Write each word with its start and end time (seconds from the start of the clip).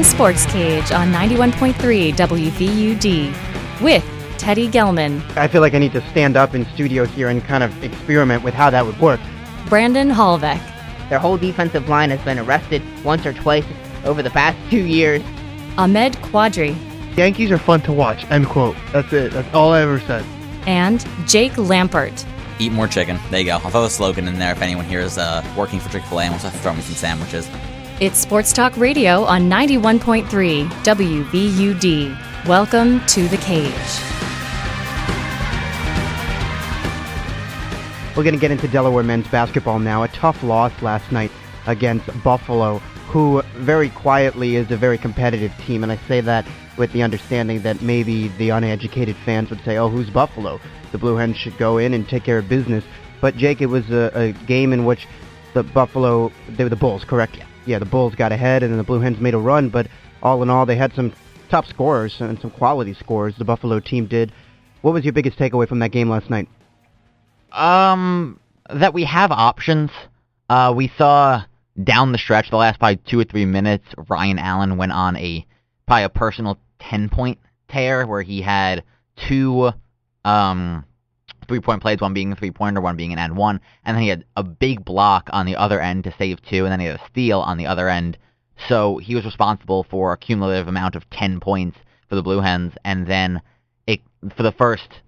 Blue 0.00 0.08
Sports 0.08 0.46
Cage 0.46 0.92
on 0.92 1.12
91.3 1.12 2.14
WVUD 2.14 3.82
with 3.82 4.02
Teddy 4.38 4.66
Gelman, 4.66 5.20
I 5.36 5.46
feel 5.46 5.60
like 5.60 5.74
I 5.74 5.78
need 5.78 5.92
to 5.92 6.00
stand 6.08 6.38
up 6.38 6.54
in 6.54 6.64
studio 6.72 7.04
here 7.04 7.28
and 7.28 7.44
kind 7.44 7.62
of 7.62 7.84
experiment 7.84 8.42
with 8.42 8.54
how 8.54 8.70
that 8.70 8.86
would 8.86 8.98
work. 8.98 9.20
Brandon 9.68 10.08
Hallbeck, 10.08 10.58
Their 11.10 11.18
whole 11.18 11.36
defensive 11.36 11.90
line 11.90 12.08
has 12.08 12.20
been 12.22 12.38
arrested 12.38 12.80
once 13.04 13.26
or 13.26 13.34
twice 13.34 13.66
over 14.06 14.22
the 14.22 14.30
past 14.30 14.56
two 14.70 14.86
years. 14.86 15.20
Ahmed 15.76 16.14
Quadri, 16.22 16.74
Yankees 17.18 17.50
are 17.50 17.58
fun 17.58 17.82
to 17.82 17.92
watch. 17.92 18.24
End 18.30 18.46
quote. 18.46 18.76
That's 18.94 19.12
it. 19.12 19.32
That's 19.32 19.54
all 19.54 19.74
I 19.74 19.82
ever 19.82 20.00
said. 20.00 20.24
and 20.66 21.06
Jake 21.26 21.52
Lampert. 21.52 22.24
Eat 22.58 22.72
more 22.72 22.88
chicken. 22.88 23.18
There 23.30 23.40
you 23.40 23.44
go. 23.44 23.58
I'll 23.62 23.70
throw 23.70 23.84
a 23.84 23.90
slogan 23.90 24.28
in 24.28 24.38
there 24.38 24.52
if 24.52 24.62
anyone 24.62 24.86
here 24.86 25.00
is 25.00 25.18
uh, 25.18 25.44
working 25.58 25.78
for 25.78 25.90
Chick 25.90 26.04
fil 26.04 26.20
A 26.20 26.22
and 26.22 26.30
wants 26.30 26.44
to 26.44 26.50
throw 26.50 26.72
me 26.72 26.80
some 26.80 26.94
sandwiches. 26.94 27.50
It's 28.00 28.18
Sports 28.18 28.54
Talk 28.54 28.74
Radio 28.78 29.24
on 29.24 29.42
91.3 29.42 30.24
WVUD. 30.24 32.46
Welcome 32.46 33.04
to 33.04 33.28
the 33.28 33.36
cage. 33.36 33.74
We're 38.16 38.22
going 38.22 38.32
to 38.32 38.40
get 38.40 38.50
into 38.50 38.68
Delaware 38.68 39.02
men's 39.02 39.28
basketball 39.28 39.80
now. 39.80 40.02
A 40.02 40.08
tough 40.08 40.42
loss 40.42 40.72
last 40.80 41.12
night 41.12 41.30
against 41.66 42.06
Buffalo, 42.24 42.78
who 43.08 43.42
very 43.56 43.90
quietly 43.90 44.56
is 44.56 44.70
a 44.70 44.78
very 44.78 44.96
competitive 44.96 45.52
team. 45.58 45.82
And 45.82 45.92
I 45.92 45.96
say 46.08 46.22
that 46.22 46.46
with 46.78 46.94
the 46.94 47.02
understanding 47.02 47.60
that 47.64 47.82
maybe 47.82 48.28
the 48.28 48.48
uneducated 48.48 49.16
fans 49.26 49.50
would 49.50 49.62
say, 49.62 49.76
oh, 49.76 49.90
who's 49.90 50.08
Buffalo? 50.08 50.58
The 50.92 50.96
Blue 50.96 51.16
Hens 51.16 51.36
should 51.36 51.58
go 51.58 51.76
in 51.76 51.92
and 51.92 52.08
take 52.08 52.24
care 52.24 52.38
of 52.38 52.48
business. 52.48 52.82
But, 53.20 53.36
Jake, 53.36 53.60
it 53.60 53.66
was 53.66 53.90
a, 53.90 54.10
a 54.14 54.32
game 54.46 54.72
in 54.72 54.86
which 54.86 55.06
the 55.52 55.62
Buffalo, 55.62 56.32
they 56.48 56.64
were 56.64 56.70
the 56.70 56.76
Bulls, 56.76 57.04
correct? 57.04 57.36
Yeah. 57.36 57.44
Yeah, 57.66 57.78
the 57.78 57.84
Bulls 57.84 58.14
got 58.14 58.32
ahead, 58.32 58.62
and 58.62 58.72
then 58.72 58.78
the 58.78 58.84
Blue 58.84 59.00
Hens 59.00 59.20
made 59.20 59.34
a 59.34 59.38
run. 59.38 59.68
But 59.68 59.88
all 60.22 60.42
in 60.42 60.50
all, 60.50 60.66
they 60.66 60.76
had 60.76 60.92
some 60.94 61.12
top 61.50 61.66
scorers 61.66 62.16
and 62.20 62.40
some 62.40 62.50
quality 62.50 62.94
scores. 62.94 63.34
the 63.36 63.44
Buffalo 63.44 63.80
team 63.80 64.06
did. 64.06 64.32
What 64.82 64.94
was 64.94 65.04
your 65.04 65.12
biggest 65.12 65.38
takeaway 65.38 65.68
from 65.68 65.80
that 65.80 65.90
game 65.90 66.08
last 66.08 66.30
night? 66.30 66.48
Um, 67.52 68.40
that 68.72 68.94
we 68.94 69.04
have 69.04 69.30
options. 69.30 69.90
Uh, 70.48 70.72
we 70.74 70.90
saw 70.96 71.42
down 71.82 72.12
the 72.12 72.18
stretch, 72.18 72.50
the 72.50 72.56
last 72.56 72.78
probably 72.78 73.00
two 73.08 73.18
or 73.20 73.24
three 73.24 73.44
minutes, 73.44 73.84
Ryan 74.08 74.38
Allen 74.38 74.76
went 74.76 74.92
on 74.92 75.16
a 75.16 75.46
probably 75.86 76.04
a 76.04 76.08
personal 76.08 76.58
ten 76.78 77.08
point 77.08 77.38
tear 77.68 78.06
where 78.06 78.22
he 78.22 78.42
had 78.42 78.84
two 79.28 79.70
um 80.24 80.84
three 81.50 81.60
point 81.60 81.82
plays, 81.82 82.00
one 82.00 82.14
being 82.14 82.30
a 82.30 82.36
three 82.36 82.52
pointer, 82.52 82.80
one 82.80 82.96
being 82.96 83.12
an 83.12 83.18
and 83.18 83.36
one, 83.36 83.60
and 83.84 83.96
then 83.96 84.02
he 84.02 84.08
had 84.08 84.24
a 84.36 84.44
big 84.44 84.84
block 84.84 85.28
on 85.32 85.46
the 85.46 85.56
other 85.56 85.80
end 85.80 86.04
to 86.04 86.14
save 86.16 86.40
two, 86.42 86.64
and 86.64 86.72
then 86.72 86.78
he 86.78 86.86
had 86.86 87.00
a 87.00 87.06
steal 87.10 87.40
on 87.40 87.58
the 87.58 87.66
other 87.66 87.88
end. 87.88 88.16
So 88.68 88.98
he 88.98 89.16
was 89.16 89.24
responsible 89.24 89.84
for 89.90 90.12
a 90.12 90.16
cumulative 90.16 90.68
amount 90.68 90.94
of 90.94 91.10
ten 91.10 91.40
points 91.40 91.76
for 92.08 92.14
the 92.14 92.22
Blue 92.22 92.40
Hens, 92.40 92.72
and 92.84 93.04
then 93.06 93.42
it 93.88 94.00
for 94.36 94.44
the 94.44 94.52
first 94.52 95.00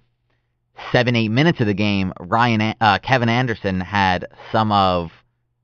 seven 0.91 1.15
eight 1.15 1.31
minutes 1.31 1.61
of 1.61 1.69
the 1.69 1.75
game, 1.75 2.13
Ryan 2.19 2.75
uh, 2.81 2.99
Kevin 2.99 3.29
Anderson 3.29 3.81
had 3.81 4.27
some 4.51 4.73
of 4.73 5.13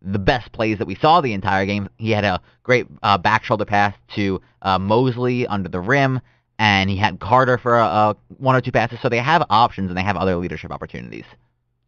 the 0.01 0.19
best 0.21 0.53
plays 0.53 0.79
that 0.79 0.87
we 0.87 0.95
saw 0.95 1.21
the 1.21 1.33
entire 1.33 1.67
game. 1.67 1.89
He 1.97 2.13
had 2.13 2.25
a 2.25 2.41
great 2.63 2.87
uh, 3.03 3.19
back 3.19 3.43
shoulder 3.43 3.65
pass 3.65 3.95
to 4.15 4.41
uh, 4.63 4.79
Mosley 4.79 5.45
under 5.49 5.69
the 5.69 5.81
rim, 5.81 6.21
and 6.59 6.91
he 6.91 6.97
had 6.97 7.21
Carter 7.21 7.59
for 7.59 7.77
a, 7.77 8.17
one 8.39 8.57
or 8.57 8.61
two 8.61 8.73
passes. 8.73 8.99
So 9.01 9.09
they 9.09 9.19
have 9.19 9.45
options 9.51 9.89
and 9.89 9.97
they 9.97 10.03
have 10.03 10.17
other 10.17 10.37
leadership 10.37 10.71
opportunities. 10.71 11.25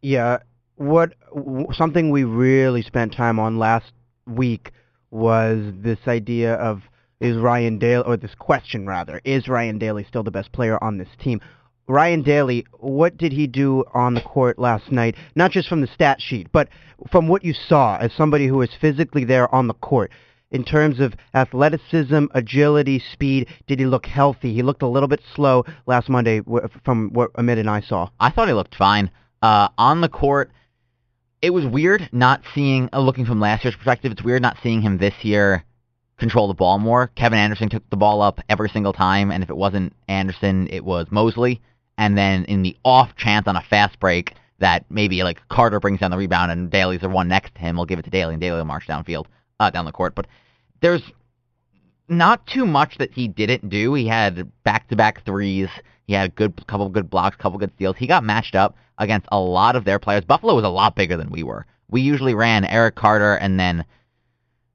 Yeah, 0.01 0.39
what 0.75 1.13
something 1.73 2.09
we 2.09 2.23
really 2.23 2.81
spent 2.81 3.13
time 3.13 3.39
on 3.39 3.59
last 3.59 3.91
week 4.25 4.71
was 5.11 5.73
this 5.75 5.99
idea 6.07 6.55
of 6.55 6.81
is 7.19 7.37
Ryan 7.37 7.77
Daly 7.77 8.03
or 8.03 8.17
this 8.17 8.33
question 8.39 8.87
rather 8.87 9.21
is 9.23 9.47
Ryan 9.47 9.77
Daly 9.77 10.03
still 10.07 10.23
the 10.23 10.31
best 10.31 10.51
player 10.51 10.83
on 10.83 10.97
this 10.97 11.09
team? 11.19 11.39
Ryan 11.87 12.23
Daly, 12.23 12.65
what 12.79 13.17
did 13.17 13.33
he 13.33 13.47
do 13.47 13.83
on 13.93 14.13
the 14.13 14.21
court 14.21 14.57
last 14.57 14.91
night? 14.91 15.15
Not 15.35 15.51
just 15.51 15.67
from 15.67 15.81
the 15.81 15.87
stat 15.87 16.21
sheet, 16.21 16.47
but 16.51 16.69
from 17.11 17.27
what 17.27 17.43
you 17.43 17.53
saw 17.53 17.97
as 17.97 18.13
somebody 18.13 18.47
who 18.47 18.57
was 18.57 18.69
physically 18.79 19.25
there 19.25 19.53
on 19.53 19.67
the 19.67 19.73
court. 19.73 20.11
In 20.51 20.65
terms 20.65 20.99
of 20.99 21.15
athleticism, 21.33 22.25
agility, 22.33 23.01
speed, 23.13 23.47
did 23.67 23.79
he 23.79 23.85
look 23.85 24.05
healthy? 24.05 24.53
He 24.53 24.61
looked 24.61 24.81
a 24.81 24.87
little 24.87 25.07
bit 25.07 25.21
slow 25.33 25.63
last 25.85 26.09
Monday 26.09 26.41
from 26.83 27.09
what 27.13 27.31
Amit 27.33 27.57
and 27.57 27.69
I 27.69 27.79
saw. 27.79 28.09
I 28.19 28.31
thought 28.31 28.49
he 28.49 28.53
looked 28.53 28.75
fine. 28.75 29.11
Uh, 29.41 29.69
on 29.77 30.01
the 30.01 30.09
court, 30.09 30.51
it 31.41 31.51
was 31.51 31.65
weird 31.65 32.09
not 32.11 32.41
seeing, 32.53 32.89
uh, 32.91 32.99
looking 32.99 33.25
from 33.25 33.39
last 33.39 33.63
year's 33.63 33.75
perspective, 33.75 34.11
it's 34.11 34.23
weird 34.23 34.41
not 34.41 34.57
seeing 34.61 34.81
him 34.81 34.97
this 34.97 35.13
year 35.23 35.63
control 36.17 36.47
the 36.47 36.53
ball 36.53 36.77
more. 36.77 37.07
Kevin 37.15 37.39
Anderson 37.39 37.69
took 37.69 37.89
the 37.89 37.97
ball 37.97 38.21
up 38.21 38.39
every 38.47 38.69
single 38.69 38.93
time, 38.93 39.31
and 39.31 39.43
if 39.43 39.49
it 39.49 39.57
wasn't 39.57 39.93
Anderson, 40.07 40.67
it 40.69 40.85
was 40.85 41.07
Mosley. 41.09 41.61
And 41.97 42.17
then 42.17 42.45
in 42.45 42.61
the 42.61 42.77
off 42.85 43.15
chance 43.15 43.47
on 43.47 43.55
a 43.55 43.63
fast 43.69 43.99
break 43.99 44.35
that 44.59 44.85
maybe 44.89 45.23
like 45.23 45.39
Carter 45.49 45.79
brings 45.79 45.99
down 45.99 46.11
the 46.11 46.17
rebound 46.17 46.51
and 46.51 46.69
Daly's 46.69 47.01
the 47.01 47.09
one 47.09 47.27
next 47.27 47.55
to 47.55 47.61
him, 47.61 47.75
we'll 47.75 47.85
give 47.85 47.99
it 47.99 48.03
to 48.03 48.11
Daly, 48.11 48.33
and 48.33 48.41
Daly 48.41 48.57
will 48.57 48.65
march 48.65 48.85
downfield, 48.87 49.25
uh, 49.61 49.69
down 49.69 49.85
the 49.85 49.91
court. 49.91 50.15
But 50.15 50.27
there's 50.81 51.03
not 52.09 52.45
too 52.47 52.65
much 52.65 52.97
that 52.97 53.13
he 53.13 53.27
didn't 53.27 53.69
do. 53.69 53.93
He 53.93 54.07
had 54.07 54.51
back-to-back 54.63 55.23
threes. 55.25 55.69
He 56.07 56.13
had 56.13 56.29
a 56.29 56.33
good 56.33 56.67
couple 56.67 56.87
of 56.87 56.93
good 56.93 57.09
blocks, 57.09 57.37
couple 57.37 57.59
good 57.59 57.71
steals. 57.75 57.95
He 57.97 58.07
got 58.07 58.23
matched 58.23 58.55
up 58.55 58.75
against 58.97 59.27
a 59.31 59.39
lot 59.39 59.75
of 59.75 59.85
their 59.85 59.99
players. 59.99 60.25
Buffalo 60.25 60.55
was 60.55 60.65
a 60.65 60.69
lot 60.69 60.95
bigger 60.95 61.15
than 61.15 61.29
we 61.29 61.43
were. 61.43 61.65
We 61.89 62.01
usually 62.01 62.33
ran 62.33 62.65
Eric 62.65 62.95
Carter 62.95 63.35
and 63.35 63.59
then 63.59 63.85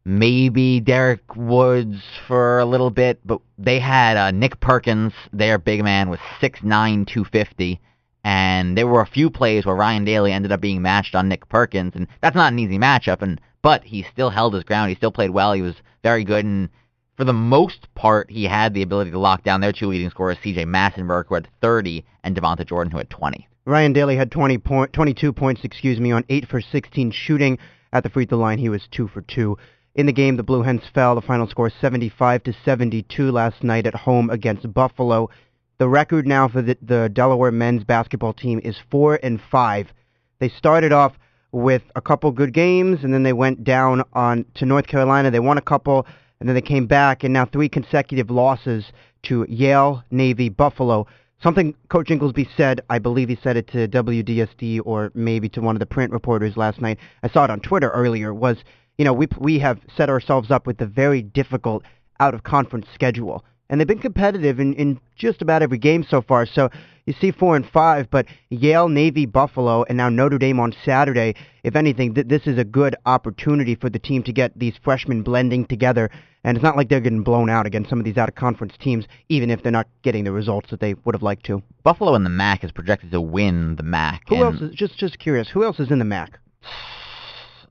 maybe 0.04 0.80
Derek 0.80 1.34
Woods 1.34 2.00
for 2.28 2.60
a 2.60 2.64
little 2.64 2.90
bit, 2.90 3.20
but 3.24 3.40
they 3.58 3.80
had 3.80 4.16
uh, 4.16 4.30
Nick 4.30 4.60
Perkins, 4.60 5.12
their 5.32 5.58
big 5.58 5.82
man, 5.82 6.08
was 6.08 6.20
6'9", 6.40 6.62
250, 7.06 7.80
and 8.26 8.76
there 8.76 8.88
were 8.88 9.02
a 9.02 9.06
few 9.06 9.30
plays 9.30 9.64
where 9.64 9.76
Ryan 9.76 10.04
Daly 10.04 10.32
ended 10.32 10.50
up 10.50 10.60
being 10.60 10.82
matched 10.82 11.14
on 11.14 11.28
Nick 11.28 11.48
Perkins, 11.48 11.92
and 11.94 12.08
that's 12.20 12.34
not 12.34 12.52
an 12.52 12.58
easy 12.58 12.76
matchup, 12.76 13.22
and 13.22 13.40
but 13.62 13.84
he 13.84 14.02
still 14.02 14.30
held 14.30 14.52
his 14.52 14.64
ground. 14.64 14.88
He 14.88 14.96
still 14.96 15.12
played 15.12 15.30
well. 15.30 15.52
He 15.52 15.62
was 15.62 15.76
very 16.02 16.24
good, 16.24 16.44
and 16.44 16.68
for 17.16 17.22
the 17.22 17.32
most 17.32 17.86
part, 17.94 18.28
he 18.28 18.42
had 18.42 18.74
the 18.74 18.82
ability 18.82 19.12
to 19.12 19.18
lock 19.20 19.44
down 19.44 19.60
their 19.60 19.72
two 19.72 19.86
leading 19.86 20.10
scorers, 20.10 20.38
C.J. 20.42 20.64
Massinburg, 20.64 21.26
who 21.28 21.36
had 21.36 21.46
30, 21.60 22.04
and 22.24 22.34
Davonta 22.34 22.66
Jordan, 22.66 22.90
who 22.90 22.98
had 22.98 23.10
20. 23.10 23.46
Ryan 23.64 23.92
Daly 23.92 24.16
had 24.16 24.32
20 24.32 24.58
point, 24.58 24.92
22 24.92 25.32
points, 25.32 25.60
excuse 25.62 26.00
me, 26.00 26.10
on 26.10 26.24
8 26.28 26.48
for 26.48 26.60
16 26.60 27.12
shooting 27.12 27.58
at 27.92 28.02
the 28.02 28.10
free 28.10 28.26
throw 28.26 28.38
line. 28.38 28.58
He 28.58 28.68
was 28.68 28.88
2 28.90 29.06
for 29.06 29.20
2. 29.20 29.56
In 29.94 30.06
the 30.06 30.12
game, 30.12 30.36
the 30.36 30.42
Blue 30.42 30.62
Hens 30.62 30.82
fell. 30.92 31.14
The 31.14 31.22
final 31.22 31.46
score 31.46 31.70
75 31.70 32.42
to 32.42 32.52
72 32.64 33.30
last 33.30 33.62
night 33.62 33.86
at 33.86 33.94
home 33.94 34.30
against 34.30 34.74
Buffalo. 34.74 35.30
The 35.78 35.88
record 35.88 36.26
now 36.26 36.48
for 36.48 36.62
the, 36.62 36.78
the 36.80 37.10
Delaware 37.12 37.52
men's 37.52 37.84
basketball 37.84 38.32
team 38.32 38.60
is 38.64 38.78
4 38.90 39.20
and 39.22 39.38
5. 39.50 39.92
They 40.38 40.48
started 40.48 40.90
off 40.90 41.12
with 41.52 41.82
a 41.94 42.00
couple 42.00 42.30
good 42.32 42.54
games 42.54 43.00
and 43.02 43.12
then 43.12 43.22
they 43.22 43.34
went 43.34 43.62
down 43.62 44.02
on 44.14 44.46
to 44.54 44.64
North 44.64 44.86
Carolina. 44.86 45.30
They 45.30 45.38
won 45.38 45.58
a 45.58 45.62
couple 45.62 46.06
and 46.40 46.48
then 46.48 46.54
they 46.54 46.62
came 46.62 46.86
back 46.86 47.24
and 47.24 47.32
now 47.34 47.44
three 47.44 47.68
consecutive 47.68 48.30
losses 48.30 48.86
to 49.24 49.44
Yale, 49.50 50.02
Navy, 50.10 50.48
Buffalo. 50.48 51.06
Something 51.42 51.74
Coach 51.90 52.08
Ingelsby 52.08 52.48
said, 52.56 52.80
I 52.88 52.98
believe 52.98 53.28
he 53.28 53.38
said 53.42 53.58
it 53.58 53.68
to 53.68 53.86
WDSD 53.86 54.80
or 54.82 55.12
maybe 55.14 55.50
to 55.50 55.60
one 55.60 55.76
of 55.76 55.80
the 55.80 55.86
print 55.86 56.10
reporters 56.10 56.56
last 56.56 56.80
night. 56.80 56.98
I 57.22 57.28
saw 57.28 57.44
it 57.44 57.50
on 57.50 57.60
Twitter 57.60 57.90
earlier. 57.90 58.32
Was 58.32 58.56
you 58.96 59.04
know 59.04 59.12
we 59.12 59.28
we 59.38 59.58
have 59.58 59.78
set 59.94 60.08
ourselves 60.08 60.50
up 60.50 60.66
with 60.66 60.80
a 60.80 60.86
very 60.86 61.20
difficult 61.20 61.82
out 62.18 62.32
of 62.32 62.44
conference 62.44 62.86
schedule, 62.94 63.44
and 63.68 63.80
they've 63.80 63.86
been 63.86 63.98
competitive 63.98 64.60
in 64.60 64.74
in 64.74 65.00
just 65.16 65.42
about 65.42 65.62
every 65.62 65.78
game 65.78 66.04
so 66.08 66.22
far. 66.22 66.46
So 66.46 66.70
you 67.06 67.14
see 67.20 67.30
four 67.30 67.56
and 67.56 67.66
five, 67.68 68.08
but 68.10 68.26
Yale, 68.50 68.88
Navy, 68.88 69.26
Buffalo, 69.26 69.84
and 69.84 69.96
now 69.96 70.08
Notre 70.08 70.38
Dame 70.38 70.58
on 70.58 70.74
Saturday. 70.84 71.34
If 71.62 71.76
anything, 71.76 72.14
th- 72.14 72.26
this 72.26 72.46
is 72.46 72.58
a 72.58 72.64
good 72.64 72.96
opportunity 73.06 73.76
for 73.76 73.88
the 73.88 73.98
team 73.98 74.22
to 74.24 74.32
get 74.32 74.58
these 74.58 74.74
freshmen 74.82 75.22
blending 75.22 75.66
together. 75.66 76.10
And 76.42 76.56
it's 76.56 76.62
not 76.62 76.76
like 76.76 76.88
they're 76.88 77.00
getting 77.00 77.22
blown 77.22 77.50
out 77.50 77.66
against 77.66 77.90
some 77.90 77.98
of 77.98 78.04
these 78.04 78.16
out 78.16 78.28
of 78.28 78.34
conference 78.34 78.74
teams, 78.80 79.04
even 79.28 79.50
if 79.50 79.62
they're 79.62 79.72
not 79.72 79.88
getting 80.02 80.24
the 80.24 80.32
results 80.32 80.70
that 80.70 80.80
they 80.80 80.94
would 81.04 81.14
have 81.14 81.22
liked 81.22 81.44
to. 81.46 81.62
Buffalo 81.82 82.14
in 82.14 82.24
the 82.24 82.30
MAC 82.30 82.62
is 82.64 82.72
projected 82.72 83.10
to 83.12 83.20
win 83.20 83.76
the 83.76 83.82
MAC. 83.82 84.22
Who 84.28 84.44
else 84.44 84.60
is 84.60 84.74
just 84.74 84.96
just 84.98 85.18
curious? 85.18 85.48
Who 85.48 85.64
else 85.64 85.80
is 85.80 85.90
in 85.90 85.98
the 85.98 86.04
MAC? 86.04 86.38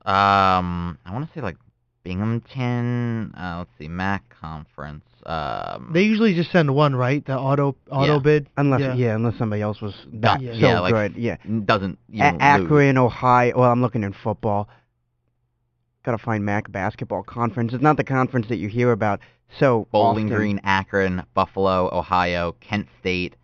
Um, 0.06 1.00
I 1.04 1.12
want 1.12 1.26
to 1.26 1.34
say 1.34 1.42
like 1.42 1.56
Binghamton. 2.06 3.34
Uh, 3.36 3.56
let's 3.58 3.70
see, 3.78 3.88
MAC 3.88 4.22
conference. 4.40 5.04
Um, 5.24 5.90
They 5.92 6.02
usually 6.02 6.34
just 6.34 6.52
send 6.52 6.72
one, 6.74 6.94
right? 6.94 7.24
The 7.24 7.36
auto 7.36 7.74
auto 7.90 8.14
Yeah. 8.14 8.18
bid. 8.20 8.48
Unless 8.56 8.80
Yeah. 8.80 8.94
yeah, 8.94 9.14
unless 9.16 9.36
somebody 9.36 9.60
else 9.60 9.80
was 9.80 9.94
that 10.12 10.40
Yeah. 10.40 10.52
so 10.52 10.58
yeah, 10.58 10.80
like, 10.80 10.92
good. 10.94 11.16
Yeah. 11.16 11.36
doesn't 11.64 11.98
A- 12.10 12.14
even 12.16 12.32
lose. 12.34 12.42
Akron, 12.42 12.98
Ohio. 12.98 13.58
Well, 13.58 13.72
I'm 13.72 13.82
looking 13.82 14.04
in 14.04 14.12
football. 14.12 14.68
Gotta 16.04 16.18
find 16.18 16.44
MAC 16.44 16.70
basketball 16.70 17.24
conference. 17.24 17.72
It's 17.72 17.82
not 17.82 17.96
the 17.96 18.04
conference 18.04 18.46
that 18.48 18.58
you 18.58 18.68
hear 18.68 18.92
about 18.92 19.20
so 19.58 19.88
Bowling 19.90 20.26
often. 20.26 20.36
Green, 20.36 20.60
Akron, 20.62 21.24
Buffalo, 21.34 21.90
Ohio, 21.92 22.54
Kent 22.60 22.86
State, 23.00 23.34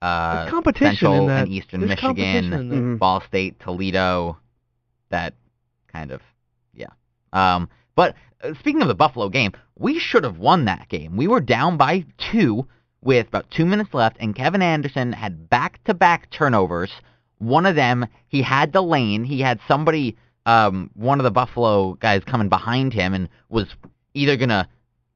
uh, 0.00 0.46
competition 0.48 0.96
Central 0.96 1.20
in 1.22 1.26
that. 1.28 1.42
and 1.44 1.52
Eastern 1.52 1.80
There's 1.80 1.90
Michigan, 2.02 2.52
in. 2.54 2.70
Mhm. 2.70 2.98
Ball 2.98 3.20
State, 3.20 3.60
Toledo. 3.60 4.38
That 5.10 5.34
kind 5.92 6.10
of, 6.10 6.22
yeah. 6.74 6.86
Um, 7.34 7.68
But 7.96 8.14
uh, 8.42 8.54
speaking 8.60 8.82
of 8.82 8.88
the 8.88 8.94
Buffalo 8.94 9.28
game, 9.28 9.52
we 9.76 9.98
should 9.98 10.22
have 10.22 10.38
won 10.38 10.66
that 10.66 10.88
game. 10.88 11.16
We 11.16 11.26
were 11.26 11.40
down 11.40 11.76
by 11.76 12.04
two 12.30 12.68
with 13.02 13.26
about 13.28 13.50
two 13.50 13.66
minutes 13.66 13.92
left, 13.92 14.16
and 14.20 14.36
Kevin 14.36 14.62
Anderson 14.62 15.12
had 15.12 15.50
back-to-back 15.50 16.30
turnovers. 16.30 16.92
One 17.38 17.66
of 17.66 17.74
them, 17.74 18.06
he 18.28 18.42
had 18.42 18.72
the 18.72 18.82
lane. 18.82 19.24
He 19.24 19.40
had 19.40 19.60
somebody, 19.66 20.16
um, 20.44 20.90
one 20.94 21.18
of 21.20 21.24
the 21.24 21.30
Buffalo 21.30 21.94
guys 21.94 22.22
coming 22.24 22.48
behind 22.48 22.92
him, 22.92 23.14
and 23.14 23.28
was 23.48 23.66
either 24.14 24.36
gonna 24.36 24.68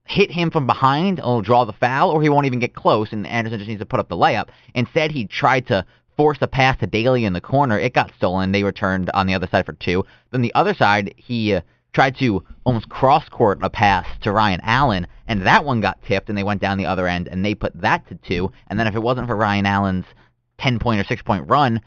hit 0.04 0.30
him 0.30 0.50
from 0.50 0.66
behind 0.66 1.20
and 1.20 1.44
draw 1.44 1.64
the 1.64 1.72
foul, 1.72 2.10
or 2.10 2.22
he 2.22 2.28
won't 2.28 2.46
even 2.46 2.58
get 2.58 2.74
close, 2.74 3.12
and 3.12 3.26
Anderson 3.26 3.58
just 3.58 3.68
needs 3.68 3.80
to 3.80 3.86
put 3.86 4.00
up 4.00 4.08
the 4.08 4.16
layup. 4.16 4.48
Instead, 4.74 5.10
he 5.10 5.26
tried 5.26 5.66
to 5.68 5.84
force 6.16 6.38
a 6.42 6.46
pass 6.46 6.76
to 6.78 6.86
Daly 6.86 7.24
in 7.24 7.32
the 7.32 7.40
corner. 7.40 7.78
It 7.78 7.94
got 7.94 8.12
stolen. 8.16 8.52
They 8.52 8.62
returned 8.62 9.10
on 9.14 9.26
the 9.26 9.34
other 9.34 9.48
side 9.50 9.66
for 9.66 9.72
two. 9.72 10.04
Then 10.30 10.42
the 10.42 10.54
other 10.54 10.74
side, 10.74 11.14
he 11.16 11.54
uh, 11.54 11.62
tried 11.92 12.16
to 12.18 12.44
almost 12.64 12.88
cross 12.88 13.28
court 13.28 13.58
a 13.62 13.70
pass 13.70 14.06
to 14.22 14.32
Ryan 14.32 14.60
Allen, 14.62 15.06
and 15.26 15.42
that 15.46 15.64
one 15.64 15.80
got 15.80 16.02
tipped, 16.02 16.28
and 16.28 16.38
they 16.38 16.44
went 16.44 16.60
down 16.60 16.78
the 16.78 16.86
other 16.86 17.06
end, 17.06 17.28
and 17.28 17.44
they 17.44 17.54
put 17.54 17.78
that 17.80 18.06
to 18.08 18.14
two. 18.16 18.52
And 18.68 18.78
then 18.78 18.86
if 18.86 18.94
it 18.94 19.02
wasn't 19.02 19.26
for 19.28 19.36
Ryan 19.36 19.66
Allen's 19.66 20.06
10 20.58 20.78
point 20.78 21.00
or 21.00 21.04
6 21.04 21.22
point 21.22 21.48
run, 21.48 21.80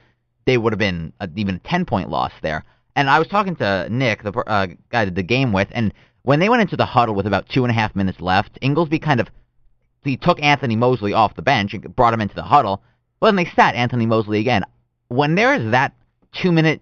they 0.46 0.58
would 0.58 0.74
have 0.74 0.80
been 0.80 1.14
a, 1.20 1.30
even 1.36 1.56
a 1.56 1.60
10 1.60 1.86
point 1.86 2.10
loss 2.10 2.32
there. 2.42 2.64
And 2.96 3.10
I 3.10 3.20
was 3.20 3.28
talking 3.28 3.56
to 3.58 3.88
Nick, 3.90 4.24
the 4.24 4.32
uh, 4.32 4.68
guy 4.92 5.02
I 5.02 5.06
did 5.06 5.16
the 5.16 5.24
game 5.24 5.54
with, 5.54 5.70
and 5.72 5.94
when 6.24 6.40
they 6.40 6.50
went 6.50 6.62
into 6.62 6.78
the 6.78 6.86
huddle 6.86 7.16
with 7.16 7.28
about 7.28 7.50
two 7.50 7.64
and 7.64 7.72
a 7.72 7.74
half 7.74 7.96
minutes 7.96 8.22
left, 8.22 8.60
Ingelsby 8.62 9.02
kind 9.02 9.20
of 9.20 9.30
he 10.04 10.18
took 10.18 10.42
Anthony 10.42 10.76
Mosley 10.76 11.14
off 11.14 11.36
the 11.36 11.42
bench 11.42 11.74
and 11.74 11.96
brought 11.96 12.14
him 12.14 12.22
into 12.22 12.36
the 12.36 12.44
huddle. 12.44 12.82
Well, 13.20 13.32
then 13.32 13.38
they 13.38 13.50
sat 13.56 13.76
Anthony 13.76 14.06
Mosley 14.06 14.40
again. 14.40 14.64
When 15.08 15.36
there 15.36 15.54
is 15.54 15.72
that 15.72 15.94
two 16.34 16.52
minute 16.52 16.82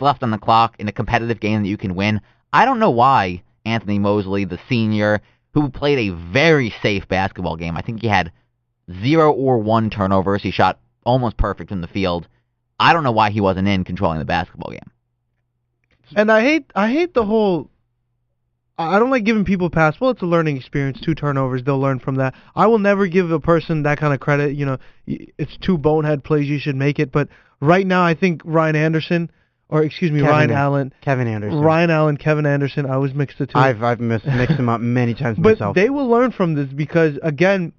left 0.00 0.22
on 0.22 0.30
the 0.30 0.38
clock 0.38 0.76
in 0.78 0.88
a 0.88 0.92
competitive 0.92 1.40
game 1.40 1.62
that 1.62 1.68
you 1.68 1.76
can 1.76 1.94
win, 1.94 2.20
I 2.52 2.64
don't 2.64 2.78
know 2.78 2.90
why 2.90 3.42
Anthony 3.64 3.98
Mosley, 3.98 4.44
the 4.44 4.58
senior, 4.68 5.20
who 5.54 5.68
played 5.68 5.98
a 5.98 6.14
very 6.32 6.74
safe 6.82 7.06
basketball 7.08 7.56
game, 7.56 7.76
I 7.76 7.82
think 7.82 8.00
he 8.00 8.08
had 8.08 8.32
zero 9.02 9.32
or 9.32 9.58
one 9.58 9.90
turnovers. 9.90 10.42
He 10.42 10.50
shot 10.50 10.78
almost 11.04 11.36
perfect 11.36 11.70
in 11.70 11.80
the 11.80 11.88
field. 11.88 12.28
I 12.80 12.92
don't 12.92 13.04
know 13.04 13.12
why 13.12 13.30
he 13.30 13.40
wasn't 13.40 13.68
in 13.68 13.84
controlling 13.84 14.18
the 14.18 14.24
basketball 14.24 14.70
game. 14.70 14.90
And 16.16 16.32
I 16.32 16.42
hate 16.42 16.72
I 16.74 16.90
hate 16.90 17.12
the 17.12 17.24
whole 17.24 17.70
I 18.78 19.00
don't 19.00 19.10
like 19.10 19.24
giving 19.24 19.44
people 19.44 19.70
pass. 19.70 20.00
Well, 20.00 20.10
it's 20.10 20.22
a 20.22 20.26
learning 20.26 20.56
experience. 20.56 21.00
Two 21.00 21.14
turnovers, 21.14 21.64
they'll 21.64 21.80
learn 21.80 21.98
from 21.98 22.14
that. 22.16 22.34
I 22.54 22.68
will 22.68 22.78
never 22.78 23.08
give 23.08 23.30
a 23.32 23.40
person 23.40 23.82
that 23.82 23.98
kind 23.98 24.14
of 24.14 24.20
credit. 24.20 24.54
You 24.54 24.66
know, 24.66 24.78
it's 25.06 25.56
two 25.56 25.76
bonehead 25.76 26.22
plays. 26.22 26.48
You 26.48 26.60
should 26.60 26.76
make 26.76 27.00
it. 27.00 27.10
But 27.10 27.28
right 27.60 27.84
now, 27.86 28.04
I 28.04 28.14
think 28.14 28.40
Ryan 28.44 28.76
Anderson, 28.76 29.32
or 29.68 29.82
excuse 29.82 30.10
me, 30.10 30.20
Kevin 30.20 30.30
Ryan 30.30 30.50
An- 30.50 30.56
Allen, 30.56 30.94
Kevin 31.02 31.28
Anderson. 31.28 31.60
Ryan 31.60 31.90
Allen, 31.90 32.16
Kevin 32.16 32.46
Anderson. 32.46 32.86
I 32.86 32.94
always 32.94 33.14
mix 33.14 33.34
the 33.38 33.46
two. 33.46 33.58
I've 33.58 33.82
I've 33.82 34.00
mixed, 34.00 34.26
mixed 34.26 34.56
them 34.56 34.68
up 34.68 34.80
many 34.80 35.14
times 35.14 35.38
but 35.40 35.52
myself. 35.54 35.74
they 35.74 35.90
will 35.90 36.08
learn 36.08 36.32
from 36.32 36.54
this 36.54 36.68
because 36.72 37.18
again, 37.22 37.72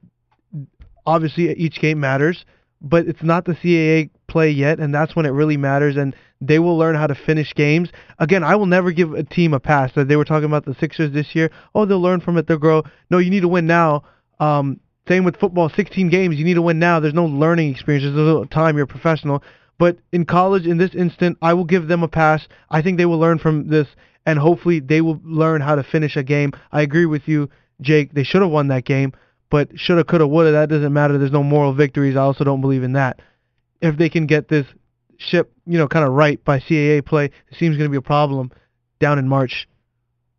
obviously 1.05 1.51
each 1.53 1.79
game 1.79 1.99
matters, 1.99 2.45
but 2.81 3.07
it's 3.07 3.23
not 3.23 3.45
the 3.45 3.53
CAA 3.53 4.09
play 4.27 4.49
yet, 4.51 4.79
and 4.79 4.93
that's 4.93 5.15
when 5.15 5.25
it 5.25 5.29
really 5.29 5.57
matters. 5.57 5.97
And 5.97 6.15
they 6.41 6.59
will 6.59 6.77
learn 6.77 6.95
how 6.95 7.07
to 7.07 7.15
finish 7.15 7.53
games. 7.53 7.89
Again, 8.19 8.43
I 8.43 8.55
will 8.55 8.65
never 8.65 8.91
give 8.91 9.13
a 9.13 9.23
team 9.23 9.53
a 9.53 9.59
pass. 9.59 9.91
That 9.95 10.07
They 10.07 10.15
were 10.15 10.25
talking 10.25 10.45
about 10.45 10.65
the 10.65 10.75
Sixers 10.79 11.11
this 11.11 11.35
year. 11.35 11.51
Oh, 11.75 11.85
they'll 11.85 12.01
learn 12.01 12.21
from 12.21 12.37
it. 12.37 12.47
They'll 12.47 12.57
grow. 12.57 12.83
No, 13.09 13.17
you 13.17 13.29
need 13.29 13.41
to 13.41 13.47
win 13.47 13.65
now. 13.67 14.03
Um, 14.39 14.79
same 15.07 15.25
with 15.25 15.37
football. 15.37 15.69
16 15.69 16.09
games. 16.09 16.37
You 16.37 16.45
need 16.45 16.53
to 16.53 16.61
win 16.61 16.79
now. 16.79 16.99
There's 16.99 17.13
no 17.13 17.25
learning 17.25 17.71
experience. 17.71 18.03
There's 18.03 18.15
no 18.15 18.45
time. 18.45 18.77
You're 18.77 18.85
a 18.85 18.87
professional. 18.87 19.43
But 19.79 19.97
in 20.11 20.25
college, 20.25 20.67
in 20.67 20.77
this 20.77 20.93
instant, 20.93 21.37
I 21.41 21.53
will 21.53 21.63
give 21.63 21.87
them 21.87 22.03
a 22.03 22.07
pass. 22.07 22.47
I 22.69 22.81
think 22.81 22.97
they 22.97 23.05
will 23.05 23.17
learn 23.17 23.39
from 23.39 23.69
this, 23.69 23.87
and 24.25 24.37
hopefully 24.37 24.81
they 24.81 24.99
will 24.99 25.19
learn 25.23 25.61
how 25.61 25.75
to 25.75 25.83
finish 25.83 26.17
a 26.17 26.21
game. 26.21 26.51
I 26.71 26.81
agree 26.81 27.05
with 27.05 27.27
you, 27.27 27.49
Jake. 27.81 28.13
They 28.13 28.25
should 28.25 28.41
have 28.41 28.51
won 28.51 28.67
that 28.67 28.83
game, 28.83 29.13
but 29.49 29.69
shoulda, 29.75 30.03
coulda, 30.03 30.27
woulda. 30.27 30.51
That 30.51 30.69
doesn't 30.69 30.93
matter. 30.93 31.17
There's 31.17 31.31
no 31.31 31.43
moral 31.43 31.73
victories. 31.73 32.17
I 32.17 32.21
also 32.21 32.43
don't 32.43 32.59
believe 32.59 32.83
in 32.83 32.93
that. 32.93 33.21
If 33.81 33.97
they 33.97 34.09
can 34.09 34.27
get 34.27 34.49
this 34.49 34.65
ship, 35.17 35.49
you 35.65 35.77
know, 35.77 35.87
kind 35.87 36.05
of 36.05 36.11
right 36.11 36.43
by 36.43 36.59
CAA 36.59 37.05
play, 37.05 37.25
it 37.25 37.57
seems 37.57 37.77
going 37.77 37.89
to 37.89 37.91
be 37.91 37.97
a 37.97 38.01
problem 38.01 38.51
down 38.99 39.17
in 39.17 39.29
March. 39.29 39.67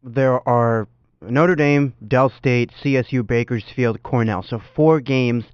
there 0.02 0.46
are 0.46 0.86
Notre 1.22 1.56
Dame, 1.56 1.94
Dell 2.06 2.30
State, 2.36 2.72
CSU, 2.82 3.26
Bakersfield, 3.26 4.02
Cornell. 4.02 4.42
So 4.42 4.60
four 4.76 5.00
games 5.00 5.44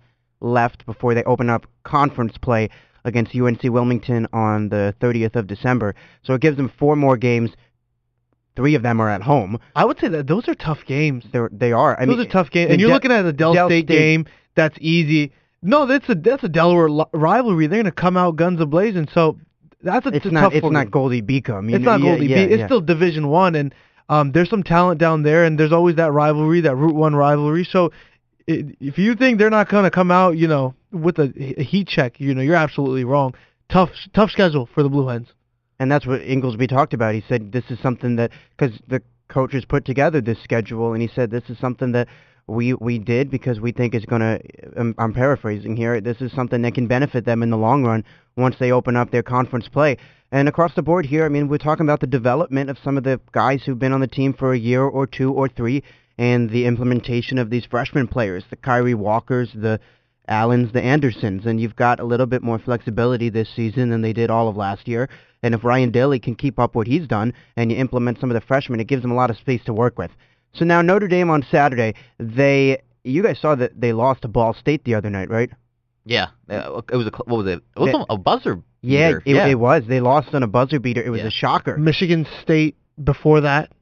left 0.40 0.84
before 0.86 1.14
they 1.14 1.22
open 1.24 1.50
up 1.50 1.66
conference 1.84 2.36
play 2.38 2.68
against 3.06 3.34
UNC 3.34 3.62
Wilmington 3.62 4.26
on 4.32 4.68
the 4.68 4.94
30th 5.00 5.36
of 5.36 5.46
December. 5.46 5.94
So 6.24 6.34
it 6.34 6.42
gives 6.42 6.58
them 6.58 6.70
four 6.78 6.96
more 6.96 7.16
games. 7.16 7.50
Three 8.56 8.74
of 8.74 8.82
them 8.82 9.00
are 9.00 9.08
at 9.08 9.22
home. 9.22 9.58
I 9.74 9.84
would 9.84 9.98
say 9.98 10.08
that 10.08 10.26
those 10.26 10.48
are 10.48 10.54
tough 10.54 10.80
games. 10.86 11.24
They're, 11.30 11.48
they 11.52 11.72
are. 11.72 11.98
I 11.98 12.04
those 12.06 12.16
mean, 12.18 12.26
are 12.26 12.30
tough 12.30 12.50
games, 12.50 12.72
and 12.72 12.80
you're 12.80 12.88
Del- 12.88 12.96
looking 12.96 13.12
at 13.12 13.24
a 13.24 13.32
Dell, 13.32 13.54
Dell 13.54 13.68
State, 13.68 13.86
State- 13.86 13.98
game 13.98 14.26
that's 14.54 14.76
easy. 14.80 15.32
No, 15.62 15.86
that's 15.86 16.08
a 16.08 16.14
that's 16.14 16.42
a 16.44 16.48
Delaware 16.48 16.88
li- 16.88 17.04
rivalry. 17.12 17.66
They're 17.66 17.82
going 17.82 17.92
to 17.92 18.00
come 18.00 18.16
out 18.16 18.36
guns 18.36 18.60
a 18.60 18.66
blazing. 18.66 19.08
So 19.12 19.38
that's 19.82 20.06
a, 20.06 20.10
It's 20.10 20.24
a 20.26 20.30
not. 20.30 20.40
tough 20.40 20.54
It's 20.54 20.70
not 20.70 20.90
Goldey-Beacom. 20.90 21.72
It's 21.72 21.84
know, 21.84 21.90
not 21.92 22.00
yeah, 22.00 22.06
Goldie 22.06 22.26
yeah, 22.26 22.46
B. 22.46 22.52
It's 22.52 22.60
yeah. 22.60 22.66
still 22.66 22.80
Division 22.80 23.28
One, 23.28 23.54
and 23.54 23.74
um, 24.08 24.32
there's 24.32 24.48
some 24.48 24.62
talent 24.62 24.98
down 25.00 25.22
there, 25.22 25.44
and 25.44 25.58
there's 25.58 25.72
always 25.72 25.96
that 25.96 26.12
rivalry, 26.12 26.62
that 26.62 26.76
Route 26.76 26.94
One 26.94 27.14
rivalry. 27.14 27.64
So 27.70 27.92
if 28.46 28.98
you 28.98 29.14
think 29.14 29.38
they're 29.38 29.50
not 29.50 29.68
gonna 29.68 29.90
come 29.90 30.10
out, 30.10 30.36
you 30.36 30.48
know, 30.48 30.74
with 30.92 31.18
a, 31.18 31.32
a 31.58 31.62
heat 31.62 31.88
check, 31.88 32.20
you 32.20 32.34
know, 32.34 32.42
you're 32.42 32.54
absolutely 32.54 33.04
wrong. 33.04 33.34
Tough, 33.68 33.90
tough 34.14 34.30
schedule 34.30 34.68
for 34.72 34.82
the 34.82 34.88
Blue 34.88 35.08
Hens. 35.08 35.28
And 35.78 35.90
that's 35.90 36.06
what 36.06 36.20
Ingelsby 36.22 36.68
talked 36.68 36.94
about. 36.94 37.14
He 37.14 37.24
said 37.28 37.52
this 37.52 37.64
is 37.70 37.78
something 37.80 38.16
that 38.16 38.30
because 38.56 38.78
the 38.88 39.02
coaches 39.28 39.64
put 39.64 39.84
together 39.84 40.20
this 40.20 40.42
schedule, 40.42 40.92
and 40.92 41.02
he 41.02 41.08
said 41.08 41.30
this 41.30 41.48
is 41.48 41.58
something 41.58 41.92
that 41.92 42.08
we 42.46 42.74
we 42.74 42.98
did 42.98 43.30
because 43.30 43.60
we 43.60 43.72
think 43.72 43.94
it's 43.94 44.06
going 44.06 44.20
to. 44.22 44.94
I'm 44.98 45.12
paraphrasing 45.12 45.76
here. 45.76 46.00
This 46.00 46.20
is 46.20 46.32
something 46.32 46.62
that 46.62 46.74
can 46.74 46.86
benefit 46.86 47.24
them 47.24 47.42
in 47.42 47.50
the 47.50 47.56
long 47.56 47.84
run 47.84 48.04
once 48.36 48.56
they 48.58 48.72
open 48.72 48.96
up 48.96 49.10
their 49.10 49.22
conference 49.22 49.68
play. 49.68 49.98
And 50.32 50.48
across 50.48 50.74
the 50.74 50.82
board 50.82 51.06
here, 51.06 51.24
I 51.24 51.28
mean, 51.28 51.48
we're 51.48 51.58
talking 51.58 51.86
about 51.86 52.00
the 52.00 52.06
development 52.06 52.70
of 52.70 52.78
some 52.82 52.96
of 52.96 53.04
the 53.04 53.20
guys 53.32 53.62
who've 53.64 53.78
been 53.78 53.92
on 53.92 54.00
the 54.00 54.06
team 54.06 54.32
for 54.32 54.52
a 54.52 54.58
year 54.58 54.82
or 54.82 55.06
two 55.06 55.32
or 55.32 55.48
three, 55.48 55.82
and 56.18 56.50
the 56.50 56.66
implementation 56.66 57.38
of 57.38 57.50
these 57.50 57.64
freshman 57.64 58.06
players, 58.08 58.44
the 58.50 58.56
Kyrie 58.56 58.94
Walkers, 58.94 59.50
the 59.54 59.78
Allens, 60.28 60.72
the 60.72 60.82
Andersons, 60.82 61.46
and 61.46 61.60
you've 61.60 61.76
got 61.76 62.00
a 62.00 62.04
little 62.04 62.26
bit 62.26 62.42
more 62.42 62.58
flexibility 62.58 63.28
this 63.28 63.48
season 63.54 63.90
than 63.90 64.02
they 64.02 64.12
did 64.12 64.30
all 64.30 64.48
of 64.48 64.56
last 64.56 64.88
year. 64.88 65.08
And 65.42 65.54
if 65.54 65.62
Ryan 65.62 65.90
Daly 65.90 66.18
can 66.18 66.34
keep 66.34 66.58
up 66.58 66.74
what 66.74 66.86
he's 66.86 67.06
done 67.06 67.32
and 67.56 67.70
you 67.70 67.78
implement 67.78 68.18
some 68.18 68.30
of 68.30 68.34
the 68.34 68.40
freshmen, 68.40 68.80
it 68.80 68.88
gives 68.88 69.02
them 69.02 69.12
a 69.12 69.14
lot 69.16 69.30
of 69.30 69.36
space 69.36 69.62
to 69.66 69.72
work 69.72 69.98
with. 69.98 70.10
So 70.54 70.64
now 70.64 70.82
Notre 70.82 71.06
Dame 71.06 71.30
on 71.30 71.44
Saturday, 71.50 71.94
they 72.18 72.82
you 73.04 73.22
guys 73.22 73.38
saw 73.38 73.54
that 73.54 73.80
they 73.80 73.92
lost 73.92 74.22
to 74.22 74.28
Ball 74.28 74.52
State 74.54 74.84
the 74.84 74.94
other 74.96 75.10
night, 75.10 75.30
right? 75.30 75.50
Yeah, 76.04 76.28
uh, 76.48 76.80
it 76.90 76.96
was 76.96 77.06
a 77.06 77.10
what 77.10 77.44
was 77.44 77.46
it? 77.46 77.62
It 77.76 77.80
was 77.80 77.90
Yeah. 77.92 78.04
a 78.08 78.16
buzzer. 78.18 78.62
Yeah, 78.82 79.10
it, 79.10 79.22
yeah. 79.26 79.46
it 79.46 79.58
was. 79.58 79.84
They 79.88 80.00
lost 80.00 80.34
on 80.34 80.42
a 80.42 80.46
buzzer 80.46 80.80
beater. 80.80 81.02
It 81.02 81.10
was 81.10 81.20
Yeah. 81.20 81.28
a 81.28 81.30
shocker. 81.30 81.76
Michigan 81.76 82.26
State 82.42 82.76
before 83.02 83.40
that, 83.42 83.72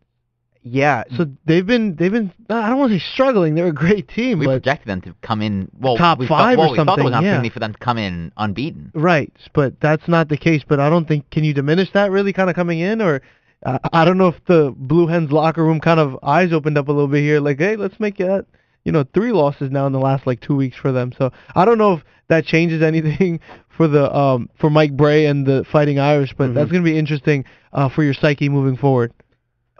Yeah, 0.66 1.04
so 1.14 1.26
they've 1.44 1.66
been 1.66 1.94
they've 1.96 2.10
been 2.10 2.32
I 2.48 2.70
don't 2.70 2.78
want 2.78 2.92
to 2.92 2.98
say 2.98 3.04
struggling. 3.12 3.54
They're 3.54 3.66
a 3.66 3.72
great 3.72 4.08
team, 4.08 4.38
we 4.38 4.46
projected 4.46 4.88
them 4.88 5.02
to 5.02 5.14
come 5.20 5.42
in 5.42 5.70
well 5.78 5.98
Top 5.98 6.18
we 6.18 6.26
five 6.26 6.56
thought, 6.56 6.58
or 6.58 6.58
well, 6.58 6.70
we 6.72 6.76
thought 6.78 6.96
there 6.96 7.04
was 7.04 7.12
an 7.12 7.22
something, 7.22 7.44
yeah. 7.44 7.50
for 7.50 7.60
them 7.60 7.74
to 7.74 7.78
come 7.78 7.98
in 7.98 8.32
unbeaten. 8.38 8.90
Right, 8.94 9.30
but 9.52 9.78
that's 9.80 10.08
not 10.08 10.30
the 10.30 10.38
case. 10.38 10.62
But 10.66 10.80
I 10.80 10.88
don't 10.88 11.06
think 11.06 11.28
can 11.30 11.44
you 11.44 11.52
diminish 11.52 11.92
that 11.92 12.10
really 12.10 12.32
kind 12.32 12.48
of 12.48 12.56
coming 12.56 12.78
in, 12.80 13.02
or 13.02 13.20
uh, 13.66 13.78
I 13.92 14.06
don't 14.06 14.16
know 14.16 14.28
if 14.28 14.42
the 14.46 14.74
Blue 14.74 15.06
Hens 15.06 15.30
locker 15.30 15.62
room 15.62 15.80
kind 15.80 16.00
of 16.00 16.18
eyes 16.22 16.50
opened 16.50 16.78
up 16.78 16.88
a 16.88 16.92
little 16.92 17.08
bit 17.08 17.20
here, 17.20 17.40
like 17.40 17.58
hey, 17.58 17.76
let's 17.76 18.00
make 18.00 18.16
that 18.16 18.46
you 18.84 18.92
know 18.92 19.04
three 19.12 19.32
losses 19.32 19.70
now 19.70 19.86
in 19.86 19.92
the 19.92 20.00
last 20.00 20.26
like 20.26 20.40
two 20.40 20.56
weeks 20.56 20.78
for 20.78 20.92
them. 20.92 21.12
So 21.18 21.30
I 21.54 21.66
don't 21.66 21.76
know 21.76 21.92
if 21.92 22.04
that 22.28 22.46
changes 22.46 22.80
anything 22.82 23.40
for 23.76 23.86
the 23.86 24.10
um 24.16 24.48
for 24.58 24.70
Mike 24.70 24.96
Brey 24.96 25.26
and 25.26 25.44
the 25.44 25.66
Fighting 25.70 25.98
Irish, 25.98 26.32
but 26.32 26.50
Mhm. 26.50 26.54
that's 26.54 26.72
gonna 26.72 26.84
be 26.84 26.98
interesting 26.98 27.44
uh, 27.74 27.90
for 27.90 28.02
your 28.02 28.14
psyche 28.14 28.48
moving 28.48 28.78
forward. 28.78 29.12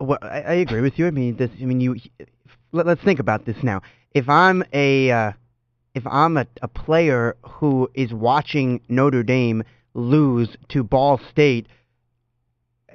Well, 0.01 0.19
I, 0.23 0.41
I 0.41 0.53
agree 0.55 0.81
with 0.81 0.99
you. 0.99 1.07
I 1.07 1.11
mean, 1.11 1.37
this. 1.37 1.51
I 1.61 1.65
mean, 1.65 1.81
you. 1.81 1.97
Let, 2.73 2.87
let's 2.87 3.03
think 3.03 3.21
about 3.21 3.47
this 3.47 3.57
now. 3.63 3.83
If 4.13 4.29
I'm 4.29 4.65
a, 4.73 5.11
uh, 5.11 5.33
if 5.95 6.07
I'm 6.07 6.37
a, 6.37 6.47
a 6.63 6.69
player 6.69 7.37
who 7.43 7.91
is 7.95 8.13
watching 8.13 8.81
Notre 8.89 9.23
Dame 9.23 9.63
lose 9.95 10.57
to 10.71 10.83
Ball 10.83 11.21
State, 11.31 11.69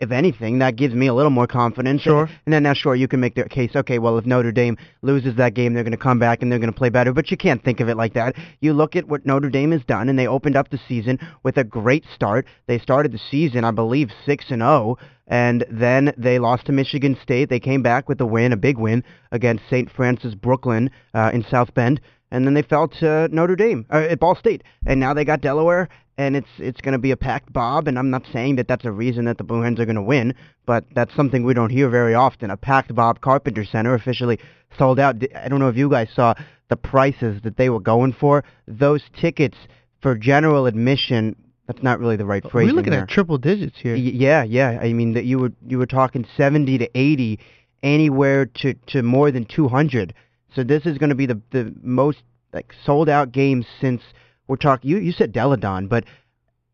if 0.02 0.12
anything, 0.12 0.60
that 0.60 0.76
gives 0.76 0.94
me 0.94 1.08
a 1.08 1.14
little 1.14 1.30
more 1.30 1.48
confidence. 1.48 2.02
Sure. 2.02 2.30
And 2.46 2.54
then 2.54 2.64
now, 2.64 2.74
sure, 2.74 2.96
you 2.96 3.08
can 3.08 3.20
make 3.20 3.36
the 3.36 3.44
case. 3.50 3.72
Okay, 3.76 4.00
well, 4.00 4.18
if 4.18 4.26
Notre 4.26 4.52
Dame 4.52 4.78
loses 5.02 5.36
that 5.36 5.54
game, 5.54 5.74
they're 5.74 5.84
going 5.84 5.92
to 5.92 5.98
come 5.98 6.20
back 6.20 6.42
and 6.42 6.52
they're 6.52 6.60
going 6.60 6.72
to 6.72 6.78
play 6.78 6.90
better. 6.90 7.14
But 7.14 7.32
you 7.32 7.38
can't 7.38 7.64
think 7.64 7.80
of 7.80 7.90
it 7.90 7.98
like 7.98 8.14
that. 8.14 8.36
You 8.62 8.74
look 8.74 8.96
at 8.96 9.08
what 9.08 9.26
Notre 9.26 9.50
Dame 9.50 9.72
has 9.72 9.84
done, 9.84 10.08
and 10.08 10.18
they 10.18 10.28
opened 10.28 10.56
up 10.56 10.70
the 10.70 10.80
season 10.88 11.20
with 11.44 11.58
a 11.58 11.64
great 11.64 12.06
start. 12.16 12.46
They 12.68 12.80
started 12.80 13.12
the 13.12 13.20
season, 13.30 13.66
I 13.66 13.72
believe, 13.72 14.10
six 14.26 14.46
and 14.50 14.62
zero, 14.62 14.98
and 15.30 15.64
then 15.70 16.12
they 16.18 16.40
lost 16.40 16.66
to 16.66 16.72
Michigan 16.72 17.18
State. 17.22 17.50
They 17.50 17.60
came 17.60 17.82
back 17.82 18.10
with 18.10 18.20
a 18.20 18.26
win, 18.26 18.52
a 18.52 18.58
big 18.58 18.78
win 18.78 19.04
against 19.32 19.64
St. 19.70 19.90
Francis 19.90 20.36
Brooklyn 20.36 20.90
uh, 21.14 21.30
in 21.34 21.44
South 21.44 21.74
Bend. 21.74 22.02
and 22.32 22.46
then 22.46 22.56
they 22.56 22.64
fell 22.64 22.88
to 22.88 23.28
Notre 23.30 23.56
Dame 23.56 23.86
uh, 23.92 24.08
at 24.10 24.20
Ball 24.20 24.36
State, 24.36 24.64
and 24.86 25.00
now 25.00 25.14
they 25.14 25.24
got 25.24 25.42
Delaware, 25.42 25.88
and 26.18 26.36
it's 26.36 26.50
it's 26.58 26.82
going 26.82 26.94
to 26.94 27.00
be 27.00 27.12
a 27.12 27.18
packed 27.18 27.54
Bob. 27.54 27.88
And 27.88 27.98
I'm 27.98 28.10
not 28.10 28.24
saying 28.34 28.58
that 28.58 28.68
that's 28.68 28.86
a 28.86 28.92
reason 28.92 29.26
that 29.26 29.38
the 29.38 29.44
Blue 29.44 29.62
Hens 29.62 29.80
are 29.80 29.86
going 29.86 29.96
to 29.96 30.02
win, 30.02 30.34
but 30.66 30.84
that's 30.94 31.16
something 31.16 31.44
we 31.44 31.54
don't 31.54 31.70
hear 31.70 31.90
very 31.90 32.16
often. 32.16 32.50
A 32.50 32.58
packed 32.58 32.94
Bob 32.94 33.22
Carpenter 33.22 33.64
Center 33.64 33.94
officially 33.94 34.40
sold 34.78 35.00
out. 35.00 35.16
I 35.36 35.48
don't 35.48 35.60
know 35.60 35.70
if 35.70 35.78
you 35.78 35.90
guys 35.90 36.10
saw 36.14 36.34
the 36.70 36.76
prices 36.76 37.42
that 37.44 37.58
they 37.58 37.70
were 37.70 37.80
going 37.80 38.14
for. 38.14 38.44
Those 38.68 39.04
tickets 39.20 39.58
for 40.02 40.16
general 40.16 40.66
admission. 40.66 41.36
That's 41.70 41.84
not 41.84 42.00
really 42.00 42.16
the 42.16 42.26
right 42.26 42.42
phrase. 42.42 42.66
We're 42.68 42.74
looking 42.74 42.94
there. 42.94 43.04
at 43.04 43.10
triple 43.10 43.38
digits 43.38 43.78
here. 43.80 43.94
Y- 43.94 44.02
Yeah, 44.16 44.42
yeah. 44.44 44.80
I 44.82 44.92
mean 44.92 45.14
that 45.14 45.26
you 45.26 45.38
were 45.38 45.52
you 45.68 45.78
were 45.78 45.86
talking 45.86 46.26
70 46.36 46.80
to 46.80 46.90
80, 46.98 47.40
anywhere 47.84 48.48
to 48.48 48.74
to 48.88 49.04
more 49.04 49.30
than 49.32 49.46
200. 49.46 50.16
So 50.56 50.64
this 50.64 50.88
is 50.88 50.98
going 50.98 51.10
to 51.10 51.16
be 51.16 51.28
the 51.28 51.40
the 51.52 51.72
most 51.84 52.24
like 52.54 52.74
sold 52.84 53.08
out 53.08 53.32
game 53.32 53.64
since 53.80 54.02
we're 54.48 54.56
talking. 54.56 54.90
You 54.90 54.98
you 54.98 55.12
said 55.12 55.32
Deladon, 55.32 55.88
but 55.88 56.06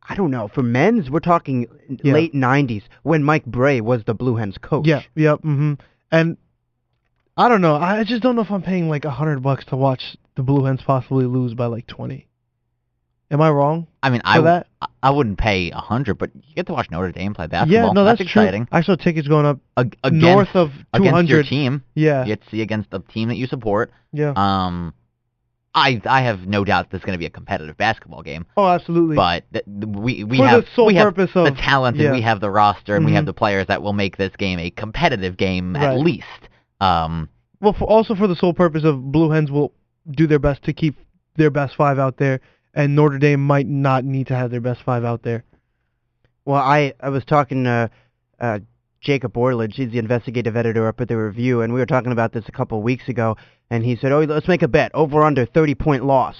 I 0.08 0.16
don't 0.16 0.32
know. 0.32 0.48
For 0.48 0.64
men's, 0.64 1.10
we're 1.10 1.20
talking 1.20 1.68
Yeah. 2.02 2.14
late 2.14 2.34
90s 2.34 2.84
when 3.04 3.22
Mike 3.22 3.46
Brey 3.46 3.82
was 3.82 4.06
the 4.06 4.14
Blue 4.14 4.38
Hens 4.38 4.58
coach. 4.62 4.88
Yeah, 4.88 5.02
yep, 5.16 5.42
hmm 5.42 5.74
And 6.10 6.38
I 7.36 7.50
don't 7.50 7.60
know. 7.60 7.76
I 7.76 8.06
just 8.06 8.24
don't 8.24 8.38
know 8.38 8.44
if 8.44 8.50
I'm 8.52 8.62
paying 8.62 8.88
like 8.88 9.04
a 9.04 9.10
hundred 9.12 9.44
bucks 9.44 9.66
to 9.66 9.76
watch 9.76 10.16
the 10.38 10.44
Blue 10.44 10.64
Hens 10.64 10.80
possibly 10.86 11.26
lose 11.26 11.54
by 11.54 11.66
like 11.66 11.86
twenty. 11.86 12.28
Am 13.32 13.42
I 13.42 13.50
wrong? 13.50 13.88
I 14.04 14.12
mean, 14.12 14.22
I, 14.24 14.40
that? 14.42 14.68
I- 15.02 15.10
wouldn't 15.10 15.38
pay 15.40 15.72
a 15.72 15.78
hundred, 15.80 16.16
but 16.16 16.30
you 16.36 16.54
get 16.56 16.68
to 16.68 16.74
watch 16.74 16.92
Notre 16.92 17.12
Dame 17.12 17.34
play 17.34 17.48
basketball. 17.48 17.88
yeah, 17.88 17.92
no, 17.92 18.04
that's, 18.06 18.22
exciting. 18.22 18.66
true. 18.68 18.78
I 18.78 18.82
saw 18.84 18.96
tickets 18.96 19.28
going 19.28 19.46
up 19.46 19.60
Ag- 19.78 19.98
against, 20.04 20.22
north 20.24 20.50
of 20.56 20.70
two 20.94 21.04
hundred. 21.04 21.10
against 21.10 21.30
your 21.32 21.44
team, 21.44 21.84
Yeah, 21.96 22.22
you 22.22 22.28
get 22.36 22.44
to 22.44 22.50
see 22.50 22.62
against 22.62 22.92
the 22.92 23.00
team 23.00 23.30
that 23.30 23.36
you 23.36 23.48
support. 23.48 23.92
yeah. 24.14 24.34
Um, 24.36 24.94
I 25.78 26.02
I 26.06 26.22
have 26.22 26.48
no 26.48 26.64
doubt 26.64 26.90
this 26.92 27.00
is 27.00 27.06
going 27.06 27.16
to 27.16 27.20
be 27.20 27.26
a 27.26 27.30
competitive 27.30 27.76
basketball 27.78 28.22
game, 28.24 28.46
oh, 28.56 28.66
absolutely. 28.68 29.16
but 29.18 29.44
th- 29.52 29.66
we 29.68 30.24
we 30.24 30.38
For 30.38 30.48
have 30.48 30.66
we 30.86 30.96
have 30.96 31.14
purpose 31.14 31.32
the 31.34 31.46
of 31.46 31.58
talent 31.58 31.98
yeah. 31.98 32.06
and 32.06 32.14
we 32.16 32.22
have 32.22 32.40
the 32.40 32.50
roster 32.50 32.96
and 32.96 33.06
we 33.06 33.12
have 33.14 33.24
Mhm. 33.24 33.28
the 33.28 33.34
players 33.34 33.68
that 33.68 33.82
will 33.82 33.92
make 33.94 34.16
this 34.18 34.34
game 34.38 34.58
a 34.60 34.70
competitive 34.70 35.36
game 35.36 35.76
at 35.76 35.98
least. 36.00 36.26
Um, 36.80 37.28
well, 37.60 37.74
for, 37.74 37.86
also 37.90 38.16
for 38.16 38.28
the 38.28 38.36
sole 38.38 38.54
purpose 38.54 38.84
of 38.86 39.12
Blue 39.12 39.30
Hens 39.32 39.52
will 39.52 39.74
do 40.12 40.28
their 40.28 40.40
best 40.40 40.64
to 40.64 40.72
keep 40.74 40.96
their 41.36 41.50
best 41.50 41.76
five 41.76 42.00
out 42.00 42.16
there, 42.18 42.40
and 42.76 42.96
Notre 42.96 43.18
Dame 43.18 43.42
might 43.46 43.68
not 43.68 44.04
need 44.04 44.28
to 44.28 44.36
have 44.36 44.52
their 44.52 44.62
best 44.62 44.82
five 44.84 45.04
out 45.04 45.24
there. 45.24 45.44
Well, 46.44 46.62
I 46.62 46.94
I 47.00 47.10
was 47.10 47.24
talking 47.26 47.64
to 47.64 47.90
uh, 48.40 48.60
Jacob 49.02 49.36
Orledge. 49.38 49.76
He's 49.76 49.92
the 49.92 49.98
investigative 49.98 50.58
editor 50.58 50.88
up 50.88 51.00
at 51.00 51.08
the 51.08 51.18
Review, 51.18 51.62
and 51.62 51.74
we 51.74 51.80
were 51.80 51.86
talking 51.86 52.12
about 52.12 52.34
this 52.34 52.44
a 52.48 52.52
couple 52.52 52.78
of 52.78 52.84
weeks 52.84 53.08
ago. 53.08 53.38
And 53.72 53.84
he 53.84 53.96
said, 53.96 54.12
"Oh, 54.12 54.20
let's 54.20 54.48
make 54.48 54.62
a 54.62 54.68
bet 54.68 54.92
over 54.94 55.24
under 55.24 55.46
30 55.46 55.74
point 55.76 56.06
loss." 56.06 56.36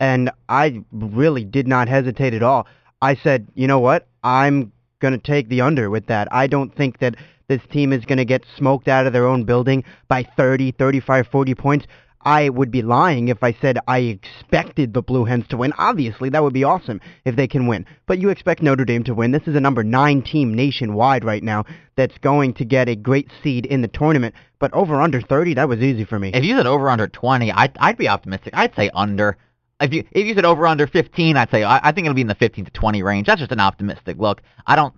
And 0.00 0.30
I 0.48 0.82
really 0.90 1.44
did 1.44 1.68
not 1.68 1.88
hesitate 1.88 2.34
at 2.34 2.42
all. 2.42 2.66
I 3.00 3.14
said, 3.14 3.46
"You 3.54 3.68
know 3.68 3.78
what? 3.78 4.08
I'm 4.24 4.72
gonna 5.00 5.18
take 5.18 5.48
the 5.48 5.60
under 5.60 5.90
with 5.90 6.06
that. 6.06 6.28
I 6.32 6.46
don't 6.46 6.74
think 6.74 6.98
that 6.98 7.14
this 7.46 7.60
team 7.70 7.92
is 7.92 8.06
gonna 8.06 8.24
get 8.24 8.42
smoked 8.56 8.88
out 8.88 9.06
of 9.06 9.12
their 9.12 9.26
own 9.26 9.44
building 9.44 9.84
by 10.08 10.22
30, 10.22 10.72
35, 10.72 11.26
40 11.28 11.54
points." 11.54 11.86
I 12.24 12.48
would 12.48 12.70
be 12.70 12.82
lying 12.82 13.28
if 13.28 13.42
I 13.42 13.52
said 13.60 13.78
I 13.86 13.98
expected 13.98 14.94
the 14.94 15.02
Blue 15.02 15.24
Hens 15.24 15.46
to 15.48 15.56
win. 15.56 15.72
Obviously, 15.76 16.30
that 16.30 16.42
would 16.42 16.54
be 16.54 16.64
awesome 16.64 17.00
if 17.24 17.36
they 17.36 17.46
can 17.46 17.66
win. 17.66 17.86
But 18.06 18.18
you 18.18 18.30
expect 18.30 18.62
Notre 18.62 18.84
Dame 18.84 19.04
to 19.04 19.14
win. 19.14 19.30
This 19.30 19.46
is 19.46 19.56
a 19.56 19.60
number 19.60 19.84
nine 19.84 20.22
team 20.22 20.54
nationwide 20.54 21.24
right 21.24 21.42
now 21.42 21.64
that's 21.96 22.16
going 22.18 22.54
to 22.54 22.64
get 22.64 22.88
a 22.88 22.96
great 22.96 23.28
seed 23.42 23.66
in 23.66 23.82
the 23.82 23.88
tournament. 23.88 24.34
But 24.58 24.72
over 24.72 25.00
under 25.00 25.20
30, 25.20 25.54
that 25.54 25.68
was 25.68 25.80
easy 25.80 26.04
for 26.04 26.18
me. 26.18 26.30
if 26.32 26.44
you 26.44 26.56
said 26.56 26.66
over 26.66 26.88
under 26.88 27.08
twenty, 27.08 27.52
I'd 27.52 27.76
I'd 27.78 27.98
be 27.98 28.08
optimistic. 28.08 28.54
I'd 28.56 28.74
say 28.74 28.90
under. 28.94 29.36
If 29.80 29.92
you 29.92 30.04
if 30.12 30.26
you 30.26 30.34
said 30.34 30.44
over 30.44 30.66
under 30.66 30.86
fifteen, 30.86 31.36
I'd 31.36 31.50
say 31.50 31.62
I, 31.62 31.88
I 31.88 31.92
think 31.92 32.06
it'll 32.06 32.14
be 32.14 32.22
in 32.22 32.28
the 32.28 32.34
fifteen 32.34 32.64
to 32.64 32.70
twenty 32.70 33.02
range. 33.02 33.26
That's 33.26 33.40
just 33.40 33.52
an 33.52 33.60
optimistic 33.60 34.16
look. 34.18 34.40
I 34.66 34.76
don't. 34.76 34.94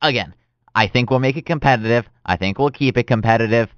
Again, 0.00 0.34
I 0.74 0.88
think 0.88 1.10
we'll 1.10 1.18
make 1.18 1.36
it 1.36 1.46
competitive. 1.46 2.06
I 2.24 2.36
think 2.36 2.58
we'll 2.58 2.70
keep 2.70 2.96
it 2.96 3.06
competitive. 3.06 3.68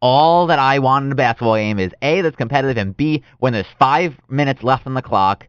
All 0.00 0.46
that 0.48 0.58
I 0.58 0.78
want 0.78 1.06
in 1.06 1.12
a 1.12 1.14
basketball 1.14 1.56
game 1.56 1.78
is 1.78 1.92
A, 2.02 2.20
that's 2.20 2.36
competitive, 2.36 2.76
and 2.76 2.96
B, 2.96 3.22
when 3.38 3.52
there's 3.52 3.66
five 3.78 4.14
minutes 4.28 4.62
left 4.62 4.86
on 4.86 4.94
the 4.94 5.02
clock, 5.02 5.48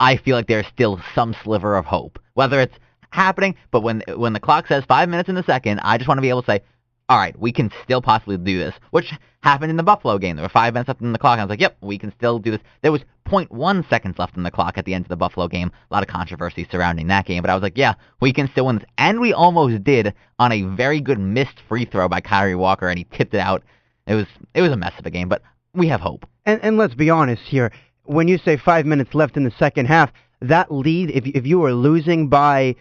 I 0.00 0.16
feel 0.16 0.36
like 0.36 0.46
there's 0.46 0.66
still 0.66 1.00
some 1.14 1.34
sliver 1.44 1.76
of 1.76 1.84
hope. 1.84 2.18
Whether 2.34 2.60
it's 2.60 2.76
happening, 3.10 3.54
but 3.70 3.82
when 3.82 4.02
when 4.16 4.32
the 4.32 4.40
clock 4.40 4.66
says 4.66 4.84
five 4.88 5.08
minutes 5.08 5.28
in 5.28 5.34
the 5.34 5.42
second, 5.42 5.80
I 5.80 5.98
just 5.98 6.08
want 6.08 6.18
to 6.18 6.22
be 6.22 6.30
able 6.30 6.42
to 6.42 6.46
say, 6.46 6.62
all 7.10 7.18
right, 7.18 7.36
we 7.40 7.50
can 7.50 7.72
still 7.82 8.00
possibly 8.00 8.36
do 8.36 8.56
this, 8.56 8.72
which 8.92 9.12
happened 9.40 9.68
in 9.68 9.76
the 9.76 9.82
Buffalo 9.82 10.16
game. 10.16 10.36
There 10.36 10.44
were 10.44 10.48
five 10.48 10.74
minutes 10.74 10.86
left 10.86 11.00
in 11.00 11.12
the 11.12 11.18
clock, 11.18 11.32
and 11.32 11.40
I 11.40 11.44
was 11.44 11.50
like, 11.50 11.60
yep, 11.60 11.76
we 11.80 11.98
can 11.98 12.12
still 12.12 12.38
do 12.38 12.52
this. 12.52 12.60
There 12.82 12.92
was 12.92 13.02
0.1 13.26 13.88
seconds 13.90 14.16
left 14.16 14.36
in 14.36 14.44
the 14.44 14.50
clock 14.50 14.78
at 14.78 14.84
the 14.84 14.94
end 14.94 15.06
of 15.06 15.08
the 15.08 15.16
Buffalo 15.16 15.48
game. 15.48 15.72
A 15.90 15.92
lot 15.94 16.04
of 16.04 16.08
controversy 16.08 16.68
surrounding 16.70 17.08
that 17.08 17.26
game, 17.26 17.42
but 17.42 17.50
I 17.50 17.54
was 17.54 17.62
like, 17.64 17.76
yeah, 17.76 17.94
we 18.20 18.32
can 18.32 18.48
still 18.52 18.66
win 18.66 18.76
this. 18.76 18.86
And 18.96 19.18
we 19.18 19.32
almost 19.32 19.82
did 19.82 20.14
on 20.38 20.52
a 20.52 20.62
very 20.62 21.00
good 21.00 21.18
missed 21.18 21.58
free 21.68 21.84
throw 21.84 22.08
by 22.08 22.20
Kyrie 22.20 22.54
Walker, 22.54 22.88
and 22.88 22.96
he 22.96 23.04
tipped 23.10 23.34
it 23.34 23.40
out. 23.40 23.64
It 24.06 24.14
was 24.14 24.26
it 24.54 24.62
was 24.62 24.70
a 24.70 24.76
mess 24.76 24.94
of 24.96 25.04
a 25.04 25.10
game, 25.10 25.28
but 25.28 25.42
we 25.74 25.88
have 25.88 26.00
hope. 26.00 26.26
And, 26.46 26.62
and 26.62 26.78
let's 26.78 26.94
be 26.94 27.10
honest 27.10 27.42
here. 27.42 27.72
When 28.04 28.28
you 28.28 28.38
say 28.38 28.56
five 28.56 28.86
minutes 28.86 29.14
left 29.14 29.36
in 29.36 29.42
the 29.42 29.52
second 29.58 29.86
half, 29.86 30.12
that 30.42 30.72
lead, 30.72 31.10
if, 31.10 31.26
if 31.26 31.44
you 31.44 31.58
were 31.58 31.74
losing 31.74 32.28
by, 32.28 32.76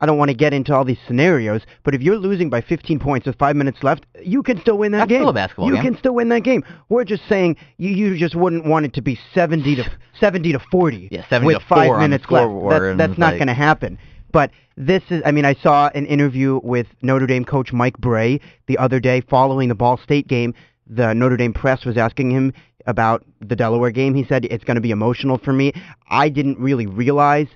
I 0.00 0.06
don't 0.06 0.18
want 0.18 0.30
to 0.30 0.36
get 0.36 0.52
into 0.54 0.74
all 0.74 0.84
these 0.84 0.98
scenarios, 1.06 1.62
but 1.84 1.94
if 1.94 2.02
you're 2.02 2.16
losing 2.16 2.50
by 2.50 2.60
15 2.60 2.98
points 2.98 3.26
with 3.26 3.36
five 3.38 3.56
minutes 3.56 3.82
left, 3.82 4.06
you 4.22 4.42
can 4.42 4.60
still 4.60 4.78
win 4.78 4.92
that 4.92 4.98
That's 4.98 5.08
game. 5.08 5.20
still 5.22 5.28
a 5.30 5.32
basketball 5.32 5.66
you 5.68 5.74
game. 5.74 5.82
can 5.84 5.96
still 5.98 6.14
win 6.14 6.28
that 6.28 6.42
game. 6.44 6.62
We're 6.88 7.04
just 7.04 7.22
saying 7.28 7.56
you, 7.78 7.90
you 7.90 8.16
just 8.18 8.34
wouldn't 8.36 8.64
want 8.64 8.86
it 8.86 8.94
to 8.94 9.02
be 9.02 9.18
70 9.34 9.76
to 9.76 9.90
70 10.20 10.52
to 10.52 10.58
40 10.70 11.08
Yeah, 11.10 11.28
70 11.28 11.46
with 11.46 11.62
to 11.62 11.68
five 11.68 11.86
4 11.88 11.98
minutes 12.00 12.24
left. 12.30 12.52
That, 12.70 12.94
that's 12.98 13.18
not 13.18 13.30
like- 13.30 13.38
going 13.38 13.48
to 13.48 13.54
happen. 13.54 13.98
But 14.30 14.50
this 14.76 15.02
is, 15.08 15.22
I 15.24 15.32
mean, 15.32 15.46
I 15.46 15.54
saw 15.54 15.90
an 15.94 16.04
interview 16.04 16.60
with 16.62 16.86
Notre 17.00 17.26
Dame 17.26 17.46
coach 17.46 17.72
Mike 17.72 17.96
Brey 17.98 18.40
the 18.66 18.76
other 18.76 19.00
day 19.00 19.22
following 19.22 19.68
the 19.70 19.74
Ball 19.74 19.96
State 19.96 20.28
game. 20.28 20.52
The 20.86 21.14
Notre 21.14 21.38
Dame 21.38 21.54
press 21.54 21.84
was 21.86 21.96
asking 21.96 22.30
him 22.30 22.52
about 22.86 23.24
the 23.40 23.56
Delaware 23.56 23.90
game. 23.90 24.14
He 24.14 24.24
said 24.24 24.44
it's 24.44 24.64
going 24.64 24.74
to 24.74 24.80
be 24.82 24.90
emotional 24.90 25.38
for 25.38 25.52
me. 25.54 25.72
I 26.10 26.28
didn't 26.28 26.58
really 26.58 26.86
realize, 26.86 27.46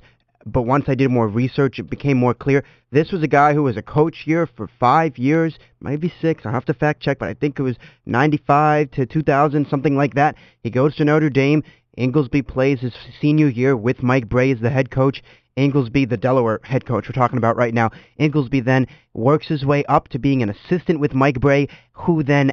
but 0.44 0.62
once 0.62 0.84
I 0.88 0.94
did 0.94 1.10
more 1.10 1.28
research, 1.28 1.78
it 1.78 1.90
became 1.90 2.16
more 2.16 2.34
clear. 2.34 2.64
This 2.90 3.12
was 3.12 3.22
a 3.22 3.28
guy 3.28 3.54
who 3.54 3.62
was 3.62 3.76
a 3.76 3.82
coach 3.82 4.18
here 4.24 4.46
for 4.46 4.68
five 4.80 5.18
years, 5.18 5.58
maybe 5.80 6.12
six. 6.20 6.44
I'll 6.44 6.52
have 6.52 6.64
to 6.66 6.74
fact 6.74 7.00
check, 7.00 7.18
but 7.18 7.28
I 7.28 7.34
think 7.34 7.58
it 7.58 7.62
was 7.62 7.76
95 8.06 8.90
to 8.92 9.06
2000, 9.06 9.66
something 9.68 9.96
like 9.96 10.14
that. 10.14 10.36
He 10.62 10.70
goes 10.70 10.96
to 10.96 11.04
Notre 11.04 11.30
Dame. 11.30 11.62
Ingelsby 11.98 12.46
plays 12.46 12.80
his 12.80 12.94
senior 13.20 13.48
year 13.48 13.76
with 13.76 14.02
Mike 14.02 14.28
Brey 14.28 14.50
as 14.50 14.60
the 14.60 14.70
head 14.70 14.90
coach. 14.90 15.22
Ingelsby, 15.56 16.08
the 16.08 16.16
Delaware 16.16 16.60
head 16.62 16.86
coach 16.86 17.06
we're 17.08 17.12
talking 17.12 17.38
about 17.38 17.56
right 17.56 17.74
now. 17.74 17.90
Ingelsby 18.18 18.64
then 18.64 18.86
works 19.12 19.48
his 19.48 19.64
way 19.64 19.84
up 19.84 20.08
to 20.08 20.18
being 20.18 20.42
an 20.42 20.48
assistant 20.48 20.98
with 20.98 21.14
Mike 21.14 21.40
Brey, 21.40 21.68
who 21.92 22.22
then 22.22 22.52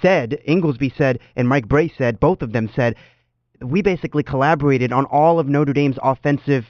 said, 0.00 0.40
Ingelsby 0.48 0.96
said, 0.96 1.18
and 1.34 1.48
Mike 1.48 1.68
Brey 1.68 1.92
said, 1.98 2.20
both 2.20 2.42
of 2.42 2.52
them 2.52 2.70
said, 2.74 2.94
we 3.60 3.82
basically 3.82 4.22
collaborated 4.22 4.92
on 4.92 5.06
all 5.06 5.40
of 5.40 5.48
Notre 5.48 5.72
Dame's 5.72 5.98
offensive 6.02 6.66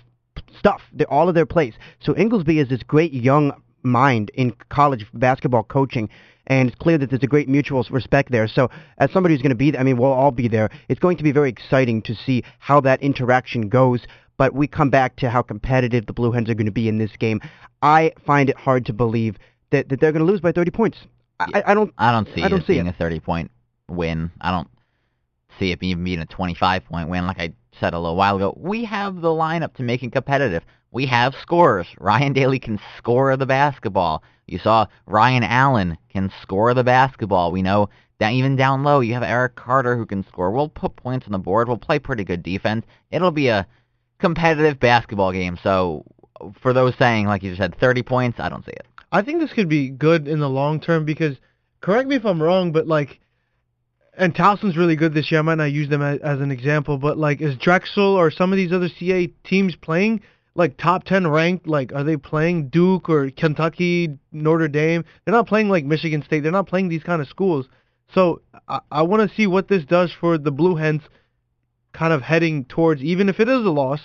stuff, 0.59 0.81
the, 0.93 1.05
all 1.07 1.29
of 1.29 1.35
their 1.35 1.47
plays. 1.47 1.75
So 2.01 2.15
Ingelsby 2.15 2.61
is 2.63 2.69
this 2.69 2.83
great 2.83 3.13
young 3.13 3.53
mind 3.83 4.31
in 4.35 4.53
college 4.69 5.07
basketball 5.15 5.63
coaching, 5.65 6.09
and 6.49 6.69
it's 6.69 6.79
clear 6.79 6.99
that 6.99 7.11
there's 7.11 7.23
a 7.23 7.27
great 7.29 7.49
mutual 7.49 7.85
respect 7.91 8.31
there. 8.31 8.47
So 8.49 8.69
as 8.99 9.11
somebody 9.13 9.35
who's 9.35 9.43
going 9.43 9.51
to 9.51 9.57
be 9.57 9.71
there, 9.71 9.81
I 9.81 9.85
mean, 9.85 9.97
we'll 9.97 10.13
all 10.13 10.31
be 10.31 10.49
there. 10.49 10.71
It's 10.89 11.01
going 11.01 11.17
to 11.19 11.23
be 11.25 11.33
very 11.33 11.49
exciting 11.51 12.03
to 12.03 12.15
see 12.15 12.43
how 12.59 12.81
that 12.83 13.03
interaction 13.03 13.69
goes. 13.69 14.01
But 14.39 14.53
we 14.55 14.67
come 14.67 14.91
back 14.91 15.17
to 15.17 15.31
how 15.31 15.41
competitive 15.43 16.05
the 16.07 16.13
Blue 16.13 16.31
Hens 16.31 16.51
are 16.51 16.55
going 16.55 16.67
to 16.67 16.73
be 16.73 16.89
in 16.89 16.99
this 16.99 17.13
game. 17.19 17.41
I 17.81 18.13
find 18.27 18.51
it 18.51 18.57
hard 18.59 18.85
to 18.87 18.93
believe 18.93 19.37
that, 19.71 19.89
that 19.89 19.99
they're 20.01 20.13
going 20.13 20.25
to 20.27 20.31
lose 20.31 20.41
by 20.43 20.53
30 20.53 20.71
points. 20.73 20.99
I, 21.41 21.47
I- 21.55 21.71
I 21.71 21.75
don't. 21.75 21.93
I 21.97 22.13
don't 22.13 22.29
see 22.35 22.43
I 22.43 22.49
don't 22.49 22.61
it 22.61 22.67
see 22.67 22.75
being 22.75 22.87
it. 22.87 22.95
a 22.95 22.99
30 22.99 23.21
point 23.21 23.51
win. 23.89 24.31
I 24.41 24.51
don't 24.51 24.69
see 25.59 25.73
it 25.73 25.83
even 25.83 26.05
being 26.05 26.19
a 26.21 26.27
25 26.27 26.85
point 26.85 27.09
win. 27.09 27.27
Like 27.27 27.39
I 27.41 27.53
said 27.79 27.95
a 27.95 27.99
little 27.99 28.17
while 28.17 28.37
ago, 28.37 28.55
we 28.57 28.85
have 28.85 29.21
the 29.21 29.29
lineup 29.29 29.75
to 29.75 29.83
make 29.83 30.03
it 30.03 30.13
competitive. 30.13 30.65
We 30.91 31.07
have 31.07 31.35
scorers. 31.43 31.87
Ryan 31.99 32.33
Daly 32.33 32.59
can 32.59 32.81
score 32.97 33.37
the 33.37 33.47
basketball. 33.47 34.23
You 34.47 34.59
saw 34.59 34.87
Ryan 35.07 35.43
Allen 35.43 35.99
can 36.09 36.33
score 36.43 36.73
the 36.75 36.85
basketball. 36.85 37.53
We 37.53 37.63
know 37.63 37.89
that 38.19 38.33
even 38.33 38.57
down 38.57 38.83
low, 38.83 39.01
you 39.01 39.15
have 39.15 39.23
Eric 39.23 39.57
Carter 39.57 39.97
who 39.97 40.07
can 40.07 40.25
score. 40.27 40.51
We'll 40.51 40.69
put 40.69 40.97
points 40.97 41.27
on 41.27 41.33
the 41.33 41.39
board. 41.39 41.69
We'll 41.69 41.77
play 41.77 41.99
pretty 41.99 42.25
good 42.25 42.43
defense. 42.43 42.87
It'll 43.11 43.31
be 43.31 43.49
a 43.49 43.67
competitive 44.19 44.81
basketball 44.81 45.33
game. 45.33 45.59
So 45.63 46.05
for 46.61 46.73
those 46.73 46.95
saying, 46.99 47.27
like 47.27 47.43
you 47.43 47.51
just 47.51 47.61
said, 47.61 47.79
30 47.79 48.03
points, 48.03 48.41
I 48.41 48.49
don't 48.49 48.65
see 48.65 48.73
it. 48.73 48.87
I 49.13 49.23
think 49.23 49.41
this 49.41 49.53
could 49.53 49.69
be 49.69 49.89
good 49.89 50.29
in 50.29 50.41
the 50.41 50.49
long 50.49 50.81
term 50.81 51.05
because, 51.05 51.37
correct 51.81 52.09
me 52.09 52.17
if 52.17 52.25
I'm 52.25 52.43
wrong, 52.43 52.73
but 52.73 52.87
like, 52.87 53.21
and 54.17 54.35
Towson's 54.35 54.77
really 54.77 54.97
good 54.97 55.15
this 55.15 55.31
year. 55.31 55.41
I 55.41 55.43
might 55.43 55.57
not 55.57 55.73
use 55.73 55.89
them 55.89 56.03
as, 56.03 56.19
as 56.21 56.41
an 56.41 56.51
example, 56.51 56.99
but 56.99 57.19
like, 57.19 57.41
is 57.41 57.57
Drexel 57.57 58.15
or 58.15 58.31
some 58.31 58.53
of 58.53 58.57
these 58.57 58.73
other 58.73 58.89
CA 58.89 59.27
teams 59.45 59.77
playing 59.77 60.23
like 60.55 60.77
top 60.77 61.05
10 61.05 61.27
ranked? 61.27 61.67
Like, 61.67 61.93
are 61.93 62.05
they 62.05 62.17
playing 62.17 62.69
Duke 62.69 63.09
or 63.09 63.31
Kentucky, 63.31 64.19
Notre 64.33 64.69
Dame? 64.69 65.05
They're 65.25 65.35
not 65.35 65.47
playing 65.47 65.69
like 65.69 65.85
Michigan 65.85 66.23
State. 66.23 66.43
They're 66.43 66.53
not 66.53 66.67
playing 66.67 66.89
these 66.89 67.03
kind 67.03 67.21
of 67.21 67.29
schools. 67.29 67.67
So 68.15 68.41
I, 68.69 68.81
I 68.91 69.03
want 69.03 69.29
to 69.29 69.37
see 69.37 69.47
what 69.47 69.69
this 69.69 69.85
does 69.85 70.13
for 70.13 70.39
the 70.39 70.51
Blue 70.51 70.77
Hens, 70.77 71.03
kind 71.93 72.13
of 72.13 72.23
heading 72.23 72.65
towards, 72.65 73.03
even 73.03 73.29
if 73.29 73.41
it 73.41 73.49
is 73.49 73.65
a 73.65 73.71
loss, 73.71 74.01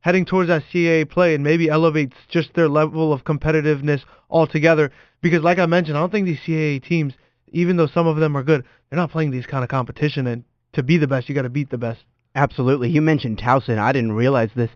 heading 0.00 0.24
towards 0.24 0.48
that 0.48 0.62
CAA 0.72 1.08
play 1.08 1.34
and 1.34 1.44
maybe 1.44 1.68
elevates 1.68 2.16
just 2.28 2.54
their 2.54 2.68
level 2.68 3.12
of 3.12 3.24
competitiveness 3.24 4.02
altogether. 4.30 4.90
Because 5.20 5.42
like 5.42 5.58
I 5.58 5.66
mentioned, 5.66 5.96
I 5.96 6.00
don't 6.00 6.10
think 6.10 6.26
these 6.26 6.40
CAA 6.46 6.82
teams, 6.82 7.14
even 7.52 7.76
though 7.76 7.86
some 7.86 8.06
of 8.06 8.16
them 8.16 8.36
are 8.36 8.42
good, 8.42 8.64
they're 8.88 8.96
not 8.96 9.10
playing 9.10 9.30
these 9.30 9.46
kind 9.46 9.62
of 9.64 9.70
competition. 9.70 10.26
And 10.26 10.44
to 10.72 10.82
be 10.82 10.98
the 10.98 11.06
best, 11.06 11.28
you 11.28 11.34
got 11.34 11.42
to 11.42 11.48
beat 11.48 11.70
the 11.70 11.78
best. 11.78 12.00
Absolutely. 12.34 12.90
You 12.90 13.02
mentioned 13.02 13.38
Towson. 13.38 13.78
I 13.78 13.92
didn't 13.92 14.12
realize 14.12 14.50
this. 14.54 14.70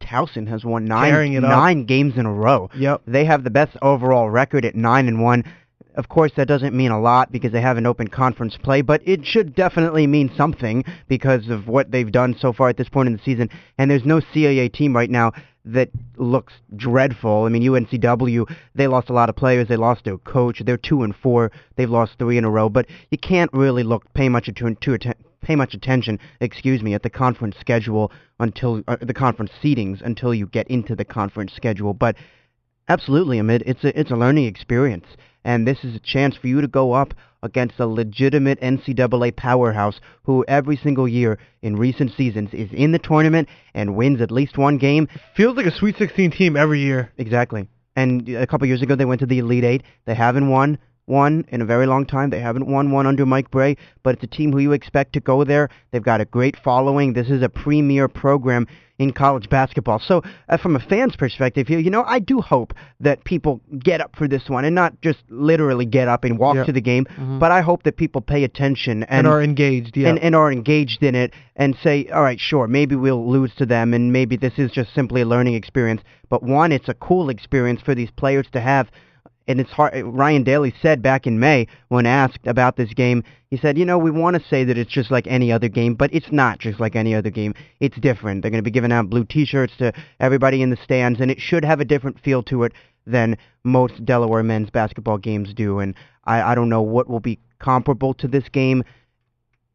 Towson 0.00 0.48
has 0.48 0.64
won 0.64 0.86
Tearing 0.86 1.34
nine 1.34 1.44
up. 1.44 1.50
nine 1.50 1.84
games 1.84 2.14
in 2.16 2.26
a 2.26 2.32
row. 2.32 2.68
Yep. 2.76 3.02
They 3.06 3.24
have 3.24 3.44
the 3.44 3.50
best 3.50 3.76
overall 3.80 4.28
record 4.28 4.64
at 4.64 4.74
nine 4.74 5.08
and 5.08 5.22
one. 5.22 5.44
Of 5.94 6.10
course, 6.10 6.32
that 6.36 6.46
doesn't 6.46 6.76
mean 6.76 6.90
a 6.90 7.00
lot 7.00 7.32
because 7.32 7.52
they 7.52 7.62
haven't 7.62 7.86
open 7.86 8.08
conference 8.08 8.58
play, 8.62 8.82
but 8.82 9.00
it 9.08 9.24
should 9.24 9.54
definitely 9.54 10.06
mean 10.06 10.30
something 10.36 10.84
because 11.08 11.48
of 11.48 11.68
what 11.68 11.90
they've 11.90 12.12
done 12.12 12.36
so 12.38 12.52
far 12.52 12.68
at 12.68 12.76
this 12.76 12.90
point 12.90 13.06
in 13.06 13.14
the 13.14 13.22
season. 13.24 13.48
And 13.78 13.90
there's 13.90 14.04
no 14.04 14.20
CAA 14.20 14.70
team 14.70 14.94
right 14.94 15.08
now 15.08 15.32
that 15.66 15.90
looks 16.16 16.54
dreadful. 16.74 17.44
I 17.44 17.48
mean, 17.48 17.62
UNCW, 17.62 18.50
they 18.74 18.86
lost 18.86 19.10
a 19.10 19.12
lot 19.12 19.28
of 19.28 19.36
players. 19.36 19.68
They 19.68 19.76
lost 19.76 20.04
their 20.04 20.18
coach. 20.18 20.62
They're 20.64 20.76
two 20.76 21.02
and 21.02 21.14
four. 21.14 21.50
They've 21.76 21.90
lost 21.90 22.12
three 22.18 22.38
in 22.38 22.44
a 22.44 22.50
row. 22.50 22.68
But 22.68 22.86
you 23.10 23.18
can't 23.18 23.52
really 23.52 23.82
look 23.82 24.12
pay 24.14 24.28
much 24.28 24.48
attention 24.48 24.76
to 24.82 25.14
pay 25.42 25.56
much 25.56 25.74
attention, 25.74 26.18
excuse 26.40 26.82
me, 26.82 26.94
at 26.94 27.02
the 27.02 27.10
conference 27.10 27.56
schedule 27.60 28.10
until 28.40 28.82
uh, 28.88 28.96
the 29.00 29.14
conference 29.14 29.52
seedings 29.62 30.00
until 30.02 30.34
you 30.34 30.46
get 30.46 30.68
into 30.68 30.96
the 30.96 31.04
conference 31.04 31.52
schedule. 31.54 31.94
But 31.94 32.16
absolutely, 32.88 33.38
Amid, 33.38 33.62
it's 33.66 33.84
a 33.84 33.98
it's 33.98 34.10
a 34.10 34.16
learning 34.16 34.46
experience, 34.46 35.06
and 35.46 35.64
this 35.66 35.84
is 35.84 35.94
a 35.94 36.00
chance 36.00 36.36
for 36.36 36.48
you 36.48 36.60
to 36.60 36.66
go 36.66 36.92
up 36.92 37.14
against 37.44 37.78
a 37.78 37.86
legitimate 37.86 38.60
NCAA 38.60 39.36
powerhouse 39.36 40.00
who 40.24 40.44
every 40.48 40.76
single 40.76 41.06
year 41.06 41.38
in 41.62 41.76
recent 41.76 42.10
seasons 42.16 42.50
is 42.52 42.68
in 42.72 42.90
the 42.90 42.98
tournament 42.98 43.48
and 43.72 43.94
wins 43.94 44.20
at 44.20 44.32
least 44.32 44.58
one 44.58 44.76
game. 44.76 45.08
Feels 45.36 45.56
like 45.56 45.66
a 45.66 45.70
Sweet 45.70 45.96
16 45.96 46.32
team 46.32 46.56
every 46.56 46.80
year. 46.80 47.12
Exactly. 47.16 47.68
And 47.94 48.28
a 48.28 48.46
couple 48.46 48.66
years 48.66 48.82
ago, 48.82 48.96
they 48.96 49.04
went 49.04 49.20
to 49.20 49.26
the 49.26 49.38
Elite 49.38 49.62
Eight. 49.62 49.82
They 50.04 50.16
haven't 50.16 50.48
won 50.48 50.78
one 51.06 51.44
in 51.48 51.62
a 51.62 51.64
very 51.64 51.86
long 51.86 52.04
time. 52.04 52.30
They 52.30 52.40
haven't 52.40 52.66
won 52.66 52.90
one 52.90 53.06
under 53.06 53.24
Mike 53.24 53.50
Brey, 53.50 53.76
but 54.02 54.14
it's 54.14 54.24
a 54.24 54.28
team 54.28 54.52
who 54.52 54.58
you 54.58 54.72
expect 54.72 55.12
to 55.14 55.20
go 55.20 55.44
there. 55.44 55.68
They've 55.92 56.02
got 56.02 56.20
a 56.20 56.24
great 56.24 56.56
following. 56.62 57.12
This 57.14 57.30
is 57.30 57.42
a 57.42 57.48
premier 57.48 58.08
program 58.08 58.66
in 58.98 59.12
college 59.12 59.48
basketball. 59.50 59.98
So, 60.00 60.22
uh, 60.48 60.56
from 60.56 60.74
a 60.74 60.80
fan's 60.80 61.16
perspective 61.16 61.68
here, 61.68 61.78
you 61.78 61.90
know, 61.90 62.02
I 62.04 62.18
do 62.18 62.40
hope 62.40 62.72
that 63.00 63.24
people 63.24 63.60
get 63.78 64.00
up 64.00 64.16
for 64.16 64.26
this 64.26 64.48
one 64.48 64.64
and 64.64 64.74
not 64.74 64.98
just 65.02 65.18
literally 65.28 65.84
get 65.84 66.08
up 66.08 66.24
and 66.24 66.38
walk 66.38 66.56
Yeah. 66.56 66.64
to 66.64 66.72
the 66.72 66.80
game, 66.80 67.06
but 67.38 67.52
I 67.52 67.60
hope 67.60 67.82
that 67.82 67.98
people 67.98 68.22
pay 68.22 68.42
attention 68.42 69.02
And, 69.04 69.26
are 69.26 69.42
engaged, 69.42 69.96
yeah. 69.98 70.08
and, 70.08 70.18
and 70.18 70.34
are 70.34 70.50
engaged 70.50 71.02
in 71.02 71.14
it 71.14 71.34
and 71.56 71.76
say, 71.82 72.08
all 72.08 72.22
right, 72.22 72.40
sure, 72.40 72.66
maybe 72.66 72.96
we'll 72.96 73.28
lose 73.30 73.54
to 73.56 73.66
them 73.66 73.92
and 73.92 74.12
maybe 74.14 74.34
this 74.36 74.54
is 74.58 74.70
just 74.72 74.94
simply 74.94 75.20
a 75.20 75.26
learning 75.26 75.54
experience. 75.54 76.00
But 76.30 76.42
one, 76.42 76.72
it's 76.72 76.88
a 76.88 76.94
cool 76.94 77.28
experience 77.28 77.82
for 77.82 77.94
these 77.94 78.10
players 78.10 78.46
to 78.52 78.60
have. 78.60 78.88
And 79.48 79.60
it's 79.60 79.70
hard. 79.70 79.94
Ryan 80.04 80.42
Daly 80.42 80.74
said 80.82 81.02
back 81.02 81.26
in 81.26 81.38
May 81.38 81.68
when 81.88 82.04
asked 82.04 82.46
about 82.46 82.76
this 82.76 82.92
game, 82.92 83.22
he 83.48 83.56
said, 83.56 83.78
you 83.78 83.84
know, 83.84 83.96
we 83.96 84.10
want 84.10 84.36
to 84.36 84.48
say 84.48 84.64
that 84.64 84.76
it's 84.76 84.90
just 84.90 85.10
like 85.10 85.26
any 85.28 85.52
other 85.52 85.68
game, 85.68 85.94
but 85.94 86.12
it's 86.12 86.32
not 86.32 86.58
just 86.58 86.80
like 86.80 86.96
any 86.96 87.14
other 87.14 87.30
game. 87.30 87.54
It's 87.78 87.96
different. 88.00 88.42
They're 88.42 88.50
going 88.50 88.58
to 88.62 88.64
be 88.64 88.72
giving 88.72 88.90
out 88.90 89.08
blue 89.08 89.24
T-shirts 89.24 89.74
to 89.78 89.92
everybody 90.18 90.62
in 90.62 90.70
the 90.70 90.76
stands, 90.82 91.20
and 91.20 91.30
it 91.30 91.40
should 91.40 91.64
have 91.64 91.80
a 91.80 91.84
different 91.84 92.18
feel 92.20 92.42
to 92.44 92.64
it 92.64 92.72
than 93.06 93.36
most 93.62 94.04
Delaware 94.04 94.42
men's 94.42 94.70
basketball 94.70 95.18
games 95.18 95.54
do. 95.54 95.78
And 95.78 95.94
I, 96.24 96.42
I 96.42 96.54
don't 96.56 96.68
know 96.68 96.82
what 96.82 97.08
will 97.08 97.20
be 97.20 97.38
comparable 97.60 98.14
to 98.14 98.26
this 98.26 98.48
game 98.48 98.82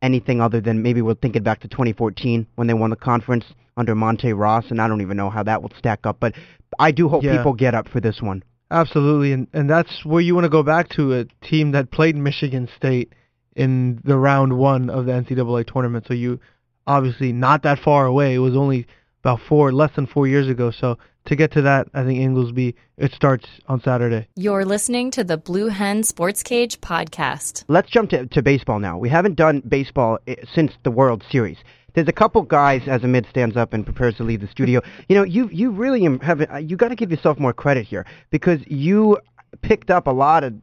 anything 0.02 0.42
other 0.42 0.60
than 0.60 0.82
maybe 0.82 1.02
we're 1.02 1.14
thinking 1.14 1.44
back 1.44 1.60
to 1.62 1.68
2014 1.68 2.48
when 2.56 2.68
they 2.68 2.74
won 2.74 2.90
the 2.90 2.96
conference 2.96 3.46
under 3.78 3.96
Monte 3.96 4.34
Ross, 4.34 4.66
and 4.70 4.82
I 4.82 4.88
don't 4.88 5.02
even 5.02 5.16
know 5.16 5.30
how 5.30 5.44
that 5.44 5.62
will 5.62 5.72
stack 5.78 6.06
up. 6.06 6.18
But 6.20 6.34
I 6.80 6.92
do 6.92 7.08
hope 7.08 7.24
Yeah. 7.24 7.38
people 7.38 7.54
get 7.54 7.74
up 7.74 7.88
for 7.88 8.00
this 8.00 8.22
one. 8.22 8.44
Absolutely, 8.72 9.34
and 9.34 9.48
and 9.54 9.70
that's 9.70 10.06
where 10.06 10.22
you 10.22 10.34
want 10.34 10.46
to 10.46 10.50
go 10.50 10.64
back 10.64 10.90
to 10.90 11.14
a 11.14 11.26
team 11.46 11.72
that 11.72 11.92
played 11.92 12.16
Michigan 12.16 12.70
State 12.78 13.14
in 13.56 14.00
the 14.06 14.18
round 14.18 14.58
one 14.58 14.90
of 14.90 15.06
the 15.06 15.12
NCAA 15.12 15.72
tournament. 15.72 16.06
So 16.08 16.14
you 16.14 16.40
obviously 16.88 17.34
not 17.34 17.64
that 17.64 17.80
far 17.80 18.06
away. 18.06 18.34
It 18.34 18.40
was 18.40 18.56
only 18.56 18.88
about 19.24 19.42
four, 19.48 19.72
less 19.72 19.92
than 19.96 20.08
four 20.08 20.26
years 20.26 20.48
ago. 20.48 20.72
So 20.72 20.98
to 21.26 21.36
get 21.36 21.52
to 21.52 21.62
that, 21.64 21.88
I 21.94 22.04
think 22.04 22.20
Ingelsby 22.20 22.74
it 22.98 23.12
starts 23.12 23.46
on 23.68 23.82
Saturday. 23.82 24.28
You're 24.36 24.66
listening 24.66 25.12
to 25.12 25.24
the 25.24 25.38
Blue 25.38 25.68
Hen 25.68 26.04
Sports 26.04 26.42
Cage 26.42 26.80
podcast. 26.82 27.64
Let's 27.68 27.90
jump 27.90 28.10
to, 28.12 28.26
to 28.28 28.42
baseball 28.42 28.80
now. 28.80 28.98
We 28.98 29.10
haven't 29.10 29.36
done 29.36 29.62
baseball 29.68 30.18
eh, 30.28 30.36
since 30.54 30.72
the 30.84 30.92
World 30.92 31.24
Series. 31.30 31.58
There's 31.94 32.08
a 32.08 32.14
couple 32.14 32.42
guys 32.44 32.82
as 32.88 33.04
Amid 33.04 33.26
stands 33.30 33.58
up 33.58 33.74
and 33.74 33.84
prepares 33.86 34.16
to 34.18 34.24
leave 34.24 34.42
the 34.42 34.48
studio. 34.48 34.82
You 35.10 35.16
know, 35.18 35.24
you 35.24 35.50
you 35.52 35.72
really 35.72 36.04
have 36.22 36.42
uh, 36.42 36.58
you 36.58 36.78
got 36.78 36.90
to 36.90 36.96
give 36.96 37.12
yourself 37.12 37.38
more 37.40 37.54
credit 37.54 37.86
here 37.86 38.06
because 38.30 38.60
you 38.68 39.18
picked 39.62 39.90
up 39.90 40.08
a 40.08 40.12
lot 40.12 40.44
of 40.44 40.54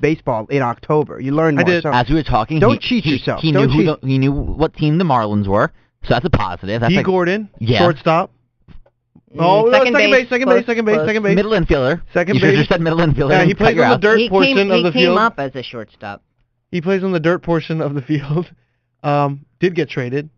baseball 0.00 0.46
in 0.46 0.62
October. 0.62 1.20
You 1.20 1.32
learned 1.32 1.58
I 1.58 1.62
more. 1.62 1.70
did. 1.72 1.82
So 1.82 1.90
As 1.92 2.08
we 2.08 2.14
were 2.16 2.22
talking, 2.22 2.60
Don't 2.60 2.82
he, 2.82 2.88
cheat 2.88 3.04
he- 3.04 3.12
yourself. 3.12 3.40
He 3.40 3.52
Don't 3.52 3.68
knew 3.68 3.72
who 3.72 3.84
cheat. 3.94 4.00
the, 4.02 4.06
he 4.06 4.18
knew 4.18 4.32
what 4.32 4.74
team 4.74 4.98
the 4.98 5.04
Marlins 5.04 5.46
were, 5.48 5.72
so 6.02 6.08
that's 6.10 6.24
a 6.26 6.30
positive. 6.30 6.80
That's 6.80 6.90
D. 6.90 6.96
like 6.96 7.06
Gordon, 7.06 7.48
Yeah. 7.58 7.78
shortstop. 7.78 8.30
Mm, 8.70 9.38
Oh, 9.38 9.64
no, 9.64 9.72
second 9.72 9.92
base, 9.94 10.28
second 10.28 10.46
close, 10.46 10.58
base, 10.60 10.66
second 10.66 10.84
base, 10.84 10.98
second 11.06 11.22
base. 11.22 11.34
middle 11.34 11.52
infielder. 11.52 12.00
Second 12.14 12.34
you 12.36 12.40
should've 12.40 12.52
base. 12.54 12.58
just 12.60 12.70
said 12.70 12.80
middle 12.80 13.00
infielder. 13.00 13.30
Yeah, 13.30 13.44
he 13.44 13.54
plays 13.54 13.78
on 13.78 13.90
the 13.90 13.96
dirt 13.98 14.18
he 14.18 14.28
portion 14.30 14.54
came, 14.56 14.70
of 14.70 14.76
he 14.78 14.82
the 14.84 14.92
came 14.92 15.02
field. 15.06 15.18
up 15.18 15.38
as 15.38 15.54
a 15.54 15.62
shortstop. 15.62 16.22
He 16.70 16.80
plays 16.80 17.02
on 17.04 17.12
the 17.12 17.20
dirt 17.20 17.42
portion 17.42 17.80
of 17.80 17.94
the 17.94 18.02
field. 18.02 18.50
Um, 19.02 19.44
did 19.60 19.76
get 19.76 19.88
traded. 19.88 20.30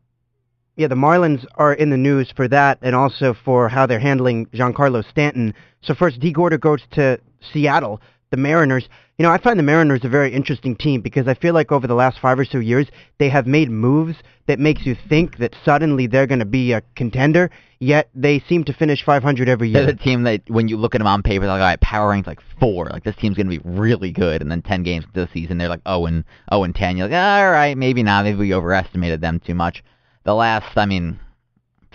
Yeah, 0.78 0.86
the 0.86 0.94
Marlins 0.94 1.44
are 1.56 1.74
in 1.74 1.90
the 1.90 1.96
news 1.96 2.32
for 2.36 2.46
that 2.46 2.78
and 2.82 2.94
also 2.94 3.34
for 3.44 3.68
how 3.68 3.84
they're 3.84 3.98
handling 3.98 4.46
Giancarlo 4.46 5.02
Stanton. 5.10 5.52
So 5.82 5.92
first, 5.92 6.20
Dee 6.20 6.32
Gordon 6.32 6.60
goes 6.60 6.82
to 6.92 7.18
Seattle, 7.52 8.00
the 8.30 8.36
Mariners. 8.36 8.88
You 9.18 9.24
know, 9.24 9.32
I 9.32 9.38
find 9.38 9.58
the 9.58 9.64
Mariners 9.64 10.04
a 10.04 10.08
very 10.08 10.32
interesting 10.32 10.76
team 10.76 11.00
because 11.00 11.26
I 11.26 11.34
feel 11.34 11.52
like 11.52 11.72
over 11.72 11.88
the 11.88 11.96
last 11.96 12.20
five 12.20 12.38
or 12.38 12.44
so 12.44 12.58
years, 12.58 12.86
they 13.18 13.28
have 13.28 13.44
made 13.44 13.68
moves 13.68 14.18
that 14.46 14.60
makes 14.60 14.86
you 14.86 14.96
think 15.08 15.38
that 15.38 15.56
suddenly 15.64 16.06
they're 16.06 16.28
going 16.28 16.38
to 16.38 16.44
be 16.44 16.72
a 16.72 16.82
contender, 16.94 17.50
yet 17.80 18.08
they 18.14 18.38
seem 18.48 18.62
to 18.62 18.72
finish 18.72 19.04
500 19.04 19.48
every 19.48 19.70
year. 19.70 19.84
They're 19.84 19.94
the 19.94 19.98
team 19.98 20.22
that 20.22 20.42
when 20.46 20.68
you 20.68 20.76
look 20.76 20.94
at 20.94 20.98
them 20.98 21.08
on 21.08 21.24
paper, 21.24 21.40
they're 21.40 21.54
like, 21.54 21.60
all 21.60 21.66
right, 21.66 21.80
power 21.80 22.10
rank's 22.10 22.28
like 22.28 22.38
four. 22.60 22.86
Like 22.86 23.02
this 23.02 23.16
team's 23.16 23.36
gonna 23.36 23.48
be 23.50 23.60
really 23.64 24.12
good, 24.12 24.42
and 24.42 24.48
then 24.48 24.62
ten 24.62 24.84
games 24.84 25.06
into 25.06 25.26
the 25.26 25.28
season, 25.32 25.58
they're 25.58 25.68
like 25.68 25.82
oh 25.86 26.06
and 26.06 26.22
oh 26.52 26.62
and 26.62 26.72
ten. 26.72 26.96
You're 26.96 27.08
like, 27.08 27.16
all 27.16 27.50
right, 27.50 27.76
maybe 27.76 28.04
not. 28.04 28.24
Maybe 28.24 28.38
we 28.38 28.54
overestimated 28.54 29.20
them 29.20 29.40
too 29.40 29.54
much. 29.54 29.82
The 30.24 30.35
last, 30.35 30.76
I 30.76 30.87
mean, 30.87 31.18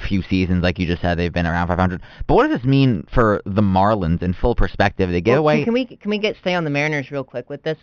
few 0.08 0.22
seasons, 0.24 0.64
like 0.64 0.80
you 0.80 0.88
just 0.88 1.02
said, 1.02 1.18
they've 1.18 1.32
been 1.34 1.46
around 1.46 1.68
500. 1.68 2.02
But 2.28 2.36
what 2.36 2.48
does 2.48 2.58
this 2.58 2.66
mean 2.66 3.06
for 3.14 3.42
the 3.46 3.62
Marlins 3.62 4.22
in 4.24 4.34
full 4.34 4.56
perspective? 4.56 5.10
They 5.10 5.22
get 5.22 5.32
Well, 5.34 5.40
away. 5.40 5.64
Can 5.64 5.74
we 5.74 5.86
can 5.86 6.10
we 6.10 6.18
get 6.18 6.36
stay 6.38 6.54
on 6.56 6.64
the 6.64 6.70
Mariners 6.70 7.12
real 7.12 7.24
quick 7.24 7.50
with 7.50 7.64
this? 7.64 7.78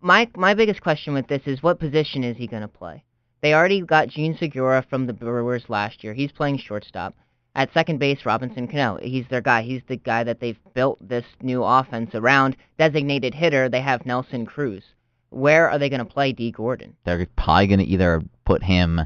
My 0.00 0.28
my 0.36 0.54
biggest 0.54 0.80
question 0.82 1.14
with 1.14 1.26
this 1.28 1.42
is 1.46 1.62
what 1.62 1.78
position 1.78 2.24
is 2.24 2.36
he 2.36 2.46
going 2.46 2.62
to 2.62 2.68
play? 2.68 3.04
They 3.42 3.54
already 3.54 3.80
got 3.80 4.08
Jean 4.08 4.36
Segura 4.36 4.84
from 4.90 5.06
the 5.06 5.14
Brewers 5.14 5.64
last 5.68 6.04
year. 6.04 6.12
He's 6.12 6.30
playing 6.32 6.58
shortstop. 6.58 7.14
At 7.56 7.72
second 7.72 7.98
base, 7.98 8.24
Robinson 8.24 8.68
Cano. 8.68 8.98
He's 9.02 9.26
their 9.28 9.40
guy. 9.40 9.62
He's 9.62 9.82
the 9.88 9.96
guy 9.96 10.22
that 10.24 10.38
they've 10.40 10.58
built 10.74 10.98
this 11.00 11.24
new 11.42 11.64
offense 11.64 12.14
around. 12.14 12.56
Designated 12.78 13.34
hitter, 13.34 13.68
they 13.68 13.80
have 13.80 14.06
Nelson 14.06 14.46
Cruz. 14.46 14.84
Where 15.30 15.68
are 15.68 15.78
they 15.78 15.88
going 15.88 15.98
to 15.98 16.04
play 16.04 16.32
Dee 16.32 16.52
Gordon? 16.52 16.96
they're 17.04 17.26
probably 17.36 17.66
going 17.66 17.80
to 17.80 17.86
either 17.86 18.22
put 18.44 18.62
him 18.62 19.00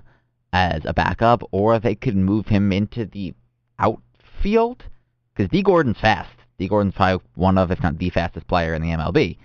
as 0.54 0.82
a 0.84 0.94
backup 0.94 1.42
or 1.50 1.80
they 1.80 1.96
could 1.96 2.16
move 2.16 2.46
him 2.46 2.72
into 2.72 3.04
the 3.06 3.34
outfield 3.80 4.84
because 5.34 5.50
Dee 5.50 5.64
Gordon's 5.64 5.98
fast. 5.98 6.30
Dee 6.58 6.68
Gordon's 6.68 6.94
probably 6.94 7.26
one 7.34 7.58
of, 7.58 7.72
if 7.72 7.82
not 7.82 7.98
the 7.98 8.08
fastest 8.08 8.46
player 8.46 8.72
in 8.72 8.80
the 8.80 8.90
MLB. 8.90 9.36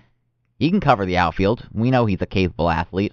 He 0.60 0.70
can 0.70 0.80
cover 0.80 1.04
the 1.04 1.16
outfield. 1.16 1.66
We 1.72 1.90
know 1.90 2.06
he's 2.06 2.22
a 2.22 2.26
capable 2.26 2.70
athlete. 2.70 3.12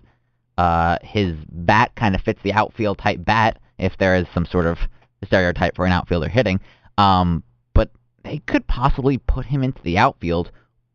Uh, 0.59 0.99
his 1.01 1.35
bat 1.49 1.95
kind 1.95 2.13
of 2.13 2.21
fits 2.21 2.39
the 2.43 2.53
outfield 2.53 2.99
type 2.99 3.25
bat 3.25 3.57
if 3.79 3.97
there 3.97 4.15
is 4.15 4.27
some 4.31 4.45
sort 4.45 4.67
of 4.67 4.77
stereotype 5.25 5.75
for 5.75 5.87
an 5.87 5.91
outfielder 5.91 6.29
hitting. 6.29 6.59
Um, 6.99 7.43
but 7.73 7.89
they 8.23 8.37
could 8.45 8.67
possibly 8.67 9.17
put 9.17 9.47
him 9.47 9.63
into 9.63 9.81
the 9.81 9.97
outfield, 9.97 10.51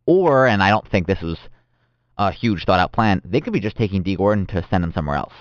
or, 0.07 0.47
and 0.47 0.63
I 0.63 0.71
don't 0.71 0.89
think 0.89 1.09
this 1.09 1.21
was 1.21 1.39
a 2.17 2.31
huge 2.31 2.65
thought 2.65 2.79
out 2.79 2.93
plan, 2.93 3.23
they 3.25 3.41
could 3.41 3.53
be 3.53 3.61
just 3.61 3.77
taking 3.77 4.05
Dee 4.05 4.15
Gordon 4.15 4.47
to 4.47 4.65
send 4.71 4.85
him 4.85 4.93
somewhere 4.93 5.17
else 5.17 5.33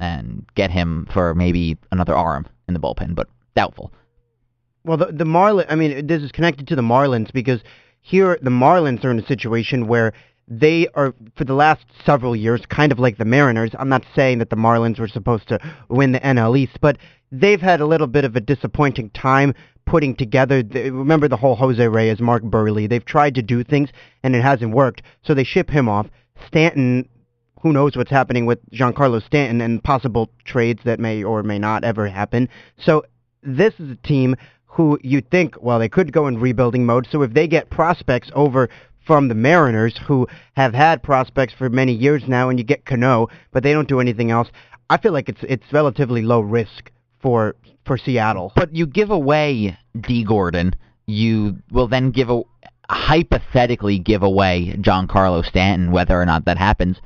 and 0.00 0.46
get 0.54 0.70
him 0.70 1.06
for 1.12 1.34
maybe 1.34 1.76
another 1.92 2.16
arm 2.16 2.48
in 2.66 2.74
the 2.74 2.80
bullpen, 2.80 3.14
but 3.14 3.28
doubtful. 3.54 3.92
Well, 4.84 4.96
the 4.96 5.06
the 5.06 5.24
Marlins. 5.24 5.66
I 5.68 5.76
mean, 5.76 6.06
this 6.06 6.22
is 6.22 6.32
connected 6.32 6.66
to 6.68 6.76
the 6.76 6.82
Marlins 6.82 7.32
because 7.32 7.60
here 8.00 8.38
the 8.42 8.50
Marlins 8.50 9.04
are 9.04 9.10
in 9.10 9.18
a 9.18 9.26
situation 9.26 9.86
where 9.86 10.12
they 10.48 10.88
are 10.94 11.14
for 11.36 11.44
the 11.44 11.54
last 11.54 11.84
several 12.04 12.34
years 12.34 12.62
kind 12.66 12.90
of 12.90 12.98
like 12.98 13.18
the 13.18 13.24
Mariners. 13.24 13.70
I'm 13.78 13.88
not 13.88 14.04
saying 14.16 14.38
that 14.38 14.50
the 14.50 14.56
Marlins 14.56 14.98
were 14.98 15.06
supposed 15.06 15.48
to 15.48 15.60
win 15.88 16.12
the 16.12 16.20
NL 16.20 16.58
East, 16.58 16.78
but 16.80 16.96
they've 17.30 17.60
had 17.60 17.80
a 17.80 17.86
little 17.86 18.08
bit 18.08 18.24
of 18.24 18.34
a 18.34 18.40
disappointing 18.40 19.10
time 19.10 19.54
putting 19.84 20.16
together. 20.16 20.62
The, 20.62 20.90
remember 20.90 21.28
the 21.28 21.36
whole 21.36 21.56
Jose 21.56 21.86
Reyes, 21.86 22.20
Mark 22.20 22.42
Buehrle. 22.42 22.88
They've 22.88 23.04
tried 23.04 23.34
to 23.36 23.42
do 23.42 23.62
things 23.62 23.90
and 24.22 24.34
it 24.34 24.42
hasn't 24.42 24.74
worked, 24.74 25.02
so 25.22 25.34
they 25.34 25.44
ship 25.44 25.70
him 25.70 25.88
off. 25.88 26.08
Stanton 26.46 27.08
who 27.60 27.72
knows 27.72 27.96
what's 27.96 28.10
happening 28.10 28.46
with 28.46 28.58
Giancarlo 28.70 29.24
Stanton 29.24 29.60
and 29.60 29.82
possible 29.82 30.30
trades 30.44 30.80
that 30.84 30.98
may 30.98 31.22
or 31.22 31.42
may 31.42 31.58
not 31.58 31.84
ever 31.84 32.08
happen. 32.08 32.48
So 32.84 33.04
this 33.42 33.74
is 33.78 33.90
a 33.90 34.06
team 34.06 34.36
who 34.66 34.98
you 35.02 35.20
think, 35.20 35.60
well, 35.60 35.78
they 35.78 35.88
could 35.88 36.12
go 36.12 36.26
in 36.26 36.38
rebuilding 36.38 36.86
mode. 36.86 37.06
So 37.10 37.22
if 37.22 37.32
they 37.32 37.48
get 37.48 37.70
prospects 37.70 38.30
over 38.34 38.68
from 39.06 39.28
the 39.28 39.34
Mariners, 39.34 39.98
who 40.06 40.28
have 40.54 40.72
had 40.72 41.02
prospects 41.02 41.52
for 41.56 41.68
many 41.68 41.92
years 41.92 42.22
now, 42.28 42.48
and 42.48 42.58
you 42.58 42.64
get 42.64 42.84
Cano, 42.84 43.28
but 43.52 43.62
they 43.62 43.72
don't 43.72 43.88
do 43.88 44.00
anything 44.00 44.30
else, 44.30 44.48
I 44.88 44.98
feel 44.98 45.12
like 45.12 45.28
it's 45.28 45.40
it's 45.42 45.72
relatively 45.72 46.22
low 46.22 46.40
risk 46.40 46.90
for 47.20 47.56
for 47.84 47.98
Seattle. 47.98 48.52
But 48.54 48.74
you 48.74 48.86
give 48.86 49.10
away 49.10 49.76
Dee 50.00 50.24
Gordon, 50.24 50.74
you 51.06 51.58
will 51.70 51.88
then 51.88 52.10
give 52.10 52.30
a 52.30 52.42
hypothetically 52.88 53.98
give 53.98 54.22
away 54.22 54.74
Giancarlo 54.78 55.44
Stanton, 55.44 55.92
whether 55.92 56.20
or 56.20 56.26
not 56.26 56.44
that 56.44 56.58
happens. 56.58 56.96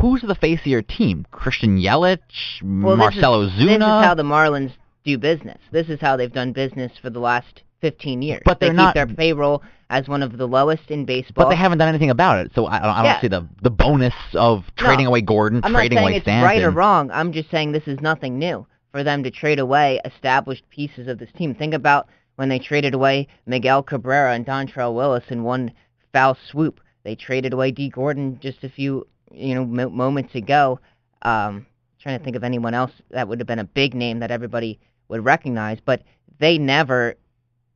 Who's 0.00 0.22
the 0.22 0.34
face 0.34 0.60
of 0.60 0.66
your 0.66 0.82
team? 0.82 1.26
Christian 1.30 1.78
Yelich, 1.78 2.18
Well, 2.62 2.96
Marcelo 2.96 3.44
this 3.44 3.54
is, 3.54 3.60
Zuna. 3.60 3.66
This 3.68 3.76
is 3.76 4.04
how 4.04 4.14
the 4.14 4.22
Marlins 4.22 4.72
do 5.04 5.18
business. 5.18 5.58
This 5.70 5.88
is 5.88 6.00
how 6.00 6.16
they've 6.16 6.32
done 6.32 6.52
business 6.52 6.92
for 7.00 7.10
the 7.10 7.20
last 7.20 7.62
15 7.80 8.22
years. 8.22 8.42
But 8.44 8.60
they 8.60 8.66
they're 8.66 8.74
not- 8.74 8.94
keep 8.94 9.06
their 9.06 9.14
payroll 9.16 9.62
as 9.90 10.08
one 10.08 10.22
of 10.22 10.36
the 10.38 10.46
lowest 10.48 10.90
in 10.90 11.04
baseball. 11.04 11.44
but 11.44 11.50
they 11.50 11.56
haven't 11.56 11.78
done 11.78 11.88
anything 11.88 12.10
about 12.10 12.44
it, 12.44 12.52
so 12.54 12.66
I, 12.66 12.78
don't- 12.80 12.88
I 12.90 12.96
don't 12.96 13.04
Yeah. 13.04 13.20
see 13.20 13.28
the 13.28 13.46
the 13.62 13.70
bonus 13.70 14.14
of 14.34 14.64
trading 14.76 15.04
No, 15.04 15.10
away 15.10 15.20
Gordon, 15.20 15.60
I'm 15.62 15.72
not 15.72 15.80
saying 15.80 15.98
away 15.98 16.16
it's 16.16 16.24
Stanton. 16.24 16.44
right 16.44 16.62
or 16.62 16.70
wrong. 16.70 17.10
I'm 17.12 17.32
just 17.32 17.50
saying 17.50 17.72
this 17.72 17.86
is 17.86 18.00
nothing 18.00 18.38
new 18.38 18.66
for 18.92 19.02
them 19.02 19.22
to 19.24 19.30
trade 19.30 19.58
away 19.58 20.00
established 20.04 20.68
pieces 20.70 21.06
of 21.08 21.18
this 21.18 21.30
team. 21.32 21.54
Think 21.54 21.74
about 21.74 22.08
when 22.36 22.48
they 22.48 22.58
traded 22.58 22.94
away 22.94 23.28
Miguel 23.46 23.82
Cabrera 23.82 24.32
and 24.34 24.44
Dontrelle 24.46 24.94
Willis 24.94 25.24
in 25.28 25.44
one 25.44 25.70
foul 26.12 26.36
swoop. 26.50 26.80
They 27.04 27.14
traded 27.14 27.52
away 27.52 27.70
Dee 27.70 27.90
Gordon 27.90 28.38
just 28.40 28.64
a 28.64 28.68
few 28.70 29.06
you 29.32 29.54
know 29.54 29.64
mo- 29.64 29.90
moments 29.90 30.34
ago. 30.34 30.80
Um, 31.22 31.66
trying 32.00 32.18
to 32.18 32.24
think 32.24 32.36
of 32.36 32.44
anyone 32.44 32.74
else 32.74 32.90
that 33.10 33.26
would 33.28 33.40
have 33.40 33.46
been 33.46 33.58
a 33.58 33.64
big 33.64 33.94
name 33.94 34.18
that 34.20 34.30
everybody 34.30 34.78
would 35.08 35.24
recognize, 35.24 35.78
but 35.84 36.02
they 36.38 36.58
never 36.58 37.14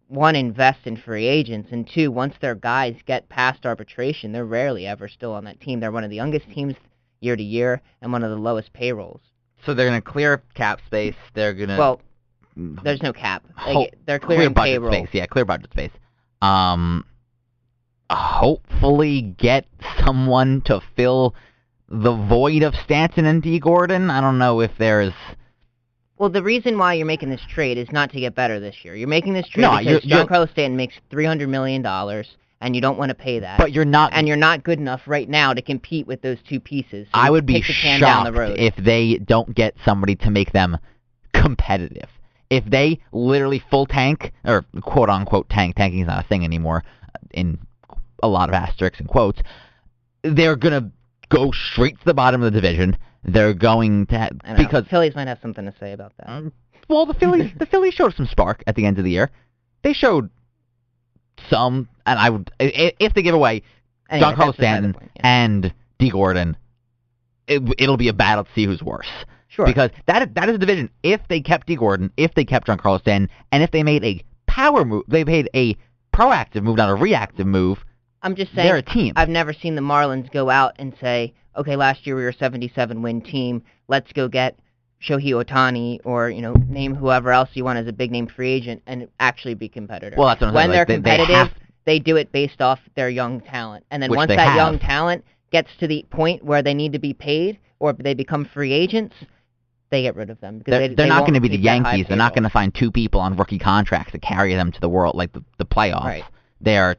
one 0.09 0.37
invest 0.37 0.81
in 0.87 0.97
free 0.97 1.27
agents 1.27 1.69
and 1.71 1.89
two 1.89 2.11
once 2.11 2.35
their 2.41 2.55
guys 2.55 2.95
get 3.05 3.29
past 3.29 3.67
arbitration 3.67 4.33
they're 4.33 4.45
rarely 4.45 4.87
ever 4.87 5.07
still 5.07 5.33
on 5.35 5.45
that 5.45 5.61
team 5.61 5.81
they're 5.81 5.93
one 5.93 6.03
of 6.03 6.09
the 6.09 6.17
youngest 6.17 6.49
teams 6.51 6.75
year 7.21 7.37
to 7.37 7.43
year 7.43 7.83
and 8.01 8.11
one 8.11 8.25
of 8.25 8.31
the 8.31 8.37
lowest 8.37 8.73
payrolls 8.73 9.21
So 9.67 9.75
they're 9.75 9.87
gonna 9.87 10.01
clear 10.01 10.43
cap 10.55 10.81
space. 10.87 11.15
They're 11.35 11.53
gonna 11.53 11.77
well 11.79 12.01
there's 12.57 13.03
no 13.03 13.13
cap 13.13 13.45
Ho- 13.55 13.87
they're 14.07 14.19
clear 14.19 14.37
clearing 14.39 14.55
budget 14.55 14.81
payroll 14.81 14.93
space. 14.93 15.09
Yeah, 15.13 15.27
clear 15.27 15.45
budget 15.45 15.71
space. 15.73 15.93
Um, 16.41 17.05
hopefully 18.11 19.23
get 19.23 19.67
someone 20.05 20.63
to 20.63 20.81
fill 20.97 21.35
the 21.89 22.15
void 22.15 22.63
of 22.63 22.75
Stanton 22.75 23.25
and 23.25 23.43
Dee 23.43 23.59
Gordon. 23.59 24.11
I 24.11 24.21
don't 24.21 24.39
know 24.39 24.61
if 24.61 24.71
there's 24.79 25.15
well 26.19 26.29
the 26.31 26.43
reason 26.43 26.79
why 26.79 26.95
you're 26.95 27.07
making 27.07 27.31
this 27.31 27.41
trade 27.49 27.79
is 27.79 27.91
not 27.93 28.11
to 28.11 28.21
get 28.21 28.35
better 28.35 28.59
this 28.61 28.75
year 28.85 28.95
you're 28.97 29.09
making 29.09 29.35
this 29.35 29.49
trade 29.49 29.63
No, 29.63 29.79
because 29.79 30.05
you're- 30.05 30.25
Giancarlo 30.25 30.51
Stanton 30.51 30.77
makes 30.77 30.95
300 31.11 31.49
million 31.49 31.81
dollars 31.81 32.29
and 32.61 32.75
you 32.75 32.81
don't 32.83 32.99
want 32.99 33.11
to 33.11 33.15
pay 33.15 33.39
that 33.39 33.57
but 33.59 33.73
you're 33.73 33.85
not. 33.85 34.13
and 34.13 34.27
you're 34.27 34.37
not 34.37 34.65
good 34.65 34.79
enough 34.81 35.03
right 35.07 35.29
now 35.29 35.55
to 35.55 35.63
compete 35.63 36.07
with 36.07 36.21
those 36.23 36.39
two 36.49 36.59
pieces 36.61 37.07
so 37.07 37.11
I 37.15 37.31
would 37.31 37.47
be 37.47 37.63
shocked 37.63 38.37
if 38.59 38.75
they 38.77 39.19
don't 39.19 39.55
get 39.55 39.77
somebody 39.85 40.17
to 40.17 40.31
make 40.31 40.53
them 40.53 40.77
competitive. 41.33 42.09
If 42.51 42.65
they 42.65 43.01
literally 43.13 43.63
full 43.71 43.87
tank 43.87 44.33
or 44.45 44.65
quote 44.81 45.09
unquote 45.11 45.49
tank, 45.49 45.77
tanking 45.77 46.01
is 46.01 46.07
not 46.09 46.25
a 46.25 46.29
thing 46.29 46.45
anymore 46.45 46.83
uh, 47.05 47.19
in 47.31 47.59
a 48.23 48.29
lot 48.29 48.49
of 48.49 48.55
asterisks 48.55 48.99
and 49.01 49.09
quotes. 49.09 49.41
They're 50.23 50.57
gonna 50.57 50.91
go 51.29 51.51
straight 51.53 51.99
to 51.99 52.05
the 52.05 52.15
bottom 52.15 52.43
of 52.43 52.53
the 52.53 52.61
division. 52.61 52.97
They're 53.25 53.55
going 53.55 54.07
to 54.07 54.19
ha- 54.19 54.29
I 54.45 54.49
don't 54.49 54.59
know. 54.59 54.65
because 54.65 54.87
Phillies 54.89 55.15
might 55.15 55.29
have 55.29 55.39
something 55.41 55.65
to 55.65 55.75
say 55.79 55.93
about 55.93 56.13
that 56.19 56.31
Um, 56.31 56.53
well, 56.89 57.05
the 57.07 57.15
Phillies, 57.15 57.51
the 57.59 57.67
Phillies 57.67 57.95
showed 57.95 58.15
some 58.15 58.27
spark 58.27 58.63
at 58.67 58.75
the 58.77 58.87
end 58.87 58.99
of 58.99 59.05
the 59.05 59.11
year. 59.11 59.31
They 59.83 59.93
showed 59.93 60.31
some, 61.51 61.89
and 62.07 62.19
I 62.19 62.31
would, 62.31 62.51
if 62.59 63.15
they 63.15 63.23
give 63.23 63.35
away 63.35 63.63
Anyway, 64.11 64.33
Giancarlo 64.33 64.47
the 64.49 64.53
Stanton 64.55 64.95
point, 64.95 65.11
yeah. 65.17 65.23
and 65.25 65.75
Dee 65.99 66.11
Gordon, 66.11 66.57
it, 67.47 67.63
it'll 67.79 67.97
be 67.97 68.09
a 68.09 68.13
battle 68.15 68.45
to 68.45 68.51
see 68.55 68.65
who's 68.65 68.83
worse. 68.83 69.09
sure 69.49 69.67
Because 69.67 69.91
that 70.07 70.35
that 70.35 70.49
is 70.49 70.55
a 70.55 70.59
division. 70.59 70.91
If 71.03 71.21
they 71.29 71.41
kept 71.41 71.67
Dee 71.67 71.77
Gordon, 71.77 72.11
if 72.17 72.33
they 72.35 72.45
kept 72.45 72.67
Giancarlo 72.69 73.01
Stanton, 73.01 73.29
and 73.53 73.63
if 73.63 73.71
they 73.71 73.83
made 73.83 74.05
a 74.05 74.23
power 74.47 74.85
move, 74.85 75.05
they 75.09 75.25
made 75.25 75.51
a 75.55 75.77
proactive 76.15 76.63
move, 76.63 76.77
not 76.79 76.89
a 76.91 76.95
reactive 76.95 77.47
move. 77.47 77.85
I'm 78.23 78.35
just 78.35 78.55
saying 78.55 78.67
They're 78.67 78.77
a 78.77 78.83
team. 78.83 79.13
I've 79.17 79.29
never 79.29 79.53
seen 79.53 79.75
the 79.75 79.81
Marlins 79.81 80.31
go 80.33 80.51
out 80.51 80.75
and 80.79 80.95
say, 81.01 81.35
okay, 81.57 81.77
last 81.77 82.07
year 82.07 82.17
we 82.17 82.23
were 82.23 82.31
a 82.31 82.35
77 82.35 83.01
win 83.03 83.21
team. 83.21 83.63
Let's 83.87 84.13
go 84.13 84.29
get 84.29 84.59
Shohei 85.03 85.33
Otani 85.33 86.01
or, 86.05 86.29
you 86.31 86.43
know, 86.43 86.53
name 86.69 86.95
whoever 86.95 87.33
else 87.33 87.51
you 87.55 87.65
want 87.65 87.79
as 87.79 87.87
a 87.87 87.93
big 87.93 88.11
name 88.11 88.27
free 88.27 88.51
agent 88.51 88.83
and 88.87 89.09
actually 89.21 89.55
be 89.55 89.69
competitive. 89.69 90.19
Well, 90.19 90.29
that's 90.29 90.41
what 90.41 90.49
I'm 90.49 90.55
when 90.55 90.71
they're 90.71 90.81
like, 90.81 90.89
they- 90.89 90.95
they 90.97 91.17
competitive, 91.17 91.37
have- 91.37 91.53
they 91.85 91.99
do 91.99 92.17
it 92.17 92.33
based 92.33 92.61
off 92.61 92.81
their 92.97 93.09
young 93.09 93.41
talent. 93.41 93.85
And 93.91 94.03
then 94.03 94.11
Which 94.11 94.19
once 94.19 94.29
that 94.29 94.39
have. 94.41 94.57
young 94.57 94.79
talent 94.79 95.25
gets 95.51 95.71
to 95.81 95.87
the 95.87 96.05
point 96.11 96.45
where 96.45 96.63
they 96.63 96.75
need 96.75 96.93
to 96.93 96.99
be 96.99 97.15
paid 97.15 97.59
or 97.79 97.93
they 97.93 98.15
become 98.15 98.45
free 98.45 98.73
agents, 98.73 99.15
they 99.91 100.03
get 100.03 100.15
rid 100.17 100.29
of 100.29 100.39
them. 100.41 100.59
Because 100.59 100.73
they're, 100.73 100.81
they, 100.89 100.95
they're 100.95 101.07
they 101.07 101.09
not 101.09 101.21
going 101.21 101.35
to 101.35 101.41
be 101.41 101.49
the 101.49 101.57
Yankees. 101.57 102.07
They're 102.09 102.17
not 102.17 102.35
going 102.35 102.43
to 102.43 102.51
find 102.51 102.75
two 102.75 102.91
people 102.91 103.21
on 103.21 103.37
rookie 103.37 103.59
contracts 103.59 104.13
to 104.13 104.19
carry 104.19 104.55
them 104.55 104.71
to 104.73 104.81
the 104.81 104.89
world, 104.89 105.15
like 105.15 105.33
the, 105.33 105.43
the 105.57 105.65
playoffs. 105.65 106.05
Right. 106.05 106.25
They 106.61 106.77
are. 106.77 106.97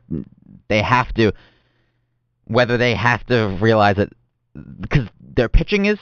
They 0.70 0.82
have 0.82 1.14
to. 1.16 1.34
Whether 2.46 2.78
they 2.78 2.96
have 2.96 3.26
to 3.28 3.58
realize 3.62 3.98
it, 3.98 4.12
because 4.80 5.08
their 5.20 5.50
pitching 5.50 5.86
is 5.86 6.00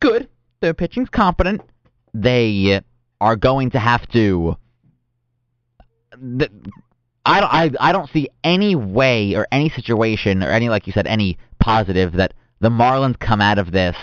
good. 0.00 0.28
Their 0.60 0.74
pitching's 0.74 1.10
competent. 1.10 1.60
They 2.14 2.80
are 3.20 3.36
going 3.36 3.70
to 3.70 3.78
have 3.78 4.08
to. 4.10 4.56
th- 6.38 6.50
I 7.24 7.40
don't. 7.40 7.52
I, 7.52 7.88
I 7.88 7.92
don't 7.92 8.10
see 8.10 8.28
any 8.42 8.74
way 8.74 9.34
or 9.34 9.46
any 9.52 9.68
situation 9.70 10.42
or 10.42 10.50
any 10.50 10.68
like 10.68 10.86
you 10.86 10.92
said 10.92 11.06
any 11.06 11.38
positive 11.60 12.12
that 12.14 12.34
the 12.60 12.70
Marlins 12.70 13.18
come 13.18 13.40
out 13.40 13.58
of 13.58 13.72
this. 13.72 13.96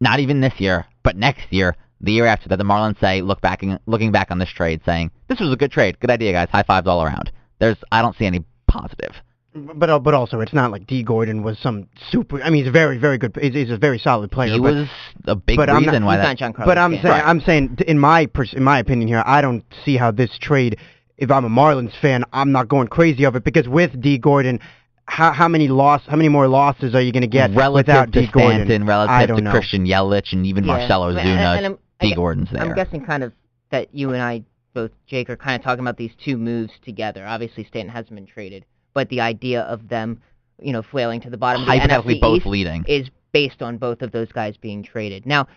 Not 0.00 0.20
even 0.20 0.40
this 0.40 0.60
year, 0.60 0.84
but 1.02 1.16
next 1.16 1.50
year, 1.50 1.74
the 2.00 2.12
year 2.12 2.26
after 2.26 2.48
that, 2.50 2.56
the 2.56 2.64
Marlins 2.64 3.00
say, 3.00 3.22
look 3.22 3.40
back, 3.40 3.62
looking 3.86 4.12
back 4.12 4.30
on 4.30 4.38
this 4.38 4.50
trade, 4.50 4.82
saying 4.84 5.10
this 5.28 5.40
was 5.40 5.52
a 5.52 5.56
good 5.56 5.72
trade, 5.72 5.98
good 6.00 6.10
idea, 6.10 6.32
guys, 6.32 6.50
high 6.50 6.62
fives 6.62 6.86
all 6.86 7.02
around. 7.02 7.32
There's, 7.58 7.78
I 7.90 8.02
don't 8.02 8.14
see 8.16 8.26
any 8.26 8.44
positive. 8.68 9.12
But 9.54 9.88
uh, 9.88 9.98
but 9.98 10.12
also, 10.12 10.40
it's 10.40 10.52
not 10.52 10.70
like 10.70 10.86
Dee 10.86 11.02
Gordon 11.02 11.42
was 11.42 11.58
some 11.58 11.88
super. 12.10 12.42
I 12.42 12.50
mean, 12.50 12.60
he's 12.64 12.68
a 12.68 12.72
very 12.72 12.98
very 12.98 13.16
good. 13.16 13.34
He's, 13.40 13.54
he's 13.54 13.70
a 13.70 13.78
very 13.78 13.98
solid 13.98 14.30
player. 14.30 14.52
He 14.52 14.58
but, 14.60 14.74
was 14.74 14.88
a 15.24 15.34
big 15.34 15.56
but 15.56 15.70
I'm 15.70 15.78
reason 15.84 16.02
not- 16.02 16.06
why 16.06 16.16
He's 16.18 16.24
that. 16.26 16.40
not 16.40 16.54
Giancarlo 16.54 16.66
But 16.66 16.76
I'm 16.78 16.92
Stanton. 16.98 17.10
saying, 17.10 17.22
I'm 17.26 17.40
saying, 17.40 17.78
in 17.88 17.98
my 17.98 18.26
pers- 18.26 18.52
in 18.52 18.62
my 18.62 18.78
opinion 18.80 19.08
here, 19.08 19.22
I 19.24 19.40
don't 19.40 19.64
see 19.84 19.96
how 19.96 20.10
this 20.10 20.30
trade. 20.38 20.78
If 21.16 21.30
I'm 21.30 21.46
a 21.46 21.48
Marlins 21.48 21.98
fan, 22.02 22.24
I'm 22.34 22.52
not 22.52 22.68
going 22.68 22.88
crazy 22.88 23.24
of 23.24 23.34
it 23.34 23.44
because 23.44 23.66
with 23.66 23.98
Dee 23.98 24.18
Gordon, 24.18 24.60
how 25.06 25.32
how 25.32 25.48
many 25.48 25.68
loss, 25.68 26.02
how 26.06 26.16
many 26.16 26.28
more 26.28 26.48
losses 26.48 26.94
are 26.94 27.00
you 27.00 27.10
going 27.10 27.22
to 27.22 27.26
get 27.26 27.50
relative 27.54 27.86
without 27.86 28.12
to 28.12 28.20
Dee 28.20 28.30
Gordon? 28.30 28.66
Stanton, 28.66 28.86
relative 28.86 29.10
I 29.14 29.22
to 29.22 29.26
don't 29.28 29.44
know. 29.44 29.50
Christian 29.52 29.86
Yelich, 29.86 30.34
and 30.34 30.44
even 30.44 30.64
Yeah. 30.64 30.76
Marcelo 30.76 31.08
And- 31.08 31.18
Zuna, 31.18 31.56
and 31.56 31.64
I'm- 31.66 31.78
I 31.98 32.04
D. 32.04 32.10
gue- 32.10 32.16
Gordon's 32.16 32.50
there. 32.52 32.60
I'm 32.62 32.74
guessing 32.74 33.06
kind 33.06 33.22
of 33.22 33.32
that 33.70 33.94
you 33.94 34.12
and 34.12 34.22
I 34.22 34.42
both, 34.76 34.90
Jake, 35.06 35.30
are 35.30 35.36
kind 35.36 35.58
of 35.58 35.64
talking 35.64 35.80
about 35.80 35.96
these 35.96 36.12
two 36.22 36.36
moves 36.36 36.72
together. 36.84 37.26
Obviously, 37.26 37.64
Stanton 37.64 37.92
hasn't 37.92 38.14
been 38.14 38.26
traded, 38.26 38.66
but 38.92 39.08
the 39.08 39.22
idea 39.22 39.62
of 39.62 39.88
them, 39.88 40.20
you 40.60 40.70
know, 40.70 40.82
flailing 40.82 41.18
to 41.22 41.30
the 41.30 41.38
bottom 41.38 41.62
of 41.62 41.66
the 41.66 41.72
NFC 41.72 42.20
both 42.20 42.36
East 42.36 42.46
leading. 42.46 42.84
is 42.86 43.08
based 43.32 43.62
on 43.62 43.78
both 43.78 44.02
of 44.02 44.12
those 44.12 44.30
guys 44.30 44.54
being 44.58 44.82
traded. 44.82 45.24
Now, 45.24 45.48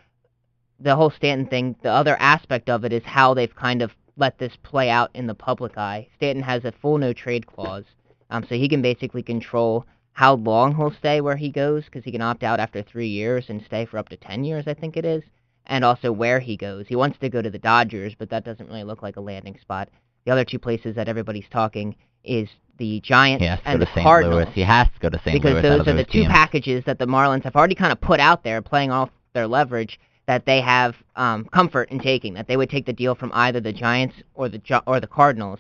the 0.80 0.96
whole 0.96 1.12
Stanton 1.12 1.48
thing, 1.48 1.76
the 1.84 1.92
other 1.92 2.16
aspect 2.18 2.70
of 2.70 2.86
it 2.86 2.94
is 2.94 3.04
how 3.04 3.34
they've 3.34 3.54
kind 3.54 3.82
of 3.82 3.92
let 4.16 4.38
this 4.38 4.54
play 4.64 4.90
out 4.90 5.12
in 5.14 5.28
the 5.28 5.36
public 5.36 5.78
eye. 5.78 6.08
Stanton 6.16 6.44
has 6.44 6.64
a 6.64 6.72
full 6.72 6.98
no 6.98 7.12
trade 7.12 7.46
clause, 7.46 7.86
um, 8.30 8.46
so 8.48 8.56
he 8.56 8.70
can 8.70 8.82
basically 8.82 9.22
control 9.22 9.86
how 10.14 10.36
long 10.36 10.76
he'll 10.76 10.94
stay 10.94 11.20
where 11.20 11.36
he 11.36 11.50
goes 11.50 11.84
because 11.86 12.06
he 12.06 12.12
can 12.12 12.22
opt 12.22 12.44
out 12.44 12.62
after 12.62 12.82
three 12.82 13.10
years 13.10 13.46
and 13.50 13.62
stay 13.66 13.86
for 13.86 13.98
up 13.98 14.08
to 14.10 14.18
ten 14.18 14.46
years, 14.46 14.66
I 14.66 14.74
think 14.74 14.96
it 14.96 15.04
is, 15.04 15.24
and 15.70 15.86
also 15.86 16.12
where 16.12 16.40
he 16.40 16.58
goes. 16.58 16.88
He 16.88 16.96
wants 16.96 17.18
to 17.20 17.30
go 17.30 17.42
to 17.42 17.50
the 17.50 17.60
Dodgers, 17.60 18.14
but 18.18 18.30
that 18.32 18.44
doesn't 18.44 18.68
really 18.68 18.84
look 18.84 19.02
like 19.02 19.16
a 19.16 19.22
landing 19.22 19.58
spot. 19.62 19.90
The 20.26 20.32
other 20.32 20.44
two 20.44 20.60
places 20.60 20.96
that 20.96 21.08
everybody's 21.08 21.48
talking 21.50 21.96
is 22.24 22.50
the 22.78 23.00
Giants 23.02 23.42
He 23.42 23.48
has 23.48 23.60
to 23.60 23.66
go 23.66 23.72
and 23.72 23.82
the 23.82 23.86
St. 23.86 24.04
Cardinals 24.04 24.36
Louis. 24.46 24.54
He 24.54 24.62
has 24.62 24.88
to 24.88 25.00
go 25.00 25.10
to 25.10 25.22
St. 25.24 25.34
because 25.34 25.54
Louis. 25.54 25.66
out 25.66 25.86
those 25.86 25.88
are 25.88 25.96
the 25.96 26.04
two 26.04 26.12
teams. 26.24 26.28
packages 26.28 26.84
that 26.86 27.00
the 27.00 27.06
Marlins 27.06 27.44
have 27.44 27.56
already 27.56 27.76
kind 27.76 27.92
of 27.92 28.02
put 28.02 28.20
out 28.20 28.44
there, 28.44 28.62
playing 28.62 28.92
off 28.92 29.10
their 29.34 29.48
leverage 29.48 30.00
that 30.28 30.46
they 30.46 30.62
have 30.62 30.96
um, 31.16 31.46
comfort 31.46 31.90
in 31.90 32.00
taking. 32.00 32.34
That 32.34 32.48
they 32.48 32.58
would 32.58 32.70
take 32.70 32.86
the 32.86 32.94
deal 32.94 33.16
from 33.16 33.32
either 33.34 33.62
the 33.62 33.74
Giants 33.74 34.16
or 34.34 34.50
the 34.50 34.62
or 34.86 35.00
the 35.00 35.08
Cardinals, 35.08 35.60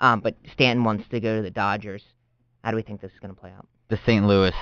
um, 0.00 0.20
but 0.20 0.36
Stanton 0.52 0.84
wants 0.84 1.08
to 1.10 1.20
go 1.20 1.36
to 1.36 1.42
the 1.42 1.50
Dodgers. 1.50 2.02
How 2.62 2.70
do 2.70 2.76
we 2.76 2.82
think 2.82 3.00
this 3.00 3.12
is 3.12 3.18
going 3.20 3.34
to 3.34 3.40
play 3.40 3.52
out? 3.56 3.66
the 3.88 3.98
St. 4.04 4.26
Louis 4.26 4.52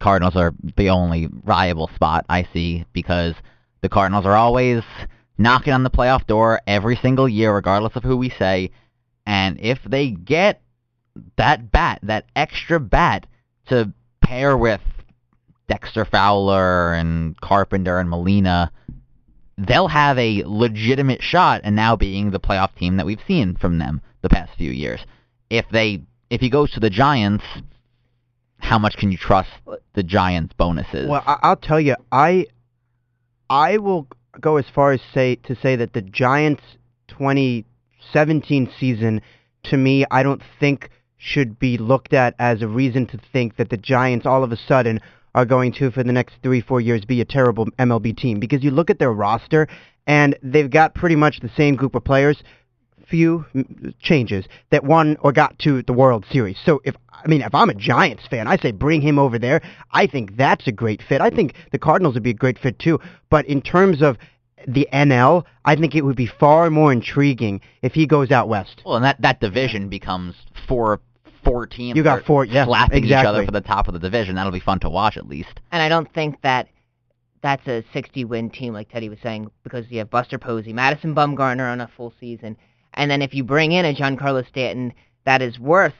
Cardinals 0.00 0.36
are 0.36 0.54
the 0.76 0.90
only 0.90 1.28
viable 1.44 1.90
spot 1.94 2.24
I 2.28 2.46
see 2.52 2.84
because 2.92 3.34
the 3.80 3.88
Cardinals 3.88 4.26
are 4.26 4.36
always 4.36 4.82
knocking 5.36 5.72
on 5.72 5.82
the 5.84 5.90
playoff 5.90 6.26
door 6.26 6.60
every 6.66 6.96
single 6.96 7.28
year, 7.28 7.54
regardless 7.54 7.96
of 7.96 8.02
who 8.02 8.16
we 8.16 8.30
say. 8.30 8.70
And 9.26 9.58
if 9.60 9.78
they 9.86 10.10
get 10.10 10.60
that 11.36 11.70
bat, 11.70 12.00
that 12.02 12.26
extra 12.34 12.80
bat 12.80 13.26
to 13.68 13.92
pair 14.22 14.56
with 14.56 14.80
Dexter 15.68 16.04
Fowler 16.04 16.94
and 16.94 17.38
Carpenter 17.40 17.98
and 17.98 18.08
Molina, 18.08 18.72
they'll 19.58 19.88
have 19.88 20.18
a 20.18 20.42
legitimate 20.46 21.22
shot 21.22 21.60
and 21.64 21.76
now 21.76 21.94
being 21.96 22.30
the 22.30 22.40
playoff 22.40 22.74
team 22.74 22.96
that 22.96 23.06
we've 23.06 23.20
seen 23.26 23.56
from 23.56 23.78
them 23.78 24.00
the 24.22 24.28
past 24.28 24.52
few 24.56 24.70
years. 24.70 25.00
If 25.50 25.66
they 25.70 26.02
if 26.30 26.40
he 26.40 26.50
goes 26.50 26.70
to 26.72 26.80
the 26.80 26.90
Giants, 26.90 27.44
how 28.58 28.78
much 28.78 28.96
can 28.96 29.10
you 29.10 29.18
trust 29.18 29.50
the 29.94 30.02
Giants' 30.02 30.52
bonuses? 30.54 31.08
Well, 31.08 31.22
I- 31.26 31.38
I'll 31.42 31.56
tell 31.56 31.80
you, 31.80 31.96
I 32.12 32.46
I 33.50 33.78
will 33.78 34.06
go 34.40 34.56
as 34.56 34.66
far 34.74 34.92
as 34.92 35.00
say 35.14 35.36
to 35.44 35.56
say 35.56 35.76
that 35.76 35.92
the 35.94 36.02
Giants 36.02 36.62
2017 37.08 38.70
season, 38.78 39.22
to 39.64 39.76
me, 39.76 40.04
I 40.10 40.22
don't 40.22 40.42
think 40.60 40.90
should 41.16 41.58
be 41.58 41.78
looked 41.78 42.12
at 42.12 42.34
as 42.38 42.62
a 42.62 42.68
reason 42.68 43.06
to 43.06 43.18
think 43.32 43.56
that 43.56 43.70
the 43.70 43.76
Giants 43.76 44.26
all 44.26 44.44
of 44.44 44.52
a 44.52 44.56
sudden 44.56 45.00
are 45.34 45.44
going 45.44 45.72
to, 45.72 45.90
for 45.90 46.02
the 46.02 46.12
next 46.12 46.36
three, 46.42 46.60
four 46.60 46.80
years, 46.80 47.04
be 47.04 47.20
a 47.20 47.24
terrible 47.24 47.66
MLB 47.78 48.16
team. 48.16 48.38
Because 48.38 48.62
you 48.62 48.70
look 48.70 48.90
at 48.90 48.98
their 48.98 49.12
roster, 49.12 49.66
and 50.06 50.36
they've 50.42 50.70
got 50.70 50.94
pretty 50.94 51.16
much 51.16 51.40
the 51.40 51.50
same 51.56 51.74
group 51.74 51.94
of 51.94 52.04
players, 52.04 52.42
few 53.08 53.44
mm, 53.54 53.94
changes, 54.00 54.46
that 54.70 54.84
won 54.84 55.16
or 55.20 55.32
got 55.32 55.58
to 55.60 55.82
the 55.82 55.92
World 55.92 56.24
Series. 56.30 56.56
So 56.64 56.80
if 56.84 56.94
I 57.12 57.26
mean, 57.26 57.42
if 57.42 57.54
I'm 57.54 57.70
a 57.70 57.74
Giants 57.74 58.26
fan, 58.28 58.46
I 58.46 58.56
say 58.56 58.70
bring 58.70 59.00
him 59.00 59.18
over 59.18 59.38
there. 59.38 59.60
I 59.90 60.06
think 60.06 60.36
that's 60.36 60.66
a 60.66 60.72
great 60.72 61.02
fit. 61.02 61.20
I 61.20 61.30
think 61.30 61.54
the 61.72 61.78
Cardinals 61.78 62.14
would 62.14 62.22
be 62.22 62.30
a 62.30 62.34
great 62.34 62.58
fit 62.58 62.78
too. 62.78 63.00
But 63.30 63.46
in 63.46 63.60
terms 63.60 64.02
of 64.02 64.18
the 64.66 64.88
NL, 64.92 65.44
I 65.64 65.76
think 65.76 65.94
it 65.94 66.04
would 66.04 66.16
be 66.16 66.26
far 66.26 66.70
more 66.70 66.92
intriguing 66.92 67.60
if 67.82 67.94
he 67.94 68.06
goes 68.06 68.30
out 68.30 68.48
west. 68.48 68.82
Well, 68.84 68.96
and 68.96 69.04
that 69.04 69.20
that 69.20 69.40
division 69.40 69.88
becomes 69.88 70.34
four 70.66 71.00
four 71.44 71.66
teams. 71.66 71.96
You 71.96 72.02
got 72.02 72.24
four- 72.24 72.44
yeah, 72.44 72.64
slapping 72.64 73.04
each 73.04 73.12
other 73.12 73.44
for 73.44 73.52
the 73.52 73.60
top 73.60 73.88
of 73.88 73.94
the 73.94 74.00
division. 74.00 74.34
That'll 74.34 74.52
be 74.52 74.60
fun 74.60 74.80
to 74.80 74.90
watch 74.90 75.16
at 75.16 75.28
least. 75.28 75.60
And 75.72 75.82
I 75.82 75.88
don't 75.88 76.12
think 76.12 76.40
that 76.42 76.68
that's 77.42 77.66
a 77.68 77.84
60 77.92 78.24
win 78.24 78.50
team 78.50 78.72
like 78.72 78.90
Teddy 78.90 79.08
was 79.08 79.18
saying 79.22 79.50
because 79.62 79.86
you 79.90 79.98
have 79.98 80.10
Buster 80.10 80.38
Posey, 80.38 80.72
Madison 80.72 81.14
Bumgarner 81.14 81.70
on 81.70 81.80
a 81.80 81.88
full 81.96 82.12
season, 82.18 82.56
and 82.98 83.08
then 83.08 83.22
if 83.22 83.32
you 83.32 83.44
bring 83.44 83.70
in 83.70 83.84
a 83.84 83.94
Giancarlo 83.94 84.46
Stanton 84.48 84.92
that 85.24 85.40
is 85.40 85.58
worth 85.58 85.94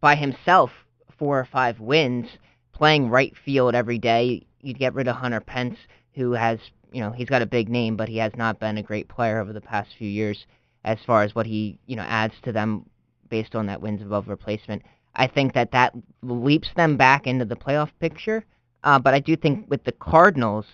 by 0.00 0.16
himself 0.16 0.70
four 1.16 1.38
or 1.38 1.44
five 1.44 1.78
wins, 1.78 2.26
playing 2.72 3.08
right 3.08 3.32
field 3.44 3.76
every 3.76 3.98
day, 3.98 4.44
you'd 4.60 4.78
get 4.78 4.92
rid 4.92 5.06
of 5.06 5.14
Hunter 5.14 5.40
Pence, 5.40 5.78
who 6.14 6.32
has 6.32 6.58
you 6.90 7.00
know 7.00 7.12
he's 7.12 7.28
got 7.28 7.42
a 7.42 7.46
big 7.46 7.68
name, 7.68 7.96
but 7.96 8.08
he 8.08 8.16
has 8.16 8.32
not 8.36 8.58
been 8.58 8.76
a 8.76 8.82
great 8.82 9.08
player 9.08 9.38
over 9.38 9.52
the 9.52 9.60
past 9.60 9.90
few 9.96 10.08
years 10.08 10.44
as 10.84 10.98
far 11.06 11.22
as 11.22 11.32
what 11.32 11.46
he 11.46 11.78
you 11.86 11.94
know 11.94 12.02
adds 12.02 12.34
to 12.42 12.50
them 12.50 12.84
based 13.30 13.54
on 13.54 13.66
that 13.66 13.80
wins 13.80 14.02
above 14.02 14.26
replacement. 14.26 14.82
I 15.14 15.28
think 15.28 15.54
that 15.54 15.70
that 15.70 15.94
leaps 16.22 16.70
them 16.74 16.96
back 16.96 17.28
into 17.28 17.44
the 17.44 17.56
playoff 17.56 17.90
picture. 18.00 18.44
Uh, 18.82 18.98
but 18.98 19.14
I 19.14 19.20
do 19.20 19.36
think 19.36 19.70
with 19.70 19.84
the 19.84 19.92
Cardinals, 19.92 20.66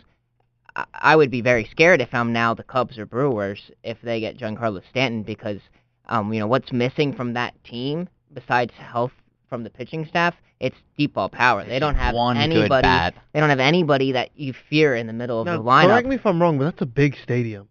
I, 0.78 0.84
I 1.12 1.16
would 1.16 1.30
be 1.30 1.40
very 1.42 1.64
scared 1.70 2.00
if 2.00 2.08
I'm 2.12 2.32
now 2.32 2.54
the 2.54 2.62
Cubs 2.62 2.98
or 2.98 3.06
Brewers 3.06 3.70
if 3.82 3.98
they 4.02 4.20
get 4.20 4.38
Giancarlo 4.38 4.80
Stanton 4.90 5.22
because, 5.22 5.58
um, 6.08 6.32
you 6.32 6.40
know, 6.40 6.46
what's 6.46 6.72
missing 6.72 7.12
from 7.12 7.34
that 7.34 7.52
team 7.64 8.08
besides 8.32 8.72
health 8.74 9.12
from 9.48 9.64
the 9.64 9.70
pitching 9.70 10.06
staff? 10.06 10.34
It's 10.60 10.76
deep 10.96 11.14
ball 11.14 11.28
power. 11.28 11.64
They 11.64 11.78
don't 11.78 11.94
have 11.94 12.14
one 12.14 12.36
good 12.36 12.42
anybody. 12.42 12.82
bat. 12.82 13.14
They 13.32 13.40
don't 13.40 13.50
have 13.50 13.60
anybody 13.60 14.12
that 14.12 14.30
you 14.36 14.52
fear 14.68 14.94
in 14.96 15.06
the 15.06 15.12
middle 15.12 15.40
of 15.40 15.46
Now, 15.46 15.56
the 15.58 15.62
lineup. 15.62 15.86
correct 15.86 16.08
me 16.08 16.16
if 16.16 16.26
I'm 16.26 16.40
wrong, 16.42 16.58
but 16.58 16.64
that's 16.64 16.82
a 16.82 16.86
big 16.86 17.16
stadium. 17.22 17.68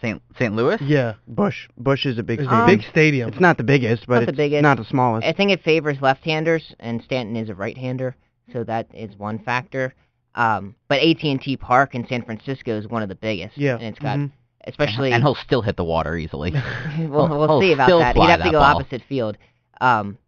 St. 0.00 0.20
St. 0.36 0.54
Louis. 0.54 0.78
Yeah, 0.82 1.14
Busch, 1.28 1.68
Busch 1.78 2.06
is 2.06 2.18
a 2.18 2.22
big 2.24 2.40
it's 2.40 2.48
stadium. 2.48 2.68
a 2.68 2.76
big 2.76 2.82
stadium. 2.90 3.28
It's 3.28 3.40
not 3.40 3.56
the 3.56 3.62
biggest, 3.64 4.06
but 4.08 4.14
Not 4.14 4.20
the 4.26 4.28
it's 4.30 4.36
biggest. 4.36 4.62
not 4.62 4.76
the 4.78 4.84
smallest. 4.84 5.26
I 5.26 5.32
think 5.32 5.52
it 5.52 5.62
favors 5.62 6.00
left-handers, 6.00 6.74
and 6.80 7.00
Stanton 7.02 7.36
is 7.36 7.48
a 7.48 7.54
right-hander, 7.54 8.16
so 8.52 8.64
that 8.64 8.88
is 8.92 9.16
one 9.16 9.38
factor. 9.38 9.94
Um, 10.34 10.74
but 10.88 11.00
AT&T 11.00 11.56
Park 11.58 11.94
in 11.94 12.06
San 12.06 12.22
Francisco 12.22 12.78
is 12.78 12.88
one 12.88 13.02
of 13.02 13.08
the 13.08 13.14
biggest, 13.14 13.56
Yeah, 13.58 13.74
and 13.74 13.82
it's 13.84 13.98
got 13.98 14.18
mhm. 14.18 14.30
especially 14.66 15.12
and 15.12 15.22
he'll 15.22 15.34
still 15.34 15.62
hit 15.62 15.76
the 15.76 15.84
water 15.84 16.16
easily. 16.16 16.52
we'll, 16.98 17.28
we'll 17.28 17.48
he'll 17.48 17.60
see 17.60 17.72
about 17.72 17.86
still 17.86 17.98
that. 17.98 18.14
He'd 18.14 18.20
fly 18.20 18.30
have 18.30 18.42
to 18.42 18.50
go 18.50 18.60
ball. 18.60 18.76
opposite 18.78 19.02
field. 19.08 19.36
Um, 19.80 20.18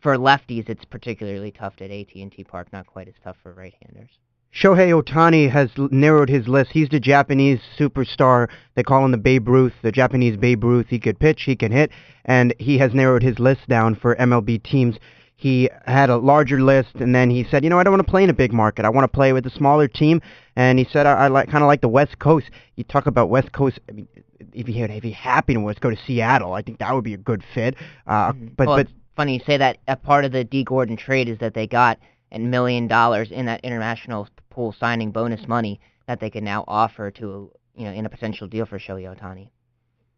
for 0.00 0.16
lefties, 0.16 0.68
it's 0.68 0.84
particularly 0.84 1.50
tough 1.50 1.74
at 1.80 1.90
AT&T 1.90 2.44
Park. 2.48 2.72
Not 2.72 2.86
quite 2.86 3.08
as 3.08 3.14
tough 3.24 3.36
for 3.42 3.52
right-handers. 3.54 4.10
Shohei 4.54 4.92
Otani 4.92 5.50
has 5.50 5.70
l- 5.78 5.88
narrowed 5.90 6.28
his 6.28 6.46
list. 6.46 6.72
He's 6.72 6.90
the 6.90 7.00
Japanese 7.00 7.60
superstar. 7.78 8.48
They 8.74 8.82
call 8.82 9.02
him 9.04 9.10
the 9.10 9.16
Babe 9.16 9.48
Ruth, 9.48 9.72
the 9.82 9.90
Japanese 9.92 10.36
Babe 10.36 10.62
Ruth. 10.62 10.88
He 10.90 10.98
could 10.98 11.18
pitch, 11.18 11.44
he 11.44 11.56
can 11.56 11.72
hit, 11.72 11.90
and 12.26 12.54
he 12.58 12.76
has 12.78 12.92
narrowed 12.92 13.22
his 13.22 13.38
list 13.38 13.66
down 13.66 13.94
for 13.94 14.14
MLB 14.16 14.62
teams. 14.62 14.96
He 15.42 15.68
had 15.86 16.08
a 16.08 16.16
larger 16.16 16.60
list, 16.62 16.94
and 17.00 17.12
then 17.12 17.28
he 17.28 17.42
said, 17.50 17.64
you 17.64 17.70
know, 17.70 17.78
I 17.80 17.82
don't 17.82 17.92
want 17.92 18.06
to 18.06 18.10
play 18.10 18.22
in 18.22 18.30
a 18.30 18.34
big 18.44 18.52
market. 18.52 18.84
I 18.84 18.90
want 18.90 19.02
to 19.04 19.08
play 19.20 19.32
with 19.32 19.44
a 19.44 19.50
smaller 19.50 19.88
team. 19.88 20.22
And 20.54 20.78
he 20.78 20.84
said, 20.84 21.04
I, 21.04 21.24
I 21.24 21.28
like 21.28 21.50
kind 21.50 21.64
of 21.64 21.66
like 21.66 21.80
the 21.80 21.88
West 21.88 22.20
Coast. 22.20 22.46
You 22.76 22.84
talk 22.84 23.06
about 23.06 23.28
West 23.28 23.50
Coast. 23.50 23.80
I 23.88 23.92
mean, 23.92 24.06
if 24.52 24.68
he 24.68 24.80
if 24.80 25.02
he 25.02 25.10
happened 25.10 25.64
was 25.64 25.76
go 25.80 25.90
to 25.90 25.96
Seattle, 26.06 26.52
I 26.52 26.62
think 26.62 26.78
that 26.78 26.94
would 26.94 27.02
be 27.02 27.14
a 27.14 27.18
good 27.30 27.42
fit. 27.54 27.74
Uh, 28.06 28.32
Mhm. 28.32 28.56
But 28.56 28.66
well, 28.68 28.76
but 28.76 28.86
it's 28.86 28.92
funny 29.16 29.34
you 29.34 29.40
say 29.44 29.56
that. 29.56 29.78
A 29.88 29.96
part 29.96 30.24
of 30.24 30.30
the 30.30 30.44
Dee 30.44 30.62
Gordon 30.62 30.96
trade 30.96 31.28
is 31.28 31.38
that 31.38 31.54
they 31.54 31.66
got 31.66 31.98
a 32.30 32.38
million 32.38 32.86
dollars 32.86 33.32
in 33.32 33.46
that 33.46 33.60
international 33.64 34.28
pool 34.48 34.72
signing 34.78 35.10
bonus 35.10 35.48
money 35.48 35.80
that 36.06 36.20
they 36.20 36.30
can 36.30 36.44
now 36.44 36.62
offer 36.68 37.10
to 37.10 37.50
you 37.74 37.84
know 37.84 37.90
in 37.92 38.06
a 38.06 38.08
potential 38.08 38.46
deal 38.46 38.64
for 38.66 38.78
Shohei 38.78 39.12
Otani. 39.12 39.48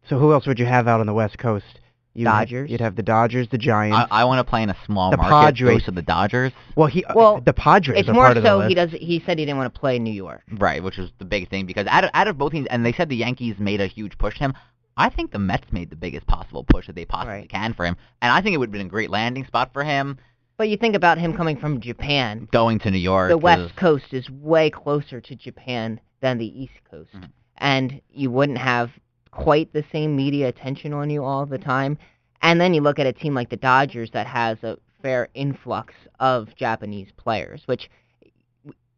so 0.07 0.19
who 0.19 0.33
else 0.33 0.45
would 0.45 0.59
you 0.59 0.65
have 0.67 0.87
out 0.87 0.99
on 0.99 1.07
the 1.07 1.13
West 1.13 1.39
Coast? 1.39 1.79
You'd 2.15 2.27
have- 2.27 2.47
Dodgers. 2.47 2.71
you'd 2.71 2.79
have 2.81 2.95
the 2.95 3.03
Dodgers, 3.03 3.47
the 3.49 3.57
Giants. 3.57 4.07
I, 4.09 4.21
I 4.21 4.23
want 4.23 4.39
to 4.45 4.49
play 4.49 4.63
in 4.63 4.69
a 4.69 4.77
small 4.85 5.11
The 5.11 5.17
market. 5.17 5.31
Padres. 5.57 5.71
Goes 5.79 5.83
to 5.85 5.91
the 5.91 6.01
Dodgers. 6.01 6.53
Well, 6.75 6.87
he 6.87 7.03
Well, 7.13 7.41
the 7.41 7.51
Padres 7.53 7.99
It's 7.99 8.07
are 8.09 8.13
more 8.13 8.23
part 8.25 8.37
of 8.37 8.43
the 8.43 8.49
so 8.49 8.57
list. 8.59 8.69
he 8.69 8.75
does. 8.75 8.91
He 8.91 9.21
said 9.25 9.37
he 9.37 9.45
didn't 9.45 9.57
want 9.57 9.73
to 9.73 9.79
play 9.79 9.97
in 9.97 10.03
New 10.03 10.13
York. 10.13 10.41
Right, 10.51 10.81
which 10.81 10.97
was 10.97 11.11
the 11.19 11.25
big 11.25 11.49
thing 11.49 11.65
because 11.65 11.87
out 11.87 12.05
of, 12.05 12.09
out 12.13 12.27
of 12.29 12.37
both 12.37 12.53
teams, 12.53 12.67
and 12.69 12.85
they 12.85 12.93
said 12.93 13.09
the 13.09 13.17
Yankees 13.17 13.55
made 13.59 13.81
a 13.81 13.87
huge 13.87 14.17
push 14.17 14.35
to 14.35 14.39
him. 14.45 14.53
I 14.97 15.09
think 15.09 15.31
the 15.31 15.39
Mets 15.39 15.73
made 15.73 15.89
the 15.89 15.97
biggest 15.97 16.25
possible 16.25 16.63
push 16.63 16.87
that 16.87 16.95
they 16.95 17.03
possibly 17.03 17.33
Right. 17.33 17.49
can 17.49 17.73
for 17.73 17.85
him, 17.85 17.97
and 18.21 18.31
I 18.31 18.41
think 18.41 18.53
it 18.53 18.57
would 18.59 18.69
have 18.69 18.71
been 18.73 18.87
a 18.87 18.89
great 18.89 19.09
landing 19.09 19.45
spot 19.45 19.73
for 19.73 19.83
him 19.83 20.17
But 20.57 20.69
you 20.69 20.77
think 20.77 20.95
about 20.95 21.17
him 21.17 21.35
coming 21.35 21.57
from 21.57 21.81
Japan. 21.81 22.47
going 22.53 22.79
to 22.79 22.91
New 22.91 22.97
York. 22.97 23.29
The 23.29 23.35
is- 23.37 23.43
West 23.43 23.75
Coast 23.75 24.13
is 24.13 24.29
way 24.29 24.69
closer 24.69 25.19
to 25.19 25.35
Japan 25.35 25.99
than 26.21 26.37
the 26.37 26.47
East 26.63 26.79
Coast, 26.89 27.09
Mhm. 27.13 27.29
and 27.57 28.01
you 28.09 28.31
wouldn't 28.31 28.57
have 28.59 28.91
quite 29.35 29.71
the 29.73 29.83
same 29.91 30.15
media 30.15 30.47
attention 30.47 30.93
on 30.93 31.09
you 31.09 31.23
all 31.23 31.45
the 31.45 31.57
time. 31.57 31.97
And 32.41 32.59
then 32.59 32.73
you 32.73 32.81
look 32.81 32.99
at 32.99 33.05
a 33.05 33.13
team 33.13 33.33
like 33.33 33.49
the 33.49 33.57
Dodgers 33.57 34.09
that 34.11 34.27
has 34.27 34.63
a 34.63 34.77
fair 35.01 35.27
influx 35.33 35.93
of 36.19 36.55
Japanese 36.55 37.09
players, 37.17 37.61
which 37.65 37.89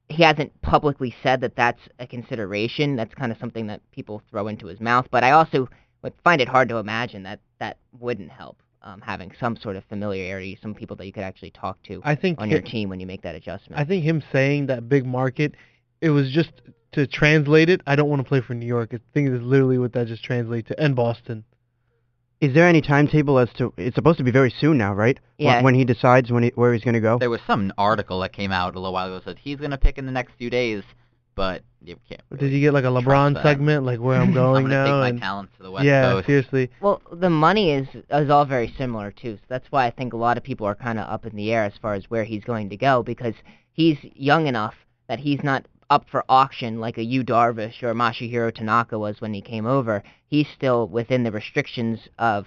he 0.10 0.23
hasn't 0.23 0.62
publicly 0.62 1.13
said 1.21 1.41
that 1.41 1.56
that's 1.56 1.82
a 2.00 2.08
consideration. 2.08 2.95
That's 2.95 3.13
kind 3.13 3.32
of 3.32 3.38
something 3.39 3.67
that 3.67 3.82
people 3.91 4.21
throw 4.30 4.47
into 4.47 4.67
his 4.67 4.80
mouth. 4.80 5.08
But 5.12 5.23
I 5.23 5.32
also 5.32 5.67
would 6.04 6.13
find 6.23 6.39
it 6.39 6.47
hard 6.47 6.69
to 6.69 6.78
imagine 6.78 7.23
that 7.23 7.39
that 7.60 7.78
wouldn't 8.00 8.32
help. 8.32 8.62
Um, 8.84 9.02
having 9.02 9.34
some 9.38 9.58
sort 9.58 9.76
of 9.76 9.84
familiarity, 9.86 10.58
some 10.62 10.73
people 10.73 10.95
that 10.97 11.06
you 11.06 11.12
could 11.12 11.23
actually 11.23 11.52
talk 11.52 11.82
to 11.84 12.00
I 12.06 12.15
think 12.15 12.39
on 12.39 12.50
your 12.50 12.62
hi- 12.62 12.69
team 12.69 12.89
when 12.89 13.02
you 13.02 13.08
make 13.08 13.21
that 13.23 13.36
adjustment. 13.36 13.82
I 13.82 13.84
think 13.84 14.04
him 14.04 14.23
saying 14.32 14.67
that 14.67 14.88
big 14.88 15.06
market, 15.06 15.56
it 16.00 16.12
was 16.12 16.32
just 16.32 16.52
to 16.93 17.06
translate 17.08 17.69
it. 17.69 17.82
I 17.86 17.95
don't 17.95 18.10
want 18.10 18.21
to 18.21 18.28
play 18.28 18.41
for 18.41 18.54
New 18.54 18.65
York. 18.65 18.91
I 18.93 19.00
think 19.13 19.30
it's 19.30 19.43
literally 19.43 19.78
what 19.78 19.93
that 19.93 20.08
just 20.08 20.23
translates 20.23 20.69
to, 20.69 20.80
and 20.80 20.95
Boston. 20.95 21.43
Is 22.39 22.54
there 22.54 22.67
any 22.67 22.82
timetable 22.82 23.39
as 23.39 23.50
to? 23.58 23.73
It's 23.78 23.95
supposed 23.95 24.19
to 24.19 24.23
be 24.23 24.30
very 24.32 24.54
soon 24.60 24.78
now, 24.78 24.93
right? 24.93 25.19
When- 25.38 25.45
Yeah. 25.47 25.62
When, 25.63 25.73
he 25.76 25.86
decides 25.86 26.32
when 26.32 26.43
he, 26.43 26.52
where 26.56 26.71
he's 26.73 26.84
going 26.84 26.93
to 26.93 27.00
go. 27.00 27.17
There 27.17 27.30
was 27.32 27.41
some 27.47 27.73
article 27.78 28.19
that 28.19 28.32
came 28.32 28.52
out 28.52 28.76
a 28.76 28.80
little 28.80 28.93
while 28.93 29.08
ago 29.08 29.15
that 29.15 29.23
said 29.26 29.38
he's 29.41 29.58
going 29.58 29.71
to 29.71 29.78
pick 29.78 29.97
in 29.97 30.06
the 30.06 30.12
next 30.12 30.34
few 30.38 30.52
days, 30.52 30.84
but 31.34 31.63
you 31.84 31.95
can't. 32.08 32.21
Did 32.30 32.41
really 32.41 32.56
you 32.56 32.62
get 32.62 32.73
like 32.76 32.84
a 32.84 32.88
LeBron 32.89 33.41
segment, 33.41 33.86
like 33.86 34.00
where 34.00 34.21
I'm 34.21 34.34
going 34.36 34.65
I'm 34.65 34.69
going 34.69 34.71
going 34.71 35.02
to 35.02 35.08
take 35.08 35.13
now? 35.13 35.19
my 35.19 35.19
talents 35.19 35.54
to 35.58 35.63
the 35.63 35.71
West 35.71 35.86
yeah, 35.86 36.12
Coast. 36.12 36.28
seriously. 36.28 36.69
Well, 36.80 37.02
the 37.12 37.30
money 37.32 37.71
is 37.71 37.88
is 38.12 38.30
all 38.30 38.45
very 38.45 38.71
similar 38.78 39.10
too. 39.12 39.38
So 39.38 39.45
that's 39.50 39.65
why 39.71 39.88
I 39.88 39.89
think 39.89 40.13
a 40.13 40.17
lot 40.17 40.38
of 40.38 40.43
people 40.43 40.67
are 40.67 40.76
kind 40.76 41.00
of 41.00 41.10
up 41.10 41.26
in 41.26 41.36
the 41.36 41.52
air 41.52 41.63
as 41.63 41.73
far 41.82 41.95
as 41.95 42.04
where 42.08 42.23
he's 42.23 42.43
going 42.43 42.69
to 42.69 42.78
go 42.78 43.02
because 43.02 43.34
he's 43.71 43.97
young 44.13 44.45
enough 44.45 44.76
that 45.08 45.17
he's 45.19 45.43
not 45.43 45.65
up 45.89 46.06
for 46.10 46.23
auction 46.28 46.80
like 46.80 46.97
a 46.97 47.04
Yu 47.04 47.23
Darvish 47.23 47.82
or 47.82 47.93
Masahiro 47.93 48.54
Tanaka 48.54 49.00
was 49.00 49.21
when 49.21 49.34
he 49.34 49.41
came 49.41 49.65
over. 49.65 50.04
He's 50.28 50.47
still 50.50 50.88
within 50.88 51.23
the 51.23 51.32
restrictions 51.32 52.00
of 52.19 52.45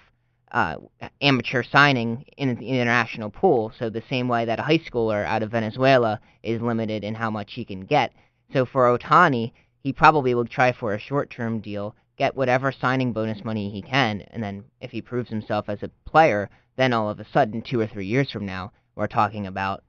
uh, 0.53 0.77
amateur 1.21 1.63
signing 1.63 2.25
in 2.37 2.55
the 2.57 2.69
international 2.69 3.31
pool. 3.31 3.73
So 3.79 3.89
the 3.89 4.03
same 4.11 4.29
way 4.29 4.45
that 4.45 4.59
a 4.59 4.63
high 4.63 4.79
schooler 4.79 5.25
out 5.25 5.43
of 5.43 5.53
Venezuela 5.53 6.21
is 6.43 6.61
limited 6.61 7.05
in 7.05 7.15
how 7.15 7.31
much 7.31 7.53
he 7.55 7.65
can 7.65 7.81
get. 7.87 8.13
So 8.53 8.67
for 8.67 8.87
Otani, 8.97 9.53
he 9.83 9.93
probably 9.93 10.35
will 10.35 10.47
try 10.47 10.73
for 10.73 10.93
a 10.93 11.01
short-term 11.01 11.61
deal, 11.61 11.95
get 12.19 12.37
whatever 12.37 12.73
signing 12.73 13.13
bonus 13.13 13.45
money 13.45 13.71
he 13.71 13.81
can, 13.81 14.23
and 14.33 14.43
then 14.43 14.65
if 14.81 14.91
he 14.91 15.01
proves 15.01 15.31
himself 15.31 15.69
as 15.69 15.83
a 15.83 15.91
player, 16.05 16.51
then 16.77 16.93
all 16.93 17.09
of 17.09 17.21
a 17.21 17.27
sudden, 17.33 17.63
two 17.63 17.81
or 17.81 17.87
three 17.87 18.07
years 18.07 18.31
from 18.31 18.45
now, 18.45 18.73
we're 18.97 19.07
talking 19.07 19.47
about 19.47 19.83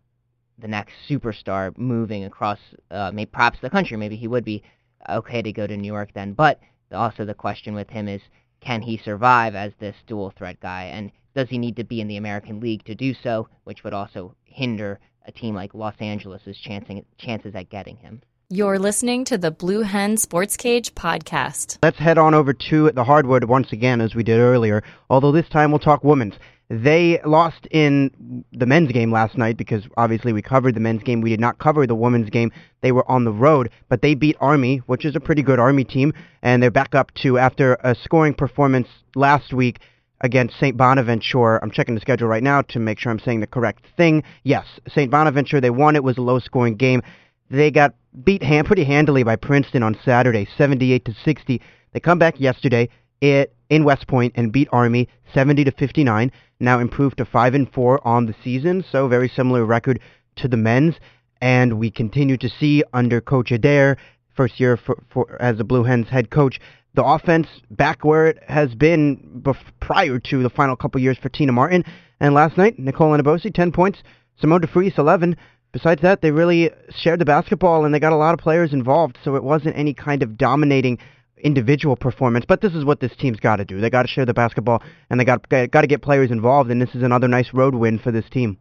the 0.62 0.68
next 0.68 0.94
superstar 1.10 1.78
moving 1.78 2.24
across, 2.26 2.60
uh, 2.90 3.12
maybe 3.14 3.30
perhaps 3.32 3.60
the 3.62 3.70
country. 3.70 3.98
Maybe 3.98 4.16
he 4.16 4.28
would 4.28 4.46
be 4.46 4.64
okay 5.10 5.42
to 5.42 5.52
go 5.52 5.68
to 5.68 5.76
New 5.76 5.92
York 5.92 6.12
then. 6.14 6.34
But 6.34 6.60
also 6.92 7.26
the 7.26 7.34
question 7.34 7.74
with 7.74 7.90
him 7.90 8.08
is, 8.08 8.22
can 8.62 8.82
he 8.82 8.98
survive 9.04 9.56
as 9.56 9.74
this 9.80 9.96
dual 10.08 10.32
threat 10.38 10.60
guy, 10.60 10.84
and 10.86 11.12
does 11.36 11.50
he 11.50 11.58
need 11.58 11.76
to 11.78 11.84
be 11.84 12.02
in 12.02 12.08
the 12.08 12.18
American 12.18 12.60
League 12.60 12.84
to 12.86 12.96
do 12.96 13.14
so, 13.14 13.48
which 13.64 13.84
would 13.84 13.94
also 13.94 14.36
hinder 14.44 15.00
a 15.26 15.32
team 15.32 15.56
like 15.56 15.74
Los 15.74 15.96
Angeles 16.00 16.42
is 16.46 16.58
chancing 16.58 17.06
chances 17.18 17.56
at 17.56 17.70
getting 17.70 17.98
him. 17.98 18.22
You're 18.50 18.80
listening 18.80 19.24
to 19.26 19.38
the 19.38 19.50
Blue 19.50 19.82
Hen 19.82 20.18
Sports 20.18 20.58
Cage 20.58 20.94
podcast. 20.94 21.78
Let's 21.82 21.98
head 21.98 22.18
on 22.18 22.34
over 22.34 22.54
to 22.54 22.92
the 22.92 23.04
hardwood 23.06 23.46
once 23.46 23.72
again, 23.72 24.02
as 24.02 24.14
we 24.14 24.24
did 24.24 24.40
earlier, 24.40 24.84
although 25.10 25.32
this 25.32 25.48
time 25.48 25.72
we'll 25.72 25.80
talk 25.80 26.04
women's. 26.04 26.34
They 26.72 27.20
lost 27.26 27.68
in 27.70 28.46
the 28.54 28.66
men's 28.66 28.94
game 28.94 29.12
last 29.12 29.38
night 29.38 29.58
because 29.58 29.84
obviously 29.98 30.32
we 30.32 30.42
covered 30.42 30.74
the 30.74 30.80
men's 30.80 31.04
game. 31.04 31.20
We 31.20 31.30
did 31.30 31.42
not 31.42 31.60
cover 31.60 31.86
the 31.86 31.96
women's 31.96 32.30
game. 32.30 32.50
They 32.80 32.94
were 32.94 33.10
on 33.12 33.26
the 33.26 33.32
road, 33.34 33.70
but 33.90 34.02
they 34.02 34.16
beat 34.16 34.38
Army, 34.40 34.78
which 34.86 35.04
is 35.04 35.14
a 35.14 35.20
pretty 35.20 35.42
good 35.42 35.60
Army 35.60 35.84
team, 35.84 36.14
and 36.42 36.64
they're 36.64 36.72
back 36.72 36.96
up 36.96 37.14
to 37.24 37.38
after 37.38 37.74
a 37.84 37.94
scoring 37.94 38.34
performance 38.34 38.88
last 39.16 39.52
week 39.52 39.80
against 40.22 40.58
St. 40.62 40.78
Bonaventure. 40.78 41.58
I'm 41.58 41.72
checking 41.72 41.96
the 41.96 42.00
schedule 42.00 42.30
right 42.30 42.42
now 42.42 42.62
to 42.62 42.80
make 42.80 43.00
sure 43.00 43.12
I'm 43.12 43.20
saying 43.20 43.42
the 43.42 43.48
correct 43.48 43.84
thing. 43.98 44.24
Yes, 44.44 44.66
St. 44.88 45.12
Bonaventure, 45.12 45.60
they 45.60 45.72
won. 45.72 45.98
It 45.98 46.06
was 46.06 46.18
a 46.18 46.22
low-scoring 46.22 46.78
game. 46.78 47.02
They 47.50 47.70
got 47.70 47.96
beat 48.24 48.44
hand, 48.44 48.68
pretty 48.68 48.86
handily 48.86 49.24
by 49.24 49.36
Princeton 49.36 49.84
on 49.84 49.98
Saturday, 50.06 50.48
78 50.58 51.04
to 51.04 51.14
60. 51.26 51.62
They 51.92 52.00
come 52.00 52.18
back 52.18 52.40
yesterday 52.40 52.88
it, 53.22 53.54
in 53.70 53.84
West 53.84 54.08
Point 54.08 54.34
and 54.36 54.52
beat 54.52 54.68
Army 54.72 55.08
70 55.34 55.64
to 55.64 55.72
59. 55.72 56.32
Now 56.60 56.80
improved 56.80 57.18
to 57.18 57.26
5 57.26 57.54
and 57.54 57.72
4 57.72 58.06
on 58.06 58.26
the 58.26 58.36
season, 58.44 58.84
so 58.92 59.08
very 59.08 59.30
similar 59.30 59.66
record 59.66 60.00
to 60.38 60.48
the 60.48 60.58
men's. 60.58 60.96
And 61.42 61.80
we 61.80 61.90
continue 61.90 62.38
to 62.38 62.50
see 62.50 62.84
under 62.94 63.22
Coach 63.22 63.52
Adair, 63.52 63.98
first 64.36 64.60
year 64.60 64.78
for, 64.78 65.02
for, 65.12 65.42
as 65.42 65.58
the 65.58 65.64
Blue 65.64 65.84
Hens 65.84 66.10
head 66.10 66.30
coach, 66.30 66.60
the 66.94 67.04
offense 67.04 67.48
back 67.72 68.04
where 68.04 68.28
it 68.28 68.44
has 68.48 68.76
been 68.76 69.42
bef- 69.42 69.56
prior 69.80 70.20
to 70.20 70.44
the 70.44 70.50
final 70.50 70.76
couple 70.76 71.00
years 71.00 71.18
for 71.18 71.30
Tina 71.30 71.52
Martin. 71.52 71.86
And 72.20 72.34
last 72.34 72.58
night, 72.58 72.78
Nicole 72.78 73.18
Enabosi, 73.18 73.54
10 73.54 73.72
points. 73.72 74.00
Simone 74.40 74.62
DeFries, 74.62 74.98
11 74.98 75.38
besides 75.72 76.02
that, 76.02 76.22
they 76.22 76.32
really 76.32 76.72
shared 76.90 77.20
the 77.20 77.26
basketball 77.26 77.86
and 77.86 77.94
they 77.94 78.00
got 78.00 78.14
a 78.14 78.18
lot 78.18 78.34
of 78.34 78.40
players 78.40 78.74
involved, 78.74 79.18
so 79.24 79.36
it 79.36 79.44
wasn't 79.44 79.78
any 79.78 79.94
kind 79.94 80.24
of 80.24 80.38
dominating 80.38 80.98
individual 81.44 81.96
performance. 81.96 82.46
But 82.48 82.62
this 82.62 82.74
is 82.74 82.86
what 82.86 83.00
this 83.00 83.16
team's 83.16 83.40
got 83.40 83.58
to 83.58 83.66
do. 83.66 83.82
They 83.82 83.90
got 83.90 84.04
to 84.04 84.08
share 84.08 84.26
the 84.26 84.34
basketball 84.34 84.82
and 85.10 85.20
they 85.20 85.26
got 85.26 85.48
got 85.50 85.82
to 85.82 85.88
get 85.88 86.02
players 86.02 86.32
involved. 86.32 86.72
And 86.72 86.82
this 86.82 86.96
is 86.96 87.04
another 87.04 87.28
nice 87.28 87.54
road 87.54 87.76
win 87.76 88.00
for 88.00 88.12
this 88.12 88.30
team. 88.30 88.58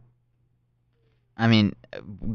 I 1.37 1.47
mean, 1.47 1.73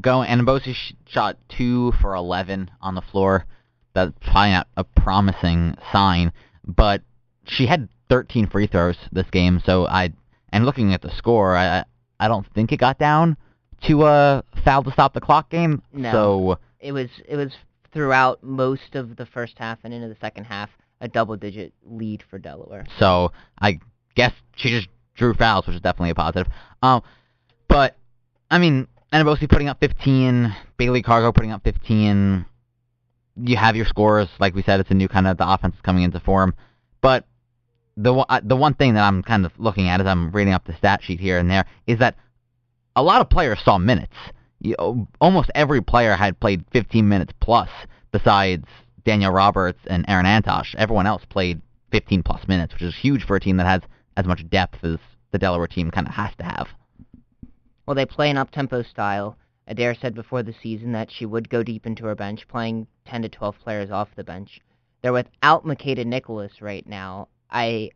go 0.01 0.25
Enabosi 0.27 0.75
sh- 0.75 0.93
shot 1.07 1.37
two 1.49 1.93
for 2.01 2.15
eleven 2.15 2.71
on 2.81 2.95
the 2.95 3.03
floor. 3.03 3.47
That's 3.95 4.13
probably 4.21 4.51
not 4.51 4.69
a 4.77 4.85
promising 4.85 5.77
sign, 5.93 6.33
but 6.67 7.03
she 7.45 7.67
had 7.67 7.89
13 8.11 8.49
free 8.49 8.67
throws 8.67 8.97
this 9.13 9.27
game. 9.31 9.61
So 9.65 9.87
I 9.87 10.13
and 10.51 10.65
looking 10.65 10.93
at 10.93 11.03
the 11.03 11.11
score, 11.17 11.57
I 11.57 11.85
I 12.19 12.29
don't 12.29 12.47
think 12.55 12.73
it 12.73 12.79
got 12.79 12.99
down 12.99 13.37
to 13.87 14.07
a 14.07 14.43
foul 14.65 14.83
to 14.85 14.91
stop 14.91 15.15
the 15.15 15.21
clock 15.21 15.51
game. 15.51 15.83
No. 15.93 16.13
So 16.13 16.59
It 16.81 16.93
was 16.93 17.09
it 17.29 17.37
was 17.37 17.53
throughout 17.97 18.43
most 18.43 18.95
of 18.95 19.17
the 19.17 19.25
first 19.25 19.55
half 19.57 19.79
and 19.83 19.95
into 19.95 20.07
the 20.07 20.17
second 20.21 20.45
half 20.45 20.69
a 21.01 21.09
double-digit 21.09 21.73
lead 21.83 22.23
for 22.29 22.39
Delaware. 22.39 22.85
so 22.99 23.33
I 23.59 23.81
guess 24.15 24.33
she 24.55 24.69
just 24.69 24.89
drew 25.15 25.33
fouls, 25.33 25.67
which 25.67 25.77
is 25.77 25.81
definitely 25.81 26.11
a 26.11 26.15
positive. 26.15 26.47
Um, 26.83 27.03
but 27.69 27.97
I 28.51 28.59
mean, 28.59 28.87
Enabosi 29.15 29.49
putting 29.49 29.69
up 29.69 29.81
15, 29.81 30.55
Bailey 30.77 31.03
Cargo 31.03 31.33
putting 31.33 31.53
up 31.53 31.65
15. 31.65 32.45
You 33.39 33.57
have 33.57 33.77
your 33.77 33.87
scores, 33.87 34.29
like 34.39 34.55
we 34.55 34.63
said, 34.63 34.81
it's 34.81 34.91
a 34.91 34.95
new 34.95 35.09
kind 35.09 35.27
of 35.27 35.39
the 35.39 35.51
offense 35.51 35.77
coming 35.83 36.03
into 36.03 36.21
form. 36.21 36.55
But 37.01 37.25
the 37.97 38.13
uh, 38.15 38.41
the 38.45 38.57
one 38.57 38.75
thing 38.75 38.93
that 38.95 39.05
I'm 39.05 39.23
kind 39.23 39.47
of 39.47 39.53
looking 39.57 39.89
at 39.89 40.03
as 40.03 40.07
I'm 40.07 40.33
reading 40.33 40.53
up 40.53 40.67
the 40.67 40.77
stat 40.77 41.01
sheet 41.03 41.19
here 41.19 41.39
and 41.39 41.51
there 41.51 41.65
is 41.87 41.99
that 42.01 42.15
a 42.95 43.03
lot 43.03 43.23
of 43.23 43.31
players 43.31 43.59
saw 43.65 43.79
minutes. 43.79 44.17
You, 44.67 44.75
oh, 44.81 45.07
almost 45.21 45.51
every 45.55 45.81
player 45.81 46.17
had 46.17 46.41
played 46.41 46.65
15 46.73 47.09
minutes 47.09 47.33
plus, 47.41 47.69
besides 48.11 48.65
Danielle 49.05 49.33
Roberts 49.33 49.79
and 49.87 50.05
Erin 50.09 50.27
Antosh. 50.27 50.75
Everyone 50.75 51.07
else 51.07 51.25
played 51.25 51.63
15 51.93 52.25
plus 52.25 52.49
minutes, 52.49 52.75
which 52.75 52.83
is 52.83 52.97
huge 52.97 53.25
for 53.25 53.37
a 53.37 53.41
team 53.41 53.59
that 53.59 53.67
has 53.67 53.83
as 54.17 54.27
much 54.27 54.49
depth 54.51 54.83
as 54.83 54.99
the 55.31 55.39
Delaware 55.39 55.69
team 55.69 55.91
kind 55.91 56.09
of 56.09 56.15
has 56.15 56.35
to 56.39 56.45
have. 56.45 56.69
Well, 57.87 57.95
they 57.95 58.07
play 58.07 58.29
an 58.29 58.37
up-tempo 58.37 58.83
style. 58.83 59.37
Adair 59.69 59.95
said 59.95 60.15
before 60.15 60.43
the 60.43 60.55
season 60.63 60.93
that 60.93 61.11
she 61.11 61.27
would 61.27 61.49
go 61.49 61.63
deep 61.63 61.87
into 61.87 62.05
her 62.07 62.15
bench, 62.17 62.49
playing 62.49 62.89
10 63.07 63.23
to 63.23 63.29
12 63.29 63.59
players 63.63 63.91
off 63.91 64.15
the 64.17 64.25
bench. 64.25 64.61
They're 65.03 65.13
without 65.13 65.65
Makeda 65.65 66.05
Nicholas 66.05 66.61
right 66.61 66.87
now. 66.87 67.29
I 67.51 67.91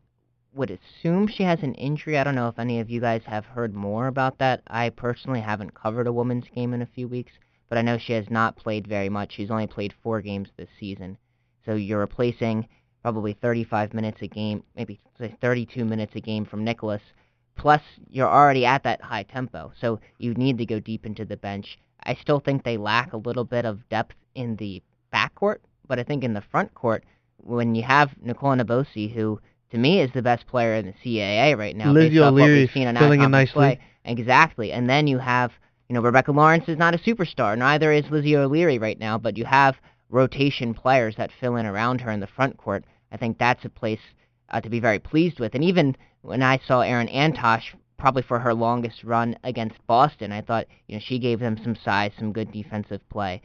would 0.53 0.71
assume 0.71 1.27
she 1.27 1.43
has 1.45 1.63
an 1.63 1.75
injury. 1.75 2.19
I 2.19 2.25
don't 2.25 2.35
know 2.35 2.49
if 2.49 2.59
any 2.59 2.81
of 2.81 2.91
you 2.91 3.01
guys 3.01 3.23
have 3.25 3.47
heard 3.47 3.75
more 3.75 4.07
about 4.07 4.39
that. 4.39 4.63
I 4.67 4.91
personally 4.91 5.41
haven't 5.41 5.75
covered 5.75 6.07
a 6.07 6.13
women's 6.13 6.49
game 6.49 6.75
in 6.75 6.83
a 6.83 6.87
few 6.87 7.07
weeks, 7.09 7.33
but 7.69 7.79
I 7.79 7.83
know 7.83 7.99
she 7.99 8.15
has 8.15 8.29
not 8.31 8.57
played 8.57 8.87
very 8.87 9.09
much. 9.09 9.33
She's 9.33 9.51
only 9.51 9.67
played 9.67 9.95
four 10.03 10.21
games 10.21 10.49
this 10.57 10.69
season. 10.79 11.19
So 11.65 11.75
you're 11.75 12.01
replacing 12.01 12.67
probably 13.03 13.33
35 13.33 13.95
minutes 13.95 14.23
a 14.23 14.27
game, 14.27 14.63
maybe 14.75 15.01
say 15.19 15.37
32 15.41 15.85
minutes 15.85 16.15
a 16.17 16.21
game 16.21 16.45
from 16.45 16.65
Nicholas. 16.65 17.03
Plus, 17.57 17.83
you're 18.09 18.29
already 18.29 18.65
at 18.65 18.83
that 18.83 19.03
high 19.03 19.23
tempo, 19.23 19.73
so 19.81 20.01
you 20.19 20.35
need 20.35 20.59
to 20.59 20.67
go 20.67 20.81
deep 20.81 21.07
into 21.07 21.25
the 21.25 21.37
bench. 21.37 21.79
I 22.03 22.15
still 22.15 22.41
think 22.41 22.65
they 22.65 22.77
lack 22.77 23.13
a 23.13 23.19
little 23.19 23.45
bit 23.45 23.65
of 23.65 23.89
depth 23.89 24.17
in 24.35 24.57
the 24.57 24.83
backcourt, 25.13 25.59
but 25.87 25.99
I 25.99 26.03
think 26.03 26.25
in 26.25 26.35
the 26.35 26.41
front 26.41 26.75
court, 26.75 27.05
when 27.37 27.75
you 27.75 27.83
have 27.83 28.15
Nicole 28.21 28.55
Nabosi, 28.55 29.13
who 29.13 29.41
to 29.71 29.79
me 29.79 30.01
is 30.01 30.11
the 30.13 30.23
best 30.23 30.47
player 30.47 30.75
in 30.75 30.87
the 30.87 30.93
CAA 30.93 31.57
right 31.57 31.77
now, 31.77 31.93
Lizzie 31.93 32.11
based 32.11 32.23
off 32.23 32.33
what 32.33 32.43
O'Leary 32.43 32.59
we've 32.61 32.69
is 32.69 32.75
seen 32.75 32.89
on 32.89 32.97
filling 32.97 33.23
in 33.23 33.31
nicely. 33.31 33.53
play. 33.53 33.81
Exactly, 34.05 34.73
and 34.73 34.89
then 34.89 35.07
you 35.07 35.19
have, 35.19 35.53
you 35.89 35.95
know, 35.95 36.01
Rebecca 36.01 36.33
Lawrence 36.33 36.65
is 36.69 36.79
not 36.79 36.95
a 36.95 36.99
superstar. 36.99 37.57
Neither 37.57 37.93
is 37.93 38.05
Lizzie 38.11 38.37
O'Leary 38.37 38.79
right 38.79 38.99
now, 38.99 39.19
but 39.19 39.37
you 39.37 39.45
have 39.45 39.77
rotation 40.09 40.75
players 40.75 41.17
that 41.17 41.31
fill 41.39 41.57
in 41.57 41.67
around 41.67 42.01
her 42.01 42.11
in 42.11 42.21
the 42.21 42.27
front 42.27 42.57
court. 42.57 42.85
I 43.13 43.17
think 43.17 43.39
that's 43.39 43.65
a 43.65 43.69
place 43.69 44.01
uh, 44.51 44.61
to 44.61 44.71
be 44.71 44.81
very 44.81 44.99
pleased 44.99 45.39
with. 45.39 45.55
And 45.55 45.63
even 45.65 45.97
when 46.23 46.43
I 46.43 46.59
saw 46.67 46.81
Erin 46.81 47.09
Antosh, 47.09 47.75
probably 47.99 48.23
for 48.23 48.39
her 48.39 48.55
longest 48.55 49.05
run 49.05 49.37
against 49.45 49.87
Boston, 49.87 50.33
I 50.33 50.41
thought 50.41 50.67
you 50.89 50.97
know 50.97 51.03
she 51.05 51.19
gave 51.19 51.39
them 51.39 51.59
some 51.63 51.77
size, 51.77 52.13
some 52.19 52.33
good 52.33 52.51
defensive 52.51 53.07
play. 53.09 53.43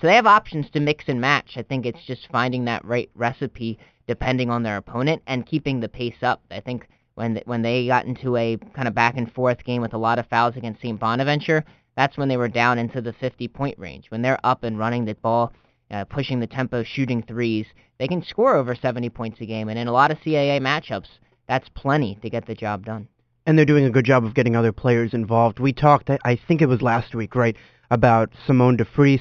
So 0.00 0.06
they 0.06 0.14
have 0.14 0.26
options 0.26 0.70
to 0.70 0.80
mix 0.80 1.04
and 1.08 1.20
match. 1.20 1.52
I 1.56 1.62
think 1.62 1.86
it's 1.86 2.04
just 2.06 2.28
finding 2.30 2.64
that 2.64 2.84
right 2.84 3.10
recipe 3.14 3.78
depending 4.06 4.50
on 4.50 4.62
their 4.62 4.76
opponent 4.76 5.22
and 5.26 5.46
keeping 5.46 5.80
the 5.80 5.88
pace 5.88 6.22
up. 6.22 6.42
I 6.50 6.60
think 6.60 6.88
when 7.14 7.40
when 7.46 7.62
they 7.62 7.86
got 7.86 8.06
into 8.06 8.36
a 8.36 8.56
kind 8.74 8.88
of 8.88 8.94
back 8.94 9.16
and 9.16 9.32
forth 9.32 9.64
game 9.64 9.82
with 9.82 9.94
a 9.94 9.98
lot 9.98 10.18
of 10.18 10.26
fouls 10.26 10.56
against 10.56 10.82
St. 10.82 10.98
Bonaventure, 10.98 11.64
that's 11.96 12.16
when 12.16 12.28
they 12.28 12.36
were 12.36 12.48
down 12.48 12.78
into 12.78 13.00
the 13.00 13.12
50 13.12 13.48
point 13.48 13.78
range. 13.78 14.10
When 14.10 14.22
they're 14.22 14.40
up 14.44 14.64
and 14.64 14.78
running 14.78 15.04
the 15.04 15.14
ball, 15.14 15.52
uh, 15.90 16.04
pushing 16.04 16.40
the 16.40 16.46
tempo, 16.46 16.82
shooting 16.82 17.22
threes, 17.22 17.66
they 17.98 18.08
can 18.08 18.22
score 18.22 18.56
over 18.56 18.74
70 18.74 19.08
points 19.10 19.40
a 19.40 19.46
game. 19.46 19.68
And 19.68 19.78
in 19.78 19.86
a 19.86 19.92
lot 19.92 20.10
of 20.10 20.18
CAA 20.18 20.60
matchups, 20.60 21.08
that's 21.46 21.68
plenty 21.70 22.18
to 22.22 22.30
get 22.30 22.46
the 22.46 22.54
job 22.54 22.84
done. 22.84 23.08
and 23.46 23.58
they're 23.58 23.66
doing 23.66 23.84
a 23.84 23.90
good 23.90 24.06
job 24.06 24.24
of 24.24 24.32
getting 24.32 24.56
other 24.56 24.72
players 24.72 25.12
involved. 25.12 25.60
We 25.60 25.72
talked, 25.74 26.08
I- 26.08 26.36
think 26.36 26.62
it 26.62 26.66
was 26.66 26.80
last 26.80 27.14
week, 27.14 27.34
right, 27.34 27.54
about 27.90 28.32
Simone 28.46 28.78
DeFries 28.78 29.20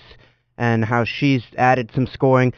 and 0.58 0.86
how 0.86 1.04
she's 1.04 1.44
added 1.58 1.92
some 1.94 2.08
scoring. 2.08 2.54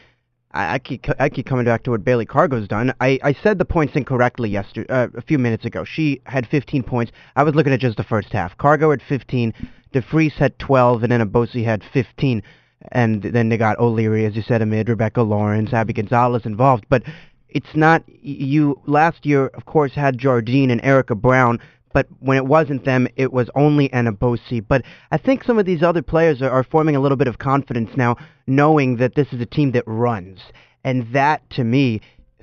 I, 0.56 0.76
I 0.76 0.80
keep 0.80 1.06
I 1.20 1.30
keep 1.30 1.46
coming 1.46 1.66
back 1.66 1.84
to 1.84 1.92
what 1.92 2.04
Bailey 2.04 2.26
Cargo's 2.26 2.68
done. 2.68 2.94
I, 3.00 3.20
I 3.24 3.34
said 3.44 3.60
the 3.60 3.66
points 3.66 3.96
incorrectly 3.96 4.50
yesterday, 4.50 4.92
uh, 4.92 5.10
a 5.16 5.22
few 5.22 5.38
minutes 5.38 5.66
ago. 5.66 5.84
She 5.84 6.22
had 6.26 6.48
15 6.48 6.84
points. 6.84 7.12
I 7.36 7.44
was 7.44 7.54
looking 7.54 7.74
at 7.74 7.80
just 7.80 7.98
the 7.98 8.04
first 8.04 8.30
half. 8.30 8.58
Cargo 8.58 8.90
had 8.90 9.02
15, 9.08 9.54
DeFries 9.94 10.34
had 10.34 10.58
12, 10.58 11.04
and 11.04 11.12
then 11.12 11.22
Abosi 11.22 11.64
had 11.64 11.84
15. 11.94 12.42
And 12.92 13.22
then 13.22 13.50
they 13.50 13.58
got 13.58 13.80
O'Leary, 13.80 14.26
as 14.26 14.36
you 14.36 14.42
said, 14.42 14.62
amid 14.62 14.90
Rebecca 14.90 15.22
Lawrence, 15.22 15.74
Abby 15.74 15.94
Gonzalez 15.94 16.46
involved. 16.46 16.86
But 16.90 17.04
it's 17.50 17.74
not 17.74 18.04
you 18.08 18.80
last 18.86 19.26
year 19.26 19.48
of 19.48 19.66
course 19.66 19.94
had 19.94 20.18
Jardine 20.18 20.70
and 20.70 20.84
Erica 20.84 21.16
Brown 21.16 21.60
but 21.94 22.06
when 22.20 22.36
it 22.36 22.46
wasn't 22.46 22.84
them 22.84 23.08
it 23.16 23.32
was 23.32 23.50
only 23.56 23.88
Enabosi 23.90 24.64
but 24.68 24.84
I 25.10 25.18
think 25.18 25.46
some 25.46 25.58
of 25.58 25.66
these 25.66 25.82
other 25.82 26.02
players 26.02 26.42
are, 26.42 26.50
are 26.50 26.66
forming 26.66 26.98
a 26.98 27.00
little 27.00 27.16
bit 27.16 27.30
of 27.30 27.38
confidence 27.38 27.92
now 27.96 28.18
knowing 28.48 28.98
that 28.98 29.16
this 29.16 29.32
is 29.32 29.42
a 29.42 29.46
team 29.46 29.72
that 29.72 29.84
runs 29.88 30.40
and 30.84 31.12
that 31.14 31.48
to 31.52 31.64
me 31.64 32.02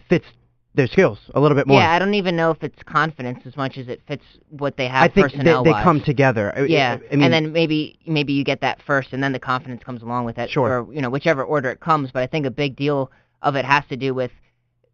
fits 0.09 0.27
their 0.75 0.87
skills 0.87 1.19
a 1.35 1.41
little 1.41 1.57
bit 1.57 1.67
more 1.67 1.79
Yeah, 1.79 1.91
I 1.91 1.99
don't 1.99 2.15
even 2.15 2.35
know 2.35 2.51
if 2.51 2.63
it's 2.63 2.83
confidence 2.85 3.41
as 3.45 3.57
much 3.57 3.77
as 3.77 3.89
it 3.89 4.01
fits 4.09 4.25
what 4.49 4.77
they 4.77 4.89
have 4.89 5.03
I 5.11 5.13
think 5.13 5.31
they, 5.31 5.37
personnel 5.37 5.65
they 5.65 5.73
come 5.73 6.01
together 6.01 6.53
Yeah, 6.67 6.99
I 7.11 7.15
mean, 7.15 7.25
and 7.25 7.33
then 7.33 7.53
maybe 7.53 7.99
maybe 8.07 8.33
you 8.33 8.43
get 8.45 8.63
that 8.63 8.81
first, 8.83 9.13
and 9.13 9.23
then 9.23 9.33
the 9.33 9.39
confidence 9.39 9.83
comes 9.85 10.03
along 10.03 10.25
with 10.25 10.39
it, 10.39 10.51
Sure. 10.51 10.81
or 10.81 10.93
you 10.93 11.03
know 11.03 11.11
whichever 11.11 11.45
order 11.45 11.71
it 11.71 11.81
comes. 11.81 12.11
But 12.11 12.23
I 12.23 12.27
think 12.27 12.47
a 12.47 12.51
big 12.51 12.77
deal 12.77 13.11
of 13.43 13.55
it 13.55 13.65
has 13.65 13.85
to 13.91 13.97
do 13.97 14.15
with 14.15 14.31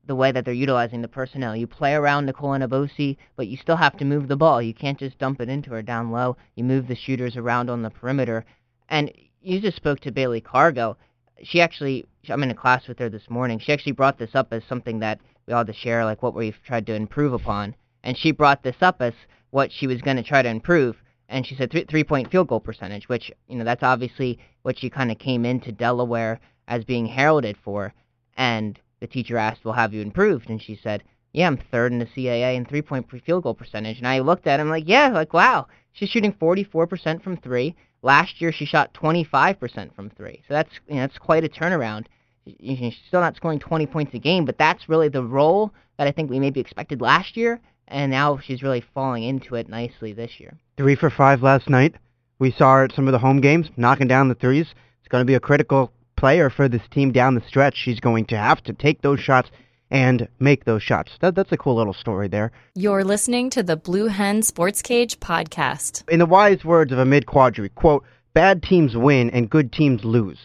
the 0.06 0.16
way 0.16 0.32
that 0.32 0.44
they're 0.44 0.54
utilizing 0.54 1.02
the 1.02 1.08
personnel. 1.08 1.54
You 1.54 1.66
play 1.66 1.94
around 1.94 2.26
Nicole 2.26 2.50
Enabosi, 2.50 3.16
but 3.36 3.46
you 3.46 3.56
still 3.56 3.76
have 3.76 3.96
to 3.98 4.04
move 4.04 4.26
the 4.26 4.36
ball. 4.36 4.60
You 4.60 4.74
can't 4.74 4.98
just 4.98 5.18
dump 5.18 5.40
it 5.40 5.48
into 5.48 5.70
her 5.70 5.82
down 5.82 6.10
low. 6.10 6.36
You 6.56 6.64
move 6.64 6.88
the 6.88 6.96
shooters 6.96 7.36
around 7.36 7.70
on 7.70 7.82
the 7.82 7.90
perimeter, 7.90 8.44
and 8.88 9.12
you 9.42 9.60
just 9.60 9.76
spoke 9.76 10.00
to 10.00 10.12
Bailey 10.12 10.40
Cargo. 10.40 10.96
She 11.42 11.60
actually, 11.60 12.06
I'm 12.28 12.42
in 12.42 12.50
a 12.50 12.54
class 12.54 12.88
with 12.88 12.98
her 12.98 13.08
this 13.08 13.30
morning. 13.30 13.58
She 13.58 13.72
actually 13.72 13.92
brought 13.92 14.18
this 14.18 14.34
up 14.34 14.52
as 14.52 14.62
something 14.64 14.98
that 15.00 15.20
we 15.46 15.52
all 15.52 15.64
to 15.64 15.72
share, 15.72 16.04
like 16.04 16.22
what 16.22 16.34
we've 16.34 16.60
tried 16.64 16.86
to 16.86 16.94
improve 16.94 17.32
upon. 17.32 17.74
And 18.02 18.16
she 18.16 18.32
brought 18.32 18.62
this 18.62 18.76
up 18.80 19.00
as 19.00 19.14
what 19.50 19.72
she 19.72 19.86
was 19.86 20.02
going 20.02 20.16
to 20.16 20.22
try 20.22 20.42
to 20.42 20.48
improve 20.48 20.96
and 21.28 21.46
she 21.46 21.54
said 21.54 21.70
th- 21.70 21.88
three-point 21.88 22.30
field 22.30 22.48
goal 22.48 22.60
percentage, 22.60 23.08
which 23.08 23.30
you 23.48 23.56
know 23.56 23.64
that's 23.64 23.82
obviously 23.82 24.38
what 24.62 24.78
she 24.78 24.88
kind 24.90 25.10
of 25.10 25.18
came 25.18 25.44
into 25.44 25.70
Delaware 25.72 26.40
as 26.66 26.84
being 26.84 27.06
heralded 27.06 27.56
for. 27.62 27.92
And 28.36 28.78
the 29.00 29.06
teacher 29.06 29.36
asked, 29.36 29.64
"Well, 29.64 29.74
have 29.74 29.92
you 29.92 30.00
improved?" 30.00 30.48
And 30.48 30.60
she 30.60 30.76
said, 30.76 31.04
"Yeah, 31.32 31.46
I'm 31.46 31.56
third 31.56 31.92
in 31.92 31.98
the 31.98 32.06
CAA 32.06 32.56
in 32.56 32.64
three-point 32.64 33.06
field 33.24 33.42
goal 33.42 33.54
percentage." 33.54 33.98
And 33.98 34.06
I 34.06 34.20
looked 34.20 34.46
at 34.46 34.60
him 34.60 34.68
like, 34.68 34.84
"Yeah, 34.86 35.08
like 35.08 35.32
wow, 35.32 35.66
she's 35.92 36.08
shooting 36.08 36.32
44% 36.32 37.22
from 37.22 37.36
three. 37.36 37.74
Last 38.02 38.40
year 38.40 38.52
she 38.52 38.64
shot 38.64 38.94
25% 38.94 39.94
from 39.94 40.10
three, 40.10 40.42
so 40.46 40.54
that's 40.54 40.70
you 40.88 40.96
know 40.96 41.00
that's 41.02 41.18
quite 41.18 41.44
a 41.44 41.48
turnaround." 41.48 42.06
She's 42.46 42.96
still 43.08 43.20
not 43.20 43.36
scoring 43.36 43.58
20 43.58 43.86
points 43.86 44.14
a 44.14 44.18
game, 44.18 44.46
but 44.46 44.56
that's 44.56 44.88
really 44.88 45.08
the 45.08 45.22
role 45.22 45.72
that 45.98 46.06
I 46.06 46.12
think 46.12 46.30
we 46.30 46.40
maybe 46.40 46.60
expected 46.60 47.00
last 47.00 47.36
year, 47.36 47.60
and 47.88 48.10
now 48.10 48.38
she's 48.38 48.62
really 48.62 48.82
falling 48.94 49.24
into 49.24 49.54
it 49.54 49.68
nicely 49.68 50.12
this 50.12 50.40
year. 50.40 50.56
Three 50.76 50.94
for 50.94 51.10
five 51.10 51.42
last 51.42 51.68
night. 51.68 51.96
We 52.38 52.52
saw 52.52 52.74
her 52.76 52.84
at 52.84 52.92
some 52.92 53.08
of 53.08 53.12
the 53.12 53.18
home 53.18 53.40
games, 53.40 53.68
knocking 53.76 54.08
down 54.08 54.28
the 54.28 54.34
threes. 54.34 54.74
It's 55.00 55.08
going 55.08 55.22
to 55.22 55.26
be 55.26 55.34
a 55.34 55.40
critical 55.40 55.92
player 56.16 56.50
for 56.50 56.68
this 56.68 56.82
team 56.90 57.12
down 57.12 57.34
the 57.34 57.42
stretch. 57.46 57.76
She's 57.76 58.00
going 58.00 58.26
to 58.26 58.36
have 58.36 58.62
to 58.64 58.72
take 58.72 59.02
those 59.02 59.20
shots 59.20 59.50
and 59.90 60.28
make 60.38 60.64
those 60.64 60.82
shots. 60.82 61.12
That, 61.20 61.34
that's 61.34 61.52
a 61.52 61.56
cool 61.56 61.76
little 61.76 61.94
story 61.94 62.28
there. 62.28 62.52
You're 62.74 63.04
listening 63.04 63.50
to 63.50 63.62
the 63.62 63.76
Blue 63.76 64.06
Hen 64.06 64.42
Sports 64.42 64.82
Cage 64.82 65.18
podcast. 65.20 66.08
In 66.08 66.18
the 66.18 66.26
wise 66.26 66.64
words 66.64 66.92
of 66.92 66.98
a 66.98 67.04
mid-quadri, 67.04 67.70
quote, 67.70 68.04
bad 68.34 68.62
teams 68.62 68.96
win 68.96 69.30
and 69.30 69.48
good 69.48 69.72
teams 69.72 70.04
lose. 70.04 70.38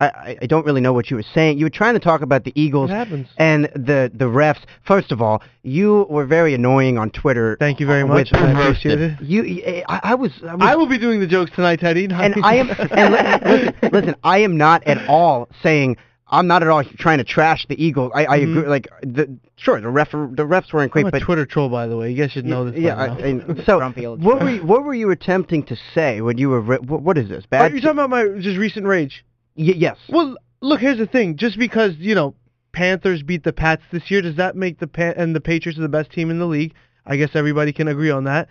I, 0.00 0.06
I, 0.06 0.38
I 0.42 0.46
don't 0.46 0.64
really 0.64 0.80
know 0.80 0.92
what 0.92 1.10
you 1.10 1.16
were 1.16 1.24
saying. 1.34 1.58
You 1.58 1.66
were 1.66 1.70
trying 1.70 1.94
to 1.94 2.00
talk 2.00 2.22
about 2.22 2.44
the 2.44 2.52
Eagles 2.54 2.90
and 3.36 3.64
the 3.74 4.10
the 4.14 4.24
refs. 4.24 4.62
First 4.86 5.12
of 5.12 5.20
all, 5.20 5.42
you 5.62 6.06
were 6.08 6.24
very 6.24 6.54
annoying 6.54 6.96
on 6.96 7.10
Twitter. 7.10 7.56
Thank 7.58 7.80
you 7.80 7.86
very 7.86 8.02
uh, 8.02 8.06
much. 8.06 8.30
I 8.32 8.50
appreciate 8.50 9.00
it. 9.00 9.20
You, 9.20 9.82
I, 9.88 10.00
I 10.04 10.14
was, 10.14 10.32
I 10.42 10.54
was 10.54 10.68
I 10.68 10.74
will 10.76 10.86
be 10.86 10.96
doing 10.96 11.20
the 11.20 11.26
jokes 11.26 11.50
tonight, 11.54 11.80
Teddy. 11.80 12.04
and 12.04 12.34
I 12.42 12.54
am 12.54 12.70
and 12.70 13.12
li- 13.12 13.50
listen, 13.52 13.90
listen, 13.92 14.14
I 14.24 14.38
am 14.38 14.56
not 14.56 14.84
at 14.84 15.06
all 15.06 15.50
saying 15.62 15.98
I'm 16.32 16.46
not 16.46 16.62
at 16.62 16.68
all 16.68 16.84
trying 16.84 17.18
to 17.18 17.24
trash 17.24 17.66
the 17.68 17.82
Eagles. 17.82 18.12
I, 18.14 18.24
I 18.26 18.38
Mhm. 18.40 18.56
agree. 18.58 18.68
Like 18.68 18.88
the 19.02 19.36
sure, 19.56 19.80
the 19.80 19.88
ref 19.88 20.12
the 20.12 20.46
refs 20.46 20.72
weren't 20.72 20.92
great, 20.92 21.02
I'm 21.02 21.08
a 21.08 21.10
but 21.10 21.22
Twitter 21.22 21.44
troll, 21.44 21.68
by 21.68 21.86
the 21.88 21.96
way. 21.96 22.10
You 22.12 22.16
guys 22.16 22.30
should 22.32 22.46
know 22.46 22.70
this. 22.70 22.80
yeah. 22.80 22.96
I, 22.96 23.06
and 23.18 23.62
so 23.66 23.78
what 23.80 24.40
were 24.42 24.50
you, 24.50 24.62
what 24.64 24.84
were 24.84 24.94
you 24.94 25.10
attempting 25.10 25.64
to 25.64 25.76
say 25.94 26.20
when 26.20 26.38
you 26.38 26.48
were 26.48 26.60
re- 26.60 26.78
what, 26.78 27.02
what 27.02 27.18
is 27.18 27.28
this 27.28 27.44
Are 27.44 27.48
bad? 27.48 27.72
you 27.74 27.80
talking 27.80 27.98
about 27.98 28.10
my 28.10 28.26
just 28.40 28.58
recent 28.58 28.86
rage? 28.86 29.24
Y- 29.56 29.74
yes. 29.76 29.96
Well, 30.08 30.36
look, 30.60 30.80
here's 30.80 30.98
the 30.98 31.06
thing. 31.06 31.36
Just 31.36 31.58
because 31.58 31.94
you 31.98 32.14
know 32.14 32.34
Panthers 32.72 33.22
beat 33.24 33.42
the 33.42 33.52
Pats 33.52 33.82
this 33.90 34.08
year, 34.10 34.22
does 34.22 34.36
that 34.36 34.54
make 34.54 34.78
the 34.78 34.86
Pan- 34.86 35.14
and 35.16 35.34
the 35.34 35.40
Patriots 35.40 35.78
are 35.78 35.82
the 35.82 35.88
best 35.88 36.12
team 36.12 36.30
in 36.30 36.38
the 36.38 36.46
league? 36.46 36.74
I 37.04 37.16
guess 37.16 37.30
everybody 37.34 37.72
can 37.72 37.88
agree 37.88 38.10
on 38.10 38.24
that. 38.24 38.48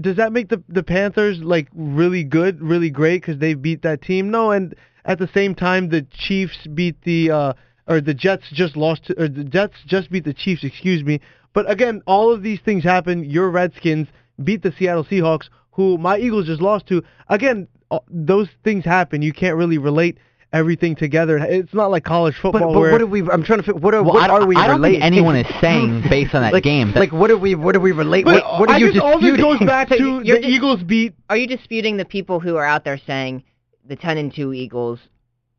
Does 0.00 0.16
that 0.16 0.32
make 0.32 0.48
the 0.48 0.60
the 0.68 0.82
Panthers 0.82 1.38
like 1.38 1.68
really 1.74 2.24
good, 2.24 2.60
really 2.60 2.90
great 2.90 3.22
because 3.22 3.38
they 3.38 3.54
beat 3.54 3.82
that 3.82 4.02
team? 4.02 4.30
No, 4.30 4.50
and 4.50 4.74
at 5.04 5.18
the 5.18 5.28
same 5.34 5.54
time, 5.54 5.88
the 5.88 6.06
Chiefs 6.12 6.66
beat 6.74 7.02
the 7.02 7.30
uh, 7.30 7.52
or 7.86 8.00
the 8.00 8.14
Jets 8.14 8.44
just 8.52 8.76
lost 8.76 9.06
to, 9.06 9.20
or 9.22 9.28
the 9.28 9.44
Jets 9.44 9.74
just 9.86 10.10
beat 10.10 10.24
the 10.24 10.34
Chiefs. 10.34 10.64
Excuse 10.64 11.02
me. 11.02 11.20
But 11.52 11.70
again, 11.70 12.02
all 12.06 12.32
of 12.32 12.42
these 12.42 12.60
things 12.64 12.84
happen. 12.84 13.24
Your 13.28 13.50
Redskins 13.50 14.08
beat 14.42 14.62
the 14.62 14.72
Seattle 14.78 15.04
Seahawks, 15.04 15.48
who 15.72 15.98
my 15.98 16.16
Eagles 16.18 16.46
just 16.46 16.62
lost 16.62 16.86
to. 16.88 17.02
Again, 17.28 17.68
uh, 17.90 17.98
those 18.08 18.48
things 18.64 18.84
happen. 18.84 19.20
You 19.22 19.32
can't 19.32 19.56
really 19.56 19.78
relate 19.78 20.18
everything 20.52 20.94
together. 20.94 21.38
It's 21.38 21.72
not 21.74 21.90
like 21.90 22.04
college 22.04 22.34
football 22.40 22.72
but 22.74 22.78
where 22.80 22.92
what 22.92 23.00
are 23.02 23.06
we? 23.06 23.20
I'm 23.22 23.42
trying 23.42 23.62
to. 23.62 23.64
fi- 23.64 23.78
What 23.78 23.94
are 23.94 24.02
Well, 24.02 24.14
what 24.14 24.22
I 24.22 24.26
don't, 24.28 24.42
are 24.42 24.46
we 24.46 24.56
I 24.56 24.66
don't 24.66 24.76
relating? 24.76 25.00
think 25.00 25.12
anyone 25.12 25.36
is 25.36 25.46
saying 25.60 26.04
based 26.10 26.34
on 26.34 26.42
that 26.42 26.52
like, 26.52 26.62
game. 26.62 26.92
That, 26.92 27.00
like 27.00 27.12
what 27.12 27.30
are 27.30 27.38
we? 27.38 27.54
What 27.54 27.72
do 27.72 27.80
we 27.80 27.92
relate? 27.92 28.24
But 28.24 28.44
What, 28.44 28.60
what 28.60 28.68
are 28.70 28.74
I 28.74 28.78
you 28.78 28.92
guess 28.92 29.02
all 29.02 29.20
this 29.20 29.36
goes 29.36 29.58
back 29.60 29.88
So 29.88 29.96
to 29.98 30.04
you're 30.24 30.36
the 30.36 30.42
di- 30.42 30.48
Eagles 30.48 30.82
beat. 30.84 31.14
Are 31.28 31.36
you 31.36 31.46
disputing 31.46 31.96
the 31.96 32.04
people 32.04 32.38
who 32.40 32.56
are 32.56 32.64
out 32.64 32.84
there 32.84 32.98
saying 33.06 33.42
the 33.86 33.96
10 33.96 34.18
and 34.18 34.34
2 34.34 34.52
Eagles 34.52 34.98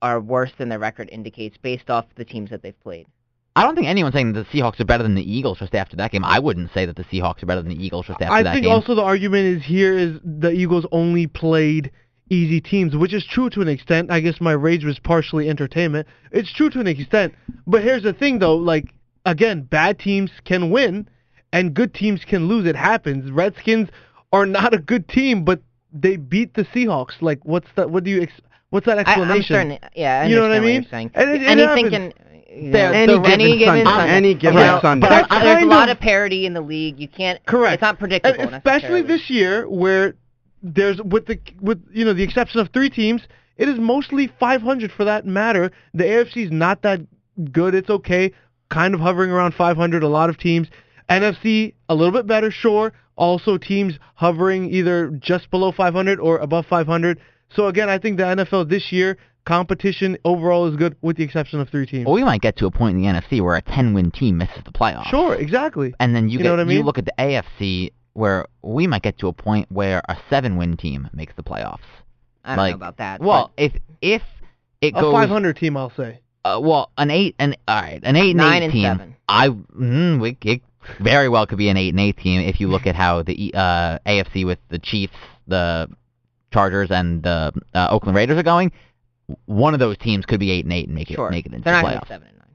are 0.01 0.19
worse 0.19 0.51
than 0.57 0.69
their 0.69 0.80
record 0.80 1.09
indicates 1.11 1.57
based 1.57 1.89
off 1.89 2.05
the 2.15 2.26
teams 2.26 2.49
that 2.49 2.61
they've 2.61 2.80
played? 2.82 3.07
I 3.55 3.63
don't 3.63 3.76
think 3.76 3.88
anyone's 3.88 4.15
saying 4.15 4.34
the 4.34 4.45
Seahawks 4.45 4.80
are 4.80 4.86
better 4.86 5.03
than 5.03 5.15
the 5.15 5.32
Eagles 5.32 5.59
just 5.59 5.76
after 5.76 5.95
that 5.97 6.11
game. 6.11 6.26
I 6.26 6.39
wouldn't 6.39 6.71
say 6.74 6.88
that 6.88 6.95
the 6.95 7.03
Seahawks 7.03 7.43
are 7.43 7.45
better 7.45 7.61
than 7.61 7.69
the 7.69 7.86
Eagles 7.86 8.07
just 8.07 8.19
after 8.19 8.34
I 8.34 8.41
that 8.41 8.43
game. 8.43 8.51
I 8.51 8.53
think 8.55 8.63
game. 8.65 8.71
also 8.71 8.95
the 8.95 9.03
argument 9.03 9.57
is 9.57 9.63
here 9.63 9.97
is 9.97 10.19
the 10.24 10.49
Eagles 10.49 10.88
only 10.91 11.28
played 11.28 11.91
easy 12.30 12.59
teams, 12.59 12.95
which 12.95 13.13
is 13.13 13.24
true 13.26 13.49
to 13.51 13.61
an 13.61 13.67
extent. 13.67 14.09
I 14.11 14.21
guess 14.21 14.41
my 14.41 14.53
rage 14.53 14.84
was 14.84 14.97
partially 14.97 15.49
entertainment. 15.49 16.07
It's 16.32 16.51
true 16.51 16.71
to 16.71 16.80
an 16.80 16.88
extent. 16.88 17.36
But 17.67 17.84
here's 17.84 18.03
the 18.03 18.13
thing 18.13 18.39
though, 18.39 18.55
like 18.55 18.93
again, 19.26 19.61
bad 19.61 19.99
teams 19.99 20.32
can 20.45 20.71
win 20.71 21.07
and 21.51 21.76
good 21.76 21.93
teams 21.93 22.26
can 22.26 22.47
lose. 22.47 22.65
It 22.65 22.76
happens. 22.76 23.32
Redskins 23.32 23.89
are 24.32 24.47
not 24.47 24.74
a 24.74 24.80
good 24.80 25.07
team, 25.07 25.45
but 25.45 25.61
they 25.94 26.16
beat 26.18 26.54
the 26.56 26.64
Seahawks. 26.66 27.22
Like 27.22 27.39
what's 27.44 27.68
that 27.76 27.89
what 27.89 28.04
do 28.04 28.12
you 28.12 28.22
ex- 28.24 28.41
what's 28.72 28.86
that 28.88 28.98
I, 29.08 29.14
I'm 29.14 29.32
explanation? 29.32 29.80
yeah, 29.96 30.22
I 30.22 30.26
You 30.28 30.36
know 30.38 30.41
what 30.44 30.52
I 30.52 30.56
understand 30.58 30.66
mean? 30.66 30.82
you're 30.82 30.89
saying. 30.89 31.12
And 31.16 31.30
it- 31.30 31.41
it 31.41 31.48
Anything 31.48 31.91
happens. 31.91 32.14
can... 32.16 32.64
you 32.64 32.70
know, 32.72 32.80
Any 32.91 33.14
the- 33.14 33.20
given 33.20 33.32
any 33.41 33.58
given 33.58 33.68
Sunday. 33.68 33.84
Sunday. 33.86 34.14
Any 34.14 34.34
given 34.36 34.58
You 34.60 34.80
Sunday. 34.82 35.10
There's, 35.10 35.28
But 35.28 35.32
I 35.32 35.44
there's 35.44 35.64
a 35.64 35.66
lot 35.68 35.89
of- 35.89 35.98
of 35.98 36.02
parity 36.02 36.46
in 36.46 36.54
the 36.54 36.62
league. 36.62 37.00
You 37.00 37.08
can't... 37.08 37.44
Correct. 37.46 37.74
It's 37.76 37.82
not 37.82 38.00
predictable 38.00 38.39
And 38.41 38.56
especially 38.56 39.02
this 39.04 39.30
year 39.30 39.68
where 39.70 40.16
there's 40.66 41.02
with 41.02 41.26
the 41.26 41.38
with 41.62 41.84
you 41.91 42.06
know 42.06 42.14
the 42.14 42.24
exception 42.24 42.60
of 42.62 42.70
three 42.70 42.89
teams, 42.89 43.22
it 43.58 43.68
is 43.70 43.78
mostly 43.80 44.32
500 44.39 44.91
for 44.91 45.04
that 45.04 45.26
matter. 45.26 45.72
The 45.94 46.06
AFC 46.06 46.46
is 46.46 46.52
not 46.52 46.82
that 46.84 47.02
good. 47.52 47.76
It's 47.76 47.89
okay, 47.89 48.32
kind 48.70 48.94
of 48.94 49.02
hovering 49.02 49.30
around 49.30 49.54
500. 49.56 50.04
A 50.04 50.08
lot 50.08 50.30
of 50.30 50.38
teams. 50.38 50.68
NFC 51.10 51.74
a 51.89 51.95
little 51.95 52.12
bit 52.14 52.28
better, 52.28 52.51
sure. 52.51 52.93
Also 53.16 53.58
teams 53.58 53.93
hovering 54.16 54.72
either 54.74 55.10
just 55.20 55.49
below 55.51 55.72
500 55.72 56.20
or 56.20 56.38
above 56.39 56.66
500. 56.66 57.20
So 57.56 57.68
again, 57.68 57.89
I 57.89 57.99
think 57.99 58.18
the 58.18 58.24
NFL 58.24 58.70
this 58.70 58.91
year 58.91 59.18
competition 59.45 60.18
overall 60.26 60.68
is 60.68 60.76
good 60.78 60.95
with 61.01 61.18
the 61.18 61.24
exception 61.24 61.60
of 61.60 61.70
three 61.70 61.86
teams. 61.86 62.06
Well, 62.06 62.16
we 62.16 62.24
might 62.24 62.41
get 62.41 62.58
to 62.58 62.66
a 62.66 62.72
point 62.72 62.95
in 62.97 63.04
the 63.04 63.08
NFC 63.10 63.41
where 63.41 63.56
a 63.56 63.62
10-win 63.62 64.12
team 64.12 64.38
misses 64.38 64.64
the 64.66 64.72
playoffs. 64.72 65.08
Sure, 65.08 65.36
exactly. 65.36 65.93
And 65.99 66.16
then 66.16 66.30
you, 66.30 66.34
You 66.34 66.38
get, 66.39 66.43
know 66.45 66.49
what 66.51 66.60
I 66.62 66.64
mean? 66.64 66.78
you 66.78 66.84
look 66.84 66.97
at 66.97 67.06
the 67.06 67.14
AFC 67.20 67.91
where 68.14 68.45
we 68.62 68.88
might 68.88 69.01
get 69.04 69.18
to 69.20 69.28
a 69.28 69.34
point 69.34 69.72
where 69.72 70.01
a 70.10 70.18
seven-win 70.30 70.78
team 70.78 71.10
makes 71.14 71.34
the 71.36 71.43
playoffs. 71.43 71.80
I 72.45 72.56
don't 72.56 72.58
like, 72.58 72.72
know 72.72 72.76
about 72.78 72.97
that. 72.97 73.22
Well, 73.22 73.51
if 73.58 73.74
if 74.01 74.22
it 74.82 74.93
A 74.95 75.01
goes 75.01 75.14
500 75.14 75.56
team, 75.58 75.78
I'll 75.78 75.91
say. 75.95 76.20
uh, 76.45 76.60
well, 76.62 76.91
an 76.97 77.10
eight 77.12 77.36
and 77.39 77.56
all 77.68 77.82
right, 77.82 77.99
an 78.04 78.16
eight 78.16 78.32
and 78.32 78.38
Nine 78.38 78.62
eight 78.62 78.66
and 78.66 78.74
team. 78.74 78.84
seven. 78.84 79.16
I 79.30 79.47
mm, 79.49 80.20
we, 80.22 80.38
it 80.43 80.62
very 81.00 81.30
well 81.30 81.46
could 81.46 81.58
be 81.58 81.70
an 81.70 81.78
eight 81.78 81.90
and 81.90 82.00
eight 82.00 82.18
team 82.18 82.42
if 82.42 82.60
you 82.60 82.68
look 82.68 82.88
at 82.88 82.96
how 82.96 83.24
the 83.24 83.52
uh, 83.54 84.00
AFC 84.06 84.46
with 84.46 84.60
the 84.70 84.80
Chiefs, 84.80 85.14
the 85.48 85.90
Chargers, 86.52 86.92
and 86.92 87.24
the 87.24 87.54
uh, 87.74 87.88
Oakland 87.90 88.16
Raiders 88.16 88.38
are 88.38 88.44
going. 88.44 88.72
One 89.46 89.74
of 89.74 89.80
those 89.80 89.98
teams 89.98 90.26
could 90.26 90.40
be 90.40 90.52
eight 90.52 90.66
and 90.66 90.74
eight 90.74 90.88
and 90.88 90.96
make 90.96 91.10
it 91.10 91.16
sure. 91.16 91.30
make 91.30 91.46
it 91.46 91.54
into 91.54 91.64
They're 91.64 91.76
the 91.76 91.82
not 91.82 92.04
playoffs. 92.04 92.08
7 92.08 92.28
and 92.28 92.38
9. 92.38 92.48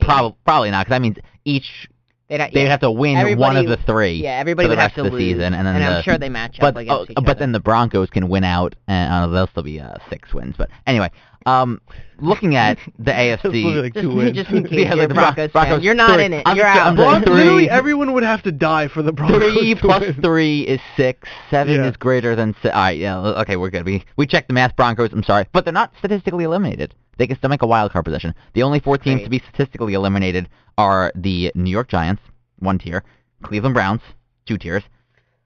Probably 0.00 0.36
probably 0.44 0.70
not 0.70 0.86
because 0.86 0.94
that 0.94 1.02
means 1.02 1.16
each 1.44 1.88
They'd, 2.28 2.40
ha- 2.40 2.50
they'd 2.52 2.64
yeah. 2.64 2.68
have 2.68 2.80
to 2.80 2.90
win 2.90 3.38
one 3.38 3.56
of 3.56 3.66
the 3.66 3.78
three. 3.78 4.22
Yeah, 4.22 4.38
everybody 4.38 4.68
the 4.68 4.72
would 4.72 4.78
have 4.78 4.94
to 4.96 5.02
the 5.02 5.10
lose, 5.10 5.18
season, 5.18 5.54
and 5.54 5.66
then 5.66 5.82
I'm 5.82 6.02
sure 6.02 6.18
they 6.18 6.28
match 6.28 6.58
but 6.60 6.68
up 6.68 6.76
against 6.76 7.12
oh, 7.16 7.22
but 7.22 7.30
other. 7.30 7.38
then 7.38 7.52
the 7.52 7.60
Broncos 7.60 8.10
can 8.10 8.28
win 8.28 8.44
out, 8.44 8.74
and 8.86 9.24
uh, 9.24 9.26
they'll 9.28 9.46
still 9.46 9.62
be 9.62 9.80
uh, 9.80 9.94
six 10.10 10.34
wins. 10.34 10.54
But 10.58 10.68
anyway, 10.86 11.10
um, 11.46 11.80
looking 12.20 12.56
at 12.56 12.78
the 12.98 13.18
It'll 13.18 13.50
AFC, 13.52 13.82
like 13.82 13.94
just, 13.94 14.02
two 14.02 14.14
wins. 14.14 14.36
just 14.36 14.50
in 14.50 14.64
case 14.64 14.72
Yeah, 14.72 14.88
you're 14.88 14.96
like 14.96 15.08
the 15.08 15.14
Broncos 15.14 15.50
Broncos 15.52 15.74
fan, 15.76 15.82
you're 15.82 15.94
not 15.94 16.14
three. 16.16 16.24
in 16.26 16.32
it. 16.34 16.42
I'm 16.46 16.56
you're 16.56 16.66
out. 16.66 16.86
I'm 16.88 16.96
Bron- 16.96 17.22
literally 17.22 17.70
everyone 17.70 18.12
would 18.12 18.22
have 18.24 18.42
to 18.42 18.52
die 18.52 18.88
for 18.88 19.02
the 19.02 19.12
Broncos. 19.12 19.38
three 19.54 19.74
to 19.74 19.86
win. 20.00 20.14
three 20.20 20.62
is 20.62 20.80
six. 20.96 21.28
Seven 21.50 21.74
Yeah. 21.76 21.88
is 21.88 21.96
greater 21.96 22.34
than 22.36 22.54
six. 22.62 22.74
All 22.74 22.80
right, 22.82 22.98
yeah, 22.98 23.18
okay, 23.18 23.56
we're 23.56 23.70
good. 23.70 23.86
We 23.86 24.04
we 24.16 24.26
checked 24.26 24.48
the 24.48 24.54
math. 24.54 24.74
Broncos, 24.76 25.12
I'm 25.12 25.22
sorry, 25.22 25.46
but 25.52 25.64
they're 25.64 25.72
not 25.72 25.92
statistically 25.98 26.44
eliminated. 26.44 26.94
They 27.18 27.26
can 27.26 27.36
still 27.36 27.50
make 27.50 27.62
a 27.62 27.66
wild 27.66 27.92
card 27.92 28.04
position. 28.04 28.34
The 28.54 28.62
only 28.62 28.78
four 28.80 28.96
teams 28.98 29.16
Great. 29.20 29.24
to 29.24 29.30
be 29.30 29.38
statistically 29.52 29.94
eliminated 29.94 30.48
are 30.76 31.10
the 31.16 31.50
New 31.54 31.70
York 31.70 31.88
Giants, 31.88 32.22
one 32.60 32.78
tier, 32.78 33.02
Cleveland 33.42 33.74
Browns, 33.74 34.00
two 34.46 34.56
tiers, 34.58 34.84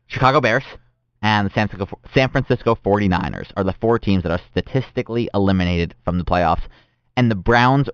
Chicago 0.07 0.41
Bears, 0.41 0.65
and 1.23 1.49
the 1.49 1.55
San 1.55 1.69
Francisco, 1.69 1.99
San 2.13 2.29
Francisco 2.31 2.75
49ers 2.85 3.53
are 3.57 3.65
the 3.65 3.75
four 3.81 3.99
teams 3.99 4.25
that 4.25 4.33
are 4.33 4.41
statistically 4.51 5.31
eliminated 5.33 5.95
from 6.05 6.19
the 6.19 6.25
playoffs. 6.25 6.65
And 7.17 7.31
the 7.31 7.37
Browns, 7.37 7.89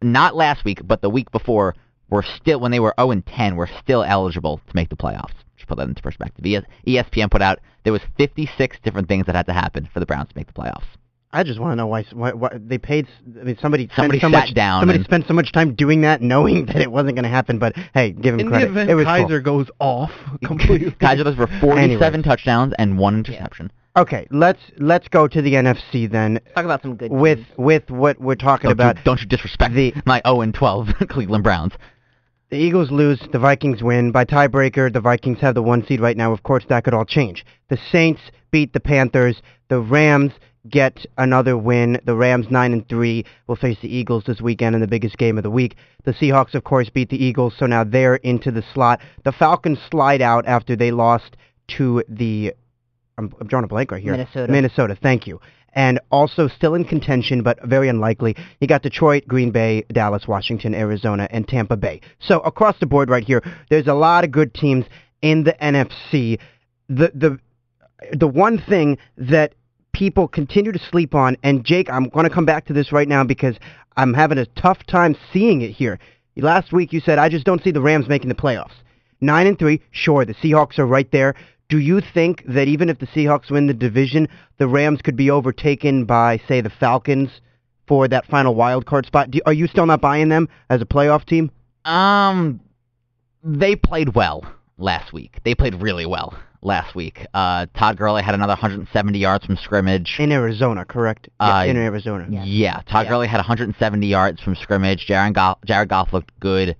not 0.00 0.36
last 0.36 0.64
week, 0.64 0.80
but 0.84 1.02
the 1.02 1.10
week 1.10 1.30
before, 1.32 1.74
were 2.08 2.22
still, 2.22 2.60
when 2.60 2.70
they 2.70 2.80
were 2.80 2.94
0 2.98 3.10
and 3.10 3.26
10, 3.26 3.56
were 3.56 3.68
still 3.80 4.04
eligible 4.04 4.60
to 4.68 4.76
make 4.76 4.88
the 4.88 4.96
playoffs. 4.96 5.34
Just 5.56 5.68
put 5.68 5.78
that 5.78 5.88
into 5.88 6.02
perspective. 6.02 6.46
ES- 6.46 6.64
ESPN 6.86 7.30
put 7.30 7.42
out 7.42 7.58
there 7.82 7.92
was 7.92 8.02
56 8.16 8.76
different 8.82 9.08
things 9.08 9.26
that 9.26 9.34
had 9.34 9.46
to 9.46 9.52
happen 9.52 9.88
for 9.92 9.98
the 10.00 10.06
Browns 10.06 10.28
to 10.28 10.36
make 10.36 10.46
the 10.46 10.52
playoffs. 10.52 10.86
I 11.30 11.42
just 11.42 11.60
want 11.60 11.72
to 11.72 11.76
know 11.76 11.86
why, 11.86 12.04
why, 12.12 12.32
why 12.32 12.50
they 12.58 12.78
paid. 12.78 13.04
s- 13.06 13.12
I 13.40 13.44
mean, 13.44 13.58
somebody 13.60 13.84
spent 13.86 13.96
Somebody 13.96 14.18
so 14.20 14.26
sat 14.30 14.46
much, 14.46 14.54
down 14.54 14.80
Somebody 14.80 14.98
and- 15.00 15.04
spent 15.04 15.26
so 15.26 15.34
much 15.34 15.52
time 15.52 15.74
doing 15.74 16.00
that, 16.00 16.22
knowing 16.22 16.64
that 16.72 16.76
it 16.76 16.90
wasn't 16.90 17.16
going 17.16 17.24
to 17.24 17.28
happen. 17.28 17.58
But 17.58 17.76
hey, 17.92 18.12
give 18.12 18.32
him 18.34 18.40
In 18.40 18.46
the 18.46 18.50
credit. 18.52 18.70
event 18.70 18.90
it 18.90 18.94
was 18.94 19.04
cool. 19.04 19.14
Kizer 19.14 19.42
goes 19.44 19.66
off 19.78 20.10
completely. 20.44 20.90
Kizer 20.92 21.24
those 21.24 21.36
for 21.36 21.46
47 21.46 21.78
Anyways. 21.78 22.24
touchdowns 22.24 22.72
and 22.78 22.98
one 22.98 23.16
interception. 23.18 23.70
Okay, 23.96 24.26
let's 24.30 24.60
let's 24.78 25.08
go 25.08 25.26
to 25.28 25.42
the 25.42 25.54
NFC 25.54 26.10
then. 26.10 26.40
Talk 26.54 26.64
about 26.64 26.82
some 26.82 26.94
good 26.96 27.10
With 27.10 27.38
teams. 27.38 27.48
with 27.58 27.90
what 27.90 28.18
we're 28.20 28.34
talking 28.36 28.68
Don't, 28.68 28.72
about. 28.72 28.96
you, 28.96 29.02
don't 29.04 29.20
you 29.20 29.26
disrespect 29.26 29.74
the- 29.74 29.92
my 30.06 30.22
0 30.26 30.40
and 30.42 30.54
12 30.54 30.88
Cleveland 31.10 31.44
Browns. 31.44 31.72
The 32.50 32.56
Eagles 32.56 32.90
lose, 32.90 33.20
the 33.32 33.38
Vikings 33.38 33.82
win. 33.82 34.12
By 34.12 34.24
tiebreaker, 34.24 34.90
the 34.90 35.00
Vikings 35.02 35.40
have 35.40 35.54
the 35.54 35.62
one 35.62 35.84
seed 35.84 36.00
right 36.00 36.16
now. 36.16 36.32
Of 36.32 36.42
course, 36.42 36.64
that 36.70 36.84
could 36.84 36.94
all 36.94 37.04
change. 37.04 37.44
The 37.68 37.76
Saints 37.92 38.22
beat 38.50 38.72
the 38.72 38.80
Panthers. 38.80 39.42
The 39.68 39.80
Rams 39.80 40.32
get 40.70 41.04
another 41.16 41.56
win. 41.56 42.00
The 42.04 42.14
Rams 42.14 42.46
9 42.50 42.72
and 42.72 42.88
3 42.88 43.24
will 43.46 43.56
face 43.56 43.78
the 43.80 43.94
Eagles 43.94 44.24
this 44.26 44.40
weekend 44.40 44.74
in 44.74 44.80
the 44.80 44.86
biggest 44.86 45.18
game 45.18 45.36
of 45.36 45.44
the 45.44 45.50
week. 45.50 45.76
The 46.04 46.12
Seahawks, 46.12 46.54
of 46.54 46.64
course, 46.64 46.88
beat 46.90 47.10
the 47.10 47.22
Eagles, 47.22 47.54
so 47.58 47.66
now 47.66 47.84
they're 47.84 48.16
into 48.16 48.50
the 48.50 48.64
slot. 48.74 49.00
The 49.24 49.32
Falcons 49.32 49.78
slide 49.90 50.22
out 50.22 50.46
after 50.46 50.76
they 50.76 50.90
lost 50.90 51.36
to 51.76 52.02
the. 52.08 52.54
I'm, 53.16 53.32
I'm 53.40 53.46
drawing 53.46 53.64
a 53.64 53.68
blank 53.68 53.90
right 53.90 54.02
here. 54.02 54.12
Minnesota. 54.12 54.52
Minnesota, 54.52 54.98
thank 55.00 55.26
you. 55.26 55.40
And 55.74 56.00
also 56.10 56.48
still 56.48 56.74
in 56.74 56.84
contention, 56.84 57.42
but 57.42 57.62
very 57.64 57.88
unlikely. 57.88 58.36
You 58.60 58.66
got 58.66 58.82
Detroit, 58.82 59.24
Green 59.28 59.50
Bay, 59.50 59.84
Dallas, 59.92 60.26
Washington, 60.26 60.74
Arizona, 60.74 61.28
and 61.30 61.46
Tampa 61.46 61.76
Bay. 61.76 62.00
So 62.20 62.40
across 62.40 62.76
the 62.80 62.86
board 62.86 63.10
right 63.10 63.24
here, 63.24 63.42
there's 63.70 63.86
a 63.86 63.94
lot 63.94 64.24
of 64.24 64.30
good 64.30 64.54
teams 64.54 64.86
in 65.20 65.44
the 65.44 65.54
NFC. 65.60 66.38
The 66.88 67.12
the 67.14 67.38
the 68.12 68.28
one 68.28 68.58
thing 68.58 68.98
that 69.16 69.54
people 69.98 70.28
continue 70.28 70.70
to 70.70 70.78
sleep 70.78 71.12
on, 71.12 71.36
and 71.42 71.64
Jake, 71.64 71.90
I'm 71.90 72.08
going 72.08 72.22
to 72.22 72.32
come 72.32 72.46
back 72.46 72.66
to 72.66 72.72
this 72.72 72.92
right 72.92 73.08
now 73.08 73.24
because 73.24 73.56
I'm 73.96 74.14
having 74.14 74.38
a 74.38 74.46
tough 74.46 74.86
time 74.86 75.16
seeing 75.32 75.60
it 75.60 75.72
here. 75.72 75.98
Last 76.36 76.72
week 76.72 76.92
you 76.92 77.00
said 77.00 77.18
I 77.18 77.28
just 77.28 77.44
don't 77.44 77.62
see 77.64 77.72
the 77.72 77.80
Rams 77.80 78.08
making 78.08 78.28
the 78.28 78.36
playoffs. 78.36 78.76
Nine 79.20 79.48
and 79.48 79.58
three, 79.58 79.82
sure, 79.90 80.24
the 80.24 80.34
Seahawks 80.34 80.78
are 80.78 80.86
right 80.86 81.10
there. 81.10 81.34
Do 81.68 81.78
you 81.78 82.00
think 82.14 82.44
that 82.46 82.68
even 82.68 82.88
if 82.88 83.00
the 83.00 83.08
Seahawks 83.08 83.50
win 83.50 83.66
the 83.66 83.74
division, 83.74 84.28
the 84.58 84.68
Rams 84.68 85.02
could 85.02 85.16
be 85.16 85.32
overtaken 85.32 86.04
by, 86.04 86.40
say, 86.46 86.60
the 86.60 86.70
Falcons 86.70 87.30
for 87.88 88.06
that 88.06 88.24
final 88.26 88.54
wild 88.54 88.86
card 88.86 89.04
spot? 89.04 89.32
Do, 89.32 89.40
are 89.46 89.52
you 89.52 89.66
still 89.66 89.84
not 89.84 90.00
buying 90.00 90.28
them 90.28 90.48
as 90.70 90.80
a 90.80 90.86
playoff 90.86 91.24
team? 91.24 91.50
Um, 91.84 92.60
they 93.42 93.74
played 93.74 94.14
well 94.14 94.44
last 94.78 95.12
week. 95.12 95.40
They 95.44 95.56
played 95.56 95.82
really 95.82 96.06
well 96.06 96.38
last 96.62 96.94
week. 96.94 97.24
Uh, 97.32 97.66
Todd 97.78 97.96
Gurley 97.96 98.22
had 98.22 98.34
another 98.34 98.52
170 98.52 99.18
yards 99.18 99.44
from 99.46 99.56
scrimmage. 99.56 100.16
In 100.18 100.32
Arizona, 100.32 100.84
correct? 100.84 101.28
Yeah, 101.40 101.58
Uh, 101.58 101.64
in 101.64 101.76
Arizona. 101.76 102.26
Yeah. 102.28 102.44
Yeah, 102.44 102.80
Todd 102.90 103.04
Yeah. 103.06 103.10
Gurley 103.10 103.26
had 103.28 103.38
170 103.38 104.06
yards 104.06 104.40
from 104.42 104.54
scrimmage. 104.56 105.06
Jared 105.06 105.34
Goff, 105.34 105.58
Jared 105.64 105.88
Goff 105.88 106.12
looked 106.12 106.32
good. 106.40 106.76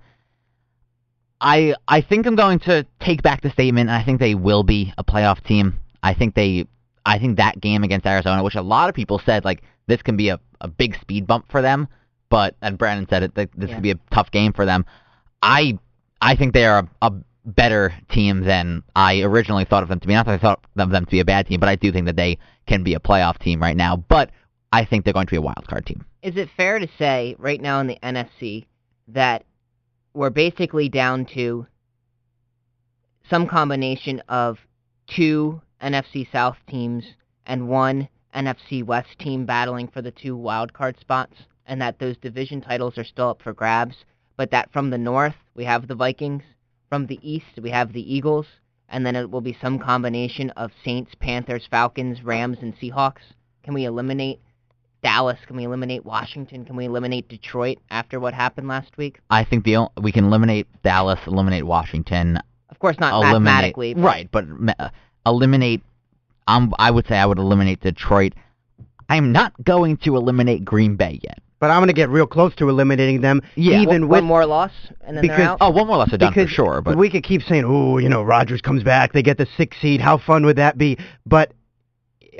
I 1.41 1.73
I 1.87 2.01
think 2.01 2.25
I'm 2.25 2.35
going 2.35 2.59
to 2.59 2.85
take 2.99 3.23
back 3.23 3.41
the 3.41 3.49
statement, 3.51 3.89
and 3.89 3.97
I 3.97 4.03
think 4.03 4.19
they 4.19 4.35
will 4.35 4.63
be 4.63 4.93
a 4.97 5.03
playoff 5.03 5.41
team. 5.43 5.79
I 6.03 6.13
think 6.13 6.35
they 6.35 6.65
I 7.05 7.17
think 7.17 7.37
that 7.37 7.61
game 7.61 7.83
against 7.83 8.05
Arizona, 8.05 8.43
which 8.43 8.55
a 8.55 8.61
lot 8.61 8.89
of 8.89 8.95
people 8.95 9.21
said 9.25 9.45
like 9.45 9.63
this 9.87 10.01
can 10.01 10.17
be 10.17 10.29
a, 10.29 10.39
a 10.61 10.67
big 10.67 10.95
speed 10.99 11.25
bump 11.25 11.45
for 11.49 11.61
them, 11.61 11.87
but 12.29 12.55
and 12.61 12.77
Brandon 12.77 13.07
said 13.09 13.23
it 13.23 13.35
that 13.35 13.49
this 13.55 13.69
Yeah. 13.69 13.75
could 13.75 13.83
be 13.83 13.91
a 13.91 13.99
tough 14.11 14.31
game 14.31 14.51
for 14.51 14.65
them. 14.65 14.85
I 15.41 15.77
I 16.21 16.35
think 16.35 16.53
they 16.53 16.65
are 16.65 16.79
a, 17.01 17.07
a 17.07 17.13
better 17.45 17.93
team 18.09 18.41
than 18.41 18.83
I 18.95 19.21
originally 19.21 19.65
thought 19.65 19.83
of 19.83 19.89
them 19.89 19.99
to 19.99 20.07
be. 20.07 20.13
Not 20.13 20.25
that 20.25 20.35
I 20.35 20.37
thought 20.37 20.63
of 20.77 20.89
them 20.89 21.05
to 21.05 21.11
be 21.11 21.19
a 21.19 21.25
bad 21.25 21.47
team, 21.47 21.59
but 21.59 21.69
I 21.69 21.75
do 21.75 21.91
think 21.91 22.05
that 22.05 22.15
they 22.15 22.37
can 22.67 22.83
be 22.83 22.93
a 22.93 22.99
playoff 22.99 23.39
team 23.39 23.61
right 23.61 23.77
now. 23.77 23.95
But 23.95 24.31
I 24.71 24.85
think 24.85 25.03
they're 25.03 25.13
going 25.13 25.27
to 25.27 25.31
be 25.31 25.37
a 25.37 25.41
wild 25.41 25.67
card 25.67 25.85
team. 25.85 26.05
Is 26.21 26.37
it 26.37 26.49
fair 26.55 26.79
to 26.79 26.87
say 26.97 27.35
right 27.39 27.61
now 27.61 27.79
in 27.79 27.87
the 27.87 27.97
NFC 28.03 28.65
that 29.07 29.45
we're 30.13 30.29
basically 30.29 30.89
down 30.89 31.25
to 31.33 31.65
some 33.29 33.47
combination 33.47 34.21
of 34.27 34.57
two 35.07 35.61
NFC 35.81 36.29
South 36.31 36.57
teams 36.67 37.03
and 37.45 37.69
one 37.69 38.09
NFC 38.35 38.83
West 38.83 39.17
team 39.19 39.45
battling 39.45 39.87
for 39.87 40.01
the 40.01 40.11
two 40.11 40.35
wild 40.35 40.73
card 40.73 40.99
spots, 40.99 41.35
and 41.65 41.81
that 41.81 41.99
those 41.99 42.17
division 42.17 42.61
titles 42.61 42.97
are 42.97 43.03
still 43.03 43.29
up 43.29 43.41
for 43.41 43.53
grabs, 43.53 43.95
but 44.37 44.51
that 44.51 44.71
from 44.71 44.89
the 44.89 44.97
North 44.97 45.35
we 45.55 45.63
have 45.63 45.87
the 45.87 45.95
Vikings, 45.95 46.43
from 46.89 47.05
the 47.07 47.19
East 47.21 47.45
we 47.61 47.69
have 47.69 47.93
the 47.93 48.13
Eagles, 48.13 48.45
and 48.89 49.05
then 49.05 49.15
it 49.15 49.29
will 49.29 49.41
be 49.41 49.57
some 49.61 49.79
combination 49.79 50.49
of 50.51 50.71
Saints, 50.83 51.11
Panthers, 51.19 51.67
Falcons, 51.69 52.23
Rams, 52.23 52.57
and 52.61 52.73
Seahawks? 52.77 53.21
Can 53.63 53.73
we 53.73 53.85
eliminate 53.85 54.39
Dallas? 55.03 55.37
Can 55.47 55.55
we 55.55 55.63
eliminate 55.65 56.03
Washington? 56.05 56.65
Can 56.65 56.75
we 56.75 56.85
eliminate 56.85 57.27
Detroit 57.29 57.77
after 57.91 58.19
what 58.19 58.33
happened 58.33 58.67
last 58.67 58.97
week? 58.97 59.19
I 59.29 59.43
think 59.43 59.63
the 59.63 59.77
o- 59.77 59.91
we 60.01 60.11
can 60.11 60.25
eliminate 60.25 60.67
Dallas, 60.83 61.19
eliminate 61.27 61.65
Washington, 61.65 62.39
Of 62.69 62.79
course, 62.79 62.99
not 62.99 63.13
eliminate 63.13 63.41
mathematically. 63.43 63.93
but- 63.93 64.01
right, 64.01 64.29
but 64.31 64.45
uh, 64.79 64.89
eliminate. 65.25 65.81
Um, 66.47 66.73
I 66.79 66.89
would 66.89 67.05
say 67.07 67.15
I 67.17 67.25
would 67.27 67.37
eliminate 67.37 67.79
Detroit. 67.81 68.33
I'm 69.07 69.31
not 69.31 69.53
going 69.63 69.97
to 69.97 70.15
eliminate 70.17 70.65
Green 70.65 70.95
Bay 70.95 71.19
yet. 71.23 71.39
But 71.59 71.71
I'm 71.71 71.79
going 71.79 71.87
to 71.87 71.93
get 71.93 72.09
real 72.09 72.25
close 72.27 72.55
to 72.55 72.69
eliminating 72.69 73.19
them, 73.21 73.41
Yeah. 73.55 73.81
even 73.81 74.07
One 74.07 74.19
with 74.19 74.23
more 74.23 74.45
loss, 74.45 74.71
and 75.05 75.17
then 75.17 75.21
because- 75.21 75.37
they're 75.37 75.47
out. 75.49 75.57
Oh, 75.59 75.69
one 75.71 75.87
more 75.87 75.97
loss 75.97 76.13
are 76.13 76.17
done 76.17 76.33
for 76.33 76.47
sure, 76.47 76.81
but 76.81 76.97
we 76.97 77.09
could 77.09 77.23
keep 77.23 77.41
saying, 77.43 77.65
"Oh, 77.65 77.97
you 77.97 78.07
know, 78.07 78.23
Rodgers 78.23 78.61
comes 78.61 78.81
back, 78.83 79.11
they 79.13 79.21
get 79.21 79.37
the 79.37 79.47
sixth 79.57 79.81
seed. 79.81 79.99
How 79.99 80.17
fun 80.17 80.45
would 80.45 80.55
that 80.55 80.77
be?" 80.77 80.97
But 81.25 81.51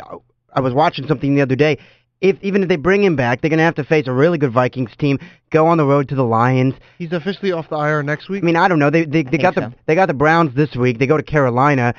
uh, 0.10 0.18
I 0.54 0.62
was 0.62 0.74
watching 0.74 1.06
something 1.08 1.36
the 1.36 1.42
other 1.42 1.56
day. 1.56 1.78
If 2.22 2.38
even 2.42 2.64
if 2.64 2.70
they 2.70 2.76
bring 2.76 3.02
him 3.04 3.16
back, 3.16 3.40
they're 3.42 3.50
going 3.50 3.60
to 3.60 3.64
have 3.64 3.76
to 3.76 3.84
face 3.86 4.06
a 4.08 4.12
really 4.12 4.38
good 4.38 4.52
Vikings 4.52 4.92
team. 4.98 5.20
Go 5.52 5.68
on 5.68 5.78
the 5.78 5.86
road 5.86 6.10
to 6.10 6.16
the 6.16 6.24
Lions. 6.24 6.74
He's 6.98 7.14
officially 7.14 7.54
off 7.54 7.70
the 7.70 7.78
IR 7.78 8.04
next 8.04 8.28
week. 8.30 8.44
I 8.44 8.46
mean, 8.46 8.58
I 8.58 8.68
don't 8.68 8.80
know. 8.80 8.90
They 8.90 9.06
they, 9.06 9.24
they 9.24 9.30
think 9.32 9.42
got 9.44 9.56
the 9.56 9.74
they 9.86 9.96
got 9.96 10.08
the 10.08 10.14
Browns 10.14 10.54
this 10.54 10.76
week. 10.76 11.00
They 11.00 11.08
go 11.08 11.16
to 11.18 11.24
Carolina. 11.24 11.94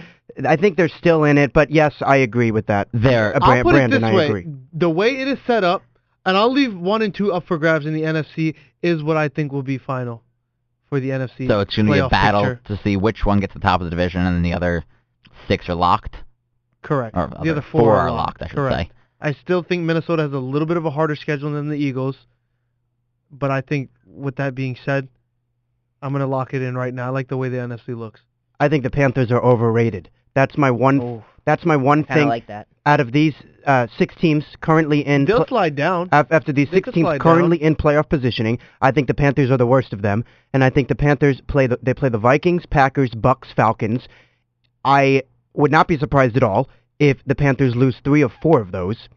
I 0.47 0.57
think 0.57 0.77
they're 0.77 0.89
still 0.91 1.25
in 1.25 1.39
it, 1.39 1.53
but 1.53 1.71
yes, 1.71 1.95
I 2.03 2.16
agree 2.16 2.51
with 2.51 2.66
that. 2.66 2.89
they're 2.93 3.35
Uh, 3.35 3.39
I'll 3.43 3.62
put 3.62 3.73
Brandon, 3.73 4.03
it 4.05 4.07
this 4.07 4.12
I 4.12 4.14
way: 4.14 4.27
agree. 4.29 4.47
the 4.75 4.91
way 4.91 5.09
it 5.21 5.27
is 5.29 5.39
set 5.47 5.64
up, 5.64 5.83
and 6.25 6.37
I'll 6.37 6.53
leave 6.53 6.77
one 6.77 7.03
and 7.03 7.14
two 7.14 7.33
up 7.33 7.47
for 7.47 7.59
grabs 7.59 7.87
in 7.87 7.95
the 7.95 8.03
NFC 8.03 8.55
is 8.83 9.03
what 9.03 9.16
I 9.16 9.29
think 9.29 9.53
will 9.53 9.62
be 9.62 9.79
final 9.79 10.23
for 10.89 11.01
the 11.01 11.11
NFC. 11.11 11.49
so 11.49 11.61
it's 11.61 11.75
going 11.77 11.87
to 11.87 11.93
be 11.93 11.99
a 11.99 12.09
battle 12.09 12.43
picture. 12.43 12.61
to 12.66 12.83
see 12.83 12.97
which 12.97 13.25
one 13.25 13.41
gets 13.41 13.55
the 13.55 13.61
top 13.61 13.81
of 13.81 13.85
the 13.85 13.91
division, 13.91 14.21
and 14.21 14.35
then 14.37 14.43
the 14.43 14.53
other 14.53 14.85
six 15.49 15.68
are 15.68 15.75
locked. 15.75 16.16
Correct. 16.83 17.16
Or 17.16 17.31
the 17.43 17.51
other 17.51 17.64
four, 17.71 17.97
are 17.97 18.11
locked, 18.11 18.43
I 18.43 18.49
should 18.49 18.57
Correct. 18.57 18.91
say. 18.91 18.97
I 19.21 19.33
still 19.35 19.62
think 19.62 19.85
Minnesota 19.85 20.23
has 20.23 20.33
a 20.33 20.39
little 20.39 20.66
bit 20.66 20.77
of 20.79 20.87
a 20.87 20.91
harder 20.91 21.14
schedule 21.14 21.53
than 21.53 21.68
the 21.68 21.77
Eagles, 21.77 22.16
but 23.31 23.51
I 23.51 23.61
think 23.61 23.91
with 24.07 24.37
that 24.37 24.55
being 24.55 24.77
said, 24.85 25.09
I'm 26.03 26.12
gonna 26.12 26.27
lock 26.27 26.55
it 26.55 26.62
in 26.62 26.75
right 26.77 26.93
now. 26.93 27.07
I 27.07 27.11
like 27.11 27.29
the 27.29 27.37
way 27.37 27.51
the 27.51 27.59
NFC 27.59 27.97
looks. 27.97 28.21
I 28.59 28.68
think 28.68 28.83
the 28.83 28.91
Panthers 28.91 29.31
are 29.31 29.43
overrated. 29.43 30.11
That's 30.35 30.57
my 30.57 30.70
one. 30.70 31.01
Oh, 31.01 31.24
That's 31.45 31.64
my 31.64 31.76
one 31.76 32.05
kind 32.05 32.20
thing 32.20 32.28
like 32.28 32.47
that. 32.47 32.68
out 32.87 33.01
of 33.01 33.12
these 33.12 33.35
uh, 33.66 33.87
six 33.99 34.14
teams 34.16 34.45
currently 34.61 35.07
in. 35.07 35.24
They'll 35.24 35.39
pl- 35.39 35.49
slide 35.49 35.76
down. 35.76 36.09
After 36.12 36.53
these 36.53 36.68
They 36.70 36.78
six 36.78 36.93
teams 36.93 37.05
slide 37.05 37.20
currently 37.20 37.62
in 37.62 37.76
playoff 37.76 38.09
positioning, 38.09 38.59
I 38.81 38.91
think 38.93 39.07
the 39.07 39.14
Panthers 39.14 39.51
are 39.51 39.57
the 39.59 39.66
worst 39.66 39.93
of 39.93 40.03
them, 40.03 40.24
and 40.53 40.62
I 40.64 40.70
think 40.70 40.89
the 40.89 40.95
Panthers 40.95 41.41
play 41.49 41.66
the 41.66 41.78
they 41.83 41.95
play 41.95 42.09
the 42.09 42.18
Vikings, 42.18 42.64
Packers, 42.66 43.11
Bucks, 43.11 43.49
Falcons. 43.55 44.07
I 44.85 45.22
would 45.55 45.70
not 45.72 45.89
be 45.89 45.99
surprised 45.99 46.37
at 46.37 46.43
all 46.43 46.68
if 46.99 47.18
the 47.26 47.35
Panthers 47.35 47.74
lose 47.74 47.97
three 48.05 48.22
or 48.22 48.31
four 48.43 48.61
of 48.61 48.72
those. 48.72 49.09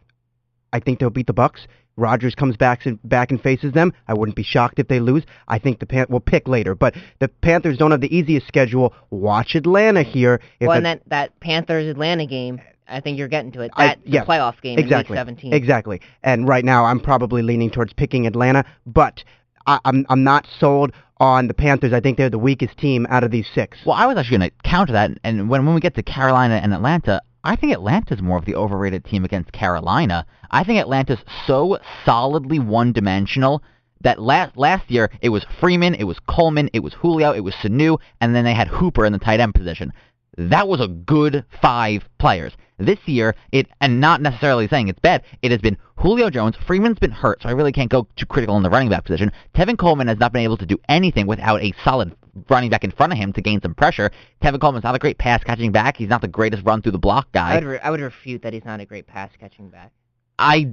I 0.72 0.80
think 0.80 1.00
they'll 1.00 1.10
beat 1.12 1.28
the 1.28 1.34
Bucks. 1.34 1.68
Rodgers 1.96 2.36
comes 2.36 2.58
back 2.58 2.86
and 2.86 3.00
back 3.04 3.32
and 3.32 3.42
faces 3.42 3.74
them. 3.74 3.94
I 4.08 4.14
wouldn't 4.14 4.36
be 4.36 4.44
shocked 4.44 4.80
if 4.80 4.88
they 4.88 5.00
lose. 5.00 5.24
I 5.48 5.60
think 5.60 5.80
the 5.80 5.86
Pan- 5.86 6.08
we'll 6.10 6.20
pick 6.20 6.48
later, 6.48 6.76
but 6.76 6.96
the 7.20 7.28
Panthers 7.28 7.78
don't 7.78 7.92
have 7.92 8.02
the 8.02 8.16
easiest 8.16 8.48
schedule. 8.48 8.94
Watch 9.10 9.56
Atlanta 9.56 10.04
here. 10.04 10.42
If 10.60 10.68
well, 10.68 10.78
and 10.78 10.86
that 10.86 11.02
that 11.08 11.40
Panthers 11.40 11.88
Atlanta 11.88 12.26
game, 12.26 12.62
I 12.88 13.00
think 13.00 13.18
you're 13.18 13.28
getting 13.28 13.52
to 13.54 13.62
it. 13.62 13.72
I- 13.76 13.98
yeah, 14.06 14.26
playoff 14.26 14.60
game 14.62 14.80
exactly. 14.80 15.18
in 15.18 15.26
week 15.28 15.40
17. 15.40 15.54
Exactly. 15.54 16.02
And 16.24 16.48
right 16.48 16.66
now, 16.66 16.86
I'm 16.86 17.00
probably 17.00 17.42
leaning 17.42 17.70
towards 17.70 17.94
picking 17.94 18.26
Atlanta, 18.26 18.66
but 18.86 19.24
I, 19.68 19.80
I'm 19.86 20.06
I'm 20.10 20.24
not 20.24 20.48
sold 20.60 20.94
on 21.18 21.48
the 21.48 21.54
Panthers. 21.54 21.94
I 21.94 22.00
think 22.00 22.18
they're 22.18 22.30
the 22.30 22.40
weakest 22.40 22.78
team 22.78 23.06
out 23.10 23.24
of 23.24 23.32
these 23.32 23.48
six. 23.54 23.78
Well, 23.86 23.96
I 23.96 24.08
was 24.08 24.18
actually 24.18 24.40
going 24.40 24.50
to 24.50 24.70
counter 24.70 24.94
that, 24.94 25.12
and 25.24 25.50
when 25.50 25.66
when 25.66 25.76
we 25.76 25.82
get 25.82 25.96
to 25.96 26.04
Carolina 26.04 26.56
and 26.56 26.74
Atlanta, 26.74 27.22
I 27.46 27.58
think 27.58 27.74
Atlanta's 27.74 28.22
more 28.22 28.38
of 28.38 28.46
the 28.46 28.56
overrated 28.56 29.04
team 29.04 29.26
against 29.26 29.52
Carolina. 29.52 30.26
I 30.50 30.64
think 30.64 30.80
Atlanta's 30.80 31.20
so 31.46 31.78
solidly 32.06 32.58
one-dimensional 32.58 33.62
that 34.02 34.22
last 34.22 34.56
last 34.56 34.90
year 34.90 35.10
it 35.22 35.30
was 35.30 35.46
Freeman, 35.60 35.96
it 35.96 36.06
was 36.06 36.20
Coleman, 36.28 36.70
it 36.74 36.80
was 36.80 36.94
Julio, 36.94 37.32
it 37.34 37.42
was 37.42 37.54
Sanu, 37.56 38.00
and 38.22 38.34
then 38.34 38.46
they 38.46 38.54
had 38.54 38.70
Hooper 38.70 39.06
in 39.06 39.12
the 39.12 39.20
tight 39.20 39.42
end 39.42 39.56
position. 39.56 39.92
That 40.38 40.68
was 40.68 40.80
a 40.80 40.88
good 40.88 41.46
five 41.62 42.08
players. 42.18 42.54
This 42.78 43.00
year, 43.06 43.36
it 43.52 43.68
and 43.82 44.00
not 44.00 44.22
necessarily 44.22 44.68
saying 44.68 44.88
it's 44.88 45.00
bad, 45.00 45.24
it 45.42 45.52
has 45.52 45.62
been 45.62 45.78
Julio 45.98 46.30
Jones. 46.30 46.56
Freeman's 46.66 47.00
been 47.00 47.12
hurt, 47.12 47.42
so 47.42 47.50
I 47.50 47.54
really 47.54 47.72
can't 47.72 47.92
go 47.92 48.08
too 48.16 48.26
critical 48.26 48.58
in 48.58 48.64
the 48.64 48.70
running 48.70 48.90
back 48.90 49.04
position. 49.04 49.32
Tevin 49.54 49.78
Coleman 49.78 50.08
has 50.08 50.18
not 50.18 50.32
been 50.32 50.44
able 50.44 50.58
to 50.58 50.66
do 50.66 50.78
anything 50.88 51.28
without 51.28 51.62
a 51.62 51.74
solid 51.84 52.16
running 52.50 52.70
back 52.70 52.84
in 52.84 52.92
front 52.92 53.14
of 53.14 53.18
him 53.20 53.32
to 53.34 53.42
gain 53.42 53.62
some 53.62 53.76
pressure. 53.76 54.12
Tevin 54.42 54.60
Coleman's 54.60 54.84
not 54.84 54.96
a 54.96 55.00
great 55.00 55.18
pass 55.18 55.44
catching 55.44 55.72
back. 55.72 55.98
He's 55.98 56.10
not 56.10 56.22
the 56.22 56.28
greatest 56.28 56.64
run 56.66 56.82
through 56.82 56.94
the 56.94 56.98
block 57.00 57.28
I 57.34 57.38
guy. 57.38 57.56
would 57.56 57.64
re- 57.66 57.80
I 57.80 57.92
would 57.92 58.00
refute 58.02 58.42
that 58.44 58.54
he's 58.54 58.66
not 58.66 58.80
a 58.80 58.86
great 58.86 59.06
pass 59.08 59.30
catching 59.40 59.70
back. 59.70 59.92
I 60.40 60.68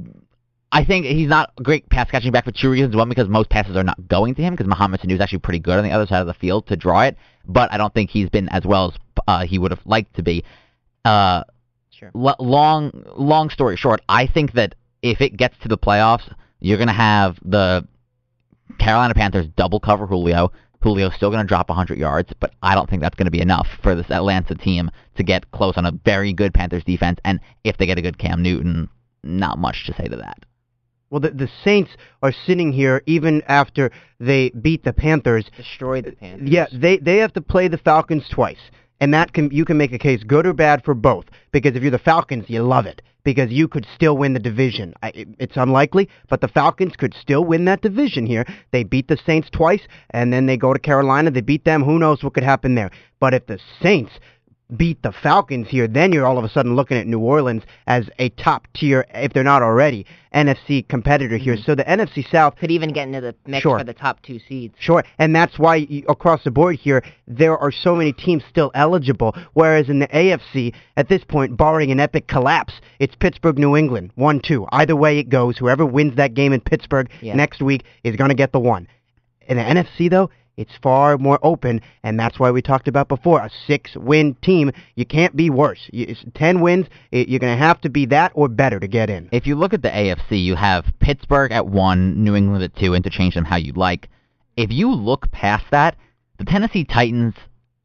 I 0.73 0.85
think 0.85 1.05
he's 1.07 1.29
not 1.29 1.53
a 1.59 1.63
great 1.63 1.89
pass 1.91 2.11
catching 2.11 2.31
back 2.33 2.45
for 2.45 2.53
two 2.53 2.71
reasons. 2.71 2.95
One, 2.95 3.09
because 3.09 3.29
most 3.29 3.51
passes 3.51 3.77
are 3.77 3.83
not 3.83 4.07
going 4.09 4.35
to 4.37 4.43
him, 4.43 4.55
because 4.55 4.69
Mohamed 4.69 5.01
Sanu 5.01 5.13
is 5.13 5.21
actually 5.21 5.41
pretty 5.41 5.59
good 5.59 5.77
on 5.79 5.85
the 5.85 5.91
other 5.91 6.07
side 6.07 6.21
of 6.21 6.27
the 6.29 6.35
field 6.35 6.67
to 6.69 6.77
draw 6.77 7.03
it. 7.03 7.17
But 7.47 7.73
I 7.73 7.77
don't 7.77 7.93
think 7.93 8.11
he's 8.11 8.31
been 8.31 8.49
as 8.51 8.65
well 8.65 8.93
as 8.93 9.21
uh, 9.27 9.45
he 9.47 9.59
would 9.59 9.71
have 9.73 9.81
liked 9.85 10.15
to 10.17 10.23
be. 10.23 10.45
Uh, 11.05 11.45
Sure. 11.93 12.11
l- 12.15 12.37
long 12.39 12.93
long 13.17 13.51
story 13.51 13.77
short, 13.77 14.01
I 14.09 14.27
think 14.27 14.53
that 14.53 14.75
if 15.03 15.21
it 15.21 15.37
gets 15.37 15.59
to 15.59 15.69
the 15.69 15.77
playoffs, 15.77 16.33
you're 16.61 16.79
gonna 16.79 16.93
have 16.95 17.37
the 17.45 17.87
Carolina 18.79 19.13
Panthers 19.15 19.47
double 19.57 19.81
cover 19.81 20.07
Julio. 20.07 20.53
Julio's 20.83 21.14
still 21.14 21.31
going 21.31 21.43
to 21.43 21.49
drop 21.49 21.68
100 21.68 21.99
yards, 21.99 22.33
but 22.41 22.53
I 22.62 22.74
don't 22.74 22.89
think 22.89 23.03
that's 23.03 23.14
going 23.14 23.26
to 23.26 23.31
be 23.31 23.41
enough 23.41 23.68
for 23.83 23.95
this 23.95 24.11
Atlanta 24.11 24.55
team 24.55 24.91
to 25.16 25.22
get 25.22 25.51
close 25.53 25.76
on 25.76 25.87
a 25.87 25.93
very 26.05 26.33
good 26.33 26.55
Panthers 26.55 26.85
defense. 26.85 27.18
And 27.24 27.41
if 27.64 27.76
they 27.76 27.87
get 27.87 27.99
a 27.99 28.03
good 28.03 28.18
Cam 28.18 28.43
Newton, 28.43 28.89
not 29.22 29.59
much 29.59 29.87
to 29.87 29.95
say 29.95 30.09
to 30.09 30.16
that. 30.16 30.45
Well, 31.11 31.20
the, 31.20 31.31
the 31.31 31.49
Saints 31.64 31.91
are 32.22 32.33
sitting 32.47 32.72
here 32.72 33.03
even 33.07 33.43
after 33.49 33.91
they 34.20 34.51
beat 34.51 34.85
the 34.85 34.93
Panthers. 34.93 35.51
Destroyed 35.57 36.05
the 36.05 36.12
Panthers. 36.12 36.49
Yeah, 36.49 36.66
they 36.72 36.99
they 36.99 37.18
have 37.18 37.33
to 37.33 37.41
play 37.41 37.66
the 37.66 37.78
Falcons 37.78 38.28
twice, 38.31 38.70
and 39.01 39.12
that 39.14 39.32
can 39.32 39.51
you 39.51 39.64
can 39.64 39.76
make 39.76 39.92
a 39.92 39.98
case 39.98 40.22
good 40.22 40.46
or 40.46 40.53
bad 40.53 40.84
for 40.84 40.94
both. 40.94 41.26
Because 41.53 41.74
if 41.74 41.82
you're 41.82 41.90
the 41.90 41.98
Falcons, 41.98 42.48
you 42.48 42.62
love 42.62 42.86
it 42.86 43.03
because 43.24 43.51
you 43.51 43.68
could 43.68 43.86
still 43.94 44.16
win 44.16 44.32
the 44.32 44.40
division. 44.40 44.94
I, 45.03 45.12
it's 45.38 45.57
unlikely, 45.57 46.09
but 46.28 46.40
the 46.40 46.48
Falcons 46.48 46.96
could 46.96 47.14
still 47.14 47.44
win 47.44 47.64
that 47.66 47.82
division 47.82 48.26
here. 48.26 48.46
They 48.70 48.84
beat 48.84 49.09
the 49.09 49.18
Saints 49.26 49.51
twice, 49.51 49.82
and 50.11 50.32
then 50.32 50.46
they 50.46 50.57
go 50.57 50.72
to 50.72 50.78
Carolina. 50.78 51.30
They 51.30 51.40
beat 51.40 51.64
them. 51.64 51.82
Who 51.82 51.98
knows 51.98 52.22
what 52.22 52.34
could 52.34 52.44
happen 52.44 52.74
there? 52.74 52.90
But 53.18 53.34
if 53.34 53.46
the 53.46 53.59
Saints 53.82 54.12
beat 54.77 55.03
the 55.03 55.12
Falcons 55.12 55.68
here, 55.68 55.87
then 55.89 56.12
you're 56.12 56.27
all 56.27 56.39
of 56.39 56.45
a 56.45 56.49
sudden 56.49 56.77
looking 56.77 56.97
at 56.97 57.07
New 57.07 57.18
Orleans 57.21 57.62
as 57.87 58.09
a 58.18 58.29
top 58.31 58.66
tier, 58.75 59.05
if 59.14 59.33
they're 59.33 59.43
not 59.45 59.62
already, 59.62 60.07
NFC 60.35 60.83
competitor 60.89 61.37
here. 61.37 61.57
Mhm. 61.57 61.64
So 61.64 61.75
the 61.75 61.85
NFC 61.89 62.23
South 62.31 62.57
Could 62.57 62.71
even 62.71 62.91
get 62.93 63.09
into 63.09 63.21
the 63.21 63.35
mix 63.47 63.62
Sure. 63.62 63.79
for 63.79 63.85
the 63.85 63.93
top 63.93 64.23
two 64.23 64.39
seeds. 64.39 64.75
Sure, 64.79 65.03
and 65.18 65.35
that's 65.35 65.59
why 65.59 65.87
y- 65.91 66.03
across 66.09 66.45
the 66.45 66.51
board 66.51 66.77
here 66.77 67.03
there 67.27 67.59
are 67.59 67.73
so 67.73 67.95
many 67.97 68.12
teams 68.12 68.45
still 68.49 68.71
eligible. 68.75 69.35
Whereas 69.55 69.89
in 69.89 69.99
the 69.99 70.09
AFC, 70.16 70.73
at 70.97 71.09
this 71.09 71.25
point, 71.25 71.57
barring 71.57 71.91
an 71.91 71.99
epic 72.01 72.27
collapse, 72.29 72.75
it's 72.99 73.14
Pittsburgh, 73.16 73.59
New 73.59 73.77
England, 73.77 74.11
one 74.14 74.41
two. 74.41 74.66
Either 74.73 74.95
way 74.97 75.18
it 75.18 75.29
goes, 75.29 75.59
whoever 75.59 75.85
wins 75.85 76.14
that 76.16 76.35
game 76.35 76.53
in 76.53 76.61
Pittsburgh 76.61 77.09
Yeah. 77.21 77.35
next 77.35 77.61
week 77.61 77.83
is 78.05 78.16
going 78.16 78.29
to 78.31 78.35
get 78.35 78.53
the 78.53 78.61
one. 78.61 78.87
In 79.49 79.57
the 79.57 79.64
NFC 79.64 80.09
though, 80.09 80.31
it's 80.61 80.77
far 80.83 81.17
more 81.17 81.39
open, 81.43 81.81
and 82.03 82.21
that's 82.21 82.39
why 82.39 82.51
we 82.51 82.61
talked 82.61 82.87
about 82.87 83.09
before 83.09 83.41
a 83.41 83.51
six-win 83.67 84.35
team. 84.43 84.71
You 84.95 85.07
can't 85.07 85.35
be 85.35 85.49
worse. 85.49 85.89
You, 85.91 86.05
it's 86.07 86.23
ten 86.35 86.61
wins. 86.61 86.87
It, 87.11 87.31
you're 87.31 87.41
going 87.41 87.57
to 87.57 87.65
have 87.65 87.81
to 87.81 87.89
be 87.89 88.05
that 88.07 88.33
or 88.35 88.47
better 88.47 88.79
to 88.79 88.87
get 88.87 89.09
in. 89.09 89.31
If 89.33 89.47
you 89.47 89.55
look 89.55 89.73
at 89.73 89.81
the 89.81 89.89
AFC, 89.89 90.45
you 90.45 90.57
have 90.57 90.85
Pittsburgh 91.01 91.51
at 91.51 91.67
one, 91.67 92.23
New 92.23 92.37
England 92.37 92.63
at 92.63 92.77
two, 92.77 92.93
interchange 92.93 93.35
them 93.35 93.47
how 93.47 93.57
you 93.57 93.73
like. 93.73 94.11
If 94.59 94.71
you 94.71 94.93
look 94.93 95.31
past 95.33 95.65
that, 95.71 95.97
the 96.39 96.45
Tennessee 96.45 96.85
Titans 96.85 97.35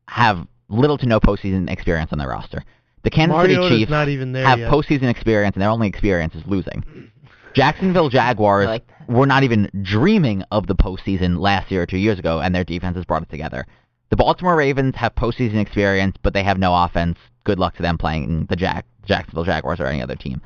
have 0.10 0.46
little 0.68 0.98
to 0.98 1.06
no 1.06 1.22
postseason 1.22 1.70
experience 1.70 2.12
on 2.12 2.18
their 2.18 2.28
roster. 2.28 2.62
The 3.04 3.10
Kansas 3.10 3.36
Mariota's 3.36 3.70
City 3.70 3.80
Chiefs 3.82 3.92
not 3.92 4.10
even 4.10 4.34
there 4.34 4.46
have 4.46 4.60
yet. 4.60 4.70
postseason 4.70 5.10
experience, 5.10 5.56
and 5.56 5.62
their 5.62 5.70
only 5.70 5.88
experience 5.88 6.36
is 6.36 6.44
losing. 6.46 7.12
Jacksonville 7.56 8.10
Jaguars 8.10 8.68
like 8.68 8.88
were 9.08 9.26
not 9.26 9.44
even 9.44 9.70
dreaming 9.82 10.44
of 10.52 10.68
the 10.68 10.76
postseason 10.76 11.40
last 11.40 11.72
year 11.72 11.82
or 11.82 11.86
two 11.86 11.98
years 11.98 12.20
ago, 12.20 12.40
and 12.40 12.54
their 12.54 12.64
defense 12.64 12.96
has 12.98 13.06
brought 13.06 13.24
it 13.24 13.30
together. 13.30 13.66
The 14.10 14.18
Baltimore 14.18 14.56
Ravens 14.56 14.96
have 14.96 15.16
postseason 15.16 15.60
experience, 15.60 16.18
but 16.22 16.34
they 16.34 16.44
have 16.44 16.60
no 16.60 16.76
offense. 16.76 17.18
Good 17.44 17.58
luck 17.58 17.76
to 17.78 17.82
them 17.82 17.98
playing 17.98 18.48
the 18.50 18.56
Jack 18.56 18.86
Jacksonville 19.06 19.46
Jaguars 19.46 19.80
or 19.80 19.88
any 19.88 20.02
other 20.02 20.16
team. 20.16 20.42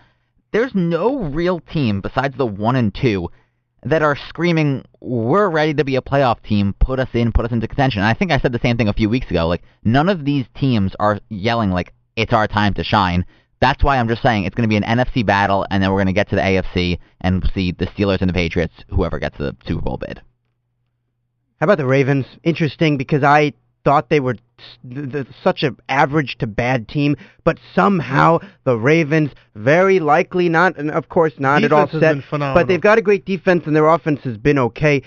There's 0.51 0.73
no 0.73 1.19
real 1.19 1.59
team 1.59 2.01
besides 2.01 2.35
the 2.37 2.45
one 2.45 2.75
and 2.75 2.93
two 2.93 3.29
that 3.83 4.01
are 4.01 4.15
screaming, 4.27 4.83
"We're 4.99 5.49
ready 5.49 5.73
to 5.75 5.83
be 5.83 5.95
a 5.95 6.01
playoff 6.01 6.41
team. 6.41 6.73
Put 6.79 6.99
us 6.99 7.09
in, 7.13 7.31
put 7.31 7.45
us 7.45 7.51
into 7.51 7.67
contention." 7.67 8.01
And 8.01 8.07
I 8.07 8.13
think 8.13 8.31
I 8.31 8.39
said 8.39 8.51
the 8.51 8.59
same 8.59 8.77
thing 8.77 8.87
a 8.87 8.93
few 8.93 9.09
weeks 9.09 9.29
ago. 9.31 9.47
Like 9.47 9.63
none 9.83 10.09
of 10.09 10.25
these 10.25 10.45
teams 10.55 10.95
are 10.99 11.19
yelling 11.29 11.71
like 11.71 11.93
it's 12.15 12.33
our 12.33 12.47
time 12.47 12.73
to 12.75 12.83
shine. 12.83 13.25
That's 13.61 13.83
why 13.83 13.97
I'm 13.97 14.07
just 14.07 14.21
saying 14.21 14.45
it's 14.45 14.55
going 14.55 14.67
to 14.67 14.69
be 14.69 14.77
an 14.77 14.83
NFC 14.83 15.25
battle, 15.25 15.65
and 15.69 15.83
then 15.83 15.91
we're 15.91 15.97
going 15.97 16.07
to 16.07 16.13
get 16.13 16.29
to 16.29 16.35
the 16.35 16.41
AFC 16.41 16.97
and 17.21 17.49
see 17.53 17.71
the 17.71 17.87
Steelers 17.87 18.21
and 18.21 18.29
the 18.29 18.33
Patriots, 18.33 18.73
whoever 18.89 19.19
gets 19.19 19.37
the 19.37 19.55
Super 19.65 19.81
Bowl 19.81 19.97
bid. 19.97 20.21
How 21.59 21.65
about 21.65 21.77
the 21.77 21.85
Ravens? 21.85 22.25
Interesting 22.43 22.97
because 22.97 23.21
I 23.21 23.51
thought 23.83 24.09
they 24.09 24.21
were 24.21 24.35
th- 24.89 25.11
th- 25.11 25.27
such 25.43 25.63
an 25.63 25.77
average 25.89 26.37
to 26.39 26.47
bad 26.47 26.87
team, 26.87 27.17
but 27.43 27.57
somehow 27.75 28.39
the 28.63 28.77
Ravens, 28.77 29.31
very 29.55 29.99
likely 29.99 30.47
not, 30.47 30.77
and 30.77 30.89
of 30.91 31.09
course 31.09 31.33
not 31.37 31.63
at 31.63 31.73
all 31.73 31.85
Defense 31.85 31.91
has 31.91 32.01
set, 32.01 32.13
been 32.13 32.21
phenomenal. 32.29 32.53
but 32.61 32.67
they've 32.67 32.79
got 32.81 32.97
a 32.97 33.01
great 33.01 33.25
defense 33.25 33.63
and 33.65 33.75
their 33.75 33.87
offense 33.89 34.21
has 34.23 34.37
been 34.37 34.57
okay. 34.59 35.01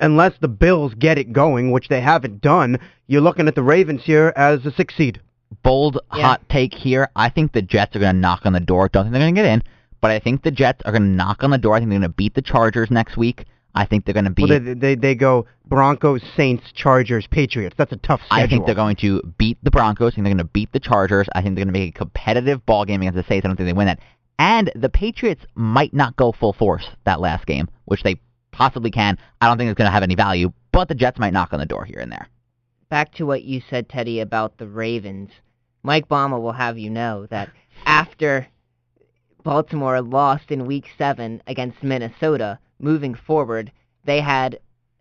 Unless 0.00 0.34
the 0.40 0.48
Bills 0.48 0.94
get 0.94 1.16
it 1.16 1.32
going, 1.32 1.70
which 1.70 1.88
they 1.88 2.00
haven't 2.00 2.40
done, 2.40 2.78
you're 3.06 3.20
looking 3.20 3.46
at 3.46 3.54
the 3.54 3.62
Ravens 3.62 4.02
here 4.04 4.32
as 4.36 4.66
a 4.66 4.72
six 4.72 4.96
seed. 4.96 5.20
Bold 5.62 5.98
Yeah. 6.14 6.22
hot 6.22 6.48
take 6.48 6.74
here. 6.74 7.08
I 7.16 7.28
think 7.28 7.52
the 7.52 7.62
Jets 7.62 7.94
are 7.96 8.00
going 8.00 8.14
to 8.14 8.20
knock 8.20 8.42
on 8.44 8.52
the 8.52 8.60
door. 8.60 8.88
Don't 8.88 9.04
think 9.04 9.12
they're 9.12 9.22
going 9.22 9.34
to 9.34 9.40
get 9.42 9.48
in, 9.50 9.62
but 10.00 10.10
I 10.10 10.18
think 10.18 10.42
the 10.42 10.50
Jets 10.50 10.82
are 10.84 10.92
going 10.92 11.02
to 11.02 11.08
knock 11.08 11.42
on 11.42 11.50
the 11.50 11.58
door. 11.58 11.74
I 11.74 11.78
think 11.78 11.90
they're 11.90 11.98
going 11.98 12.10
to 12.10 12.14
beat 12.16 12.34
the 12.34 12.42
Chargers 12.42 12.90
next 12.90 13.16
week. 13.16 13.44
I 13.74 13.84
think 13.84 14.04
they're 14.04 14.14
going 14.14 14.24
to 14.24 14.30
beat. 14.30 14.48
Well, 14.48 14.58
they, 14.60 14.74
they 14.74 14.94
they 14.94 15.14
go 15.14 15.46
Broncos, 15.66 16.22
Saints, 16.34 16.64
Chargers, 16.72 17.26
Patriots. 17.30 17.74
That's 17.76 17.92
a 17.92 17.96
tough 17.98 18.20
schedule. 18.24 18.44
I 18.44 18.48
think 18.48 18.66
they're 18.66 18.74
going 18.74 18.96
to 18.96 19.20
beat 19.38 19.58
the 19.62 19.70
Broncos. 19.70 20.12
I 20.12 20.14
think 20.16 20.24
they're 20.24 20.34
going 20.34 20.38
to 20.38 20.52
beat 20.52 20.72
the 20.72 20.80
Chargers. 20.80 21.28
I 21.34 21.42
think 21.42 21.54
they're 21.56 21.64
going 21.64 21.74
to 21.74 21.78
make 21.78 21.94
a 21.94 21.98
competitive 21.98 22.64
ball 22.64 22.84
game 22.86 23.02
against 23.02 23.16
the 23.16 23.24
Saints. 23.24 23.44
I 23.44 23.48
don't 23.48 23.56
think 23.56 23.66
they 23.68 23.72
win 23.74 23.86
that. 23.86 24.00
And 24.38 24.70
the 24.74 24.88
Patriots 24.88 25.44
might 25.54 25.92
not 25.92 26.16
go 26.16 26.32
full 26.32 26.52
force 26.54 26.86
that 27.04 27.20
last 27.20 27.46
game, 27.46 27.68
which 27.84 28.02
they 28.02 28.18
possibly 28.50 28.90
can. 28.90 29.18
I 29.40 29.46
don't 29.46 29.58
think 29.58 29.70
it's 29.70 29.78
going 29.78 29.88
to 29.88 29.92
have 29.92 30.02
any 30.02 30.14
value, 30.14 30.52
but 30.72 30.88
the 30.88 30.94
Jets 30.94 31.18
might 31.18 31.32
knock 31.34 31.52
on 31.52 31.58
the 31.60 31.66
door 31.66 31.84
here 31.84 32.00
and 32.00 32.10
there. 32.10 32.28
Back 32.88 33.14
to 33.14 33.26
what 33.26 33.42
you 33.42 33.60
said, 33.68 33.88
Teddy, 33.88 34.20
about 34.20 34.58
the 34.58 34.68
Ravens. 34.68 35.30
Mike 35.82 36.08
Bama 36.08 36.40
will 36.40 36.52
have 36.52 36.78
you 36.78 36.88
know 36.88 37.26
that 37.26 37.50
after 37.86 38.46
Baltimore 39.42 40.00
lost 40.00 40.52
in 40.52 40.66
Week 40.66 40.86
7 40.96 41.42
against 41.48 41.82
Minnesota, 41.82 42.60
moving 42.78 43.14
forward, 43.14 43.72
they 44.04 44.20
had 44.20 44.60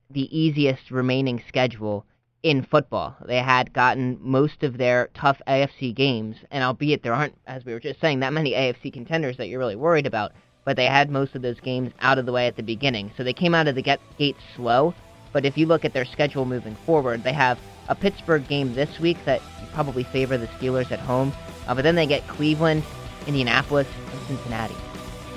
the 0.10 0.36
easiest 0.36 0.90
remaining 0.90 1.44
schedule 1.48 2.06
in 2.42 2.64
football. 2.64 3.16
They 3.26 3.38
had 3.38 3.72
gotten 3.74 4.18
most 4.20 4.64
of 4.64 4.78
their 4.78 5.10
tough 5.14 5.40
AFC 5.48 5.94
games, 5.96 6.38
and 6.50 6.64
albeit 6.64 7.04
there 7.04 7.14
aren't, 7.14 7.38
as 7.46 7.66
we 7.66 7.74
were 7.74 7.80
just 7.80 8.02
saying, 8.02 8.20
that 8.22 8.34
many 8.34 8.54
AFC 8.54 8.92
contenders 8.94 9.38
that 9.38 9.48
you're 9.48 9.60
really 9.60 9.76
worried 9.76 10.08
about, 10.08 10.32
but 10.64 10.76
they 10.76 10.86
had 10.86 11.12
most 11.12 11.36
of 11.36 11.44
those 11.44 11.60
games 11.60 11.92
out 12.00 12.18
of 12.18 12.26
the 12.26 12.32
way 12.32 12.48
at 12.48 12.56
the 12.56 12.64
beginning. 12.64 13.12
So 13.16 13.24
they 13.24 13.34
came 13.34 13.54
out 13.54 13.68
of 13.68 13.76
the 13.76 13.82
get- 13.84 14.02
gate 14.18 14.38
slow, 14.56 14.96
but 15.34 15.46
if 15.46 15.56
you 15.56 15.68
look 15.68 15.86
at 15.86 15.94
their 15.94 16.06
schedule 16.06 16.46
moving 16.46 16.76
forward, 16.86 17.24
they 17.24 17.34
have 17.34 17.60
a 17.88 17.96
Pittsburgh 17.96 18.48
game 18.48 18.74
this 18.74 19.00
week 19.00 19.18
that 19.26 19.42
probably 19.74 20.04
favor 20.04 20.38
the 20.38 20.48
Steelers 20.48 20.92
at 20.92 21.00
home, 21.00 21.34
uh, 21.68 21.76
but 21.76 21.84
then 21.84 21.96
they 21.96 22.06
get 22.06 22.26
Cleveland, 22.28 22.84
Indianapolis, 23.28 23.88
and 24.12 24.22
Cincinnati. 24.28 24.76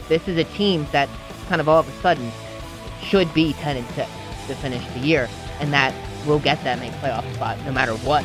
This 0.08 0.26
is 0.28 0.38
a 0.38 0.44
team 0.44 0.86
that 0.92 1.08
kind 1.48 1.60
of 1.60 1.68
all 1.68 1.80
of 1.80 1.88
a 1.88 2.00
sudden 2.00 2.30
should 3.02 3.32
be 3.34 3.52
10 3.54 3.76
and 3.76 3.86
6 3.90 4.10
to 4.46 4.54
finish 4.54 4.86
the 4.94 5.00
year, 5.00 5.28
and 5.60 5.72
that 5.72 5.94
will 6.26 6.38
get 6.38 6.62
them 6.64 6.80
a 6.80 6.90
playoff 6.98 7.34
spot 7.34 7.58
no 7.64 7.72
matter 7.72 7.94
what 7.96 8.24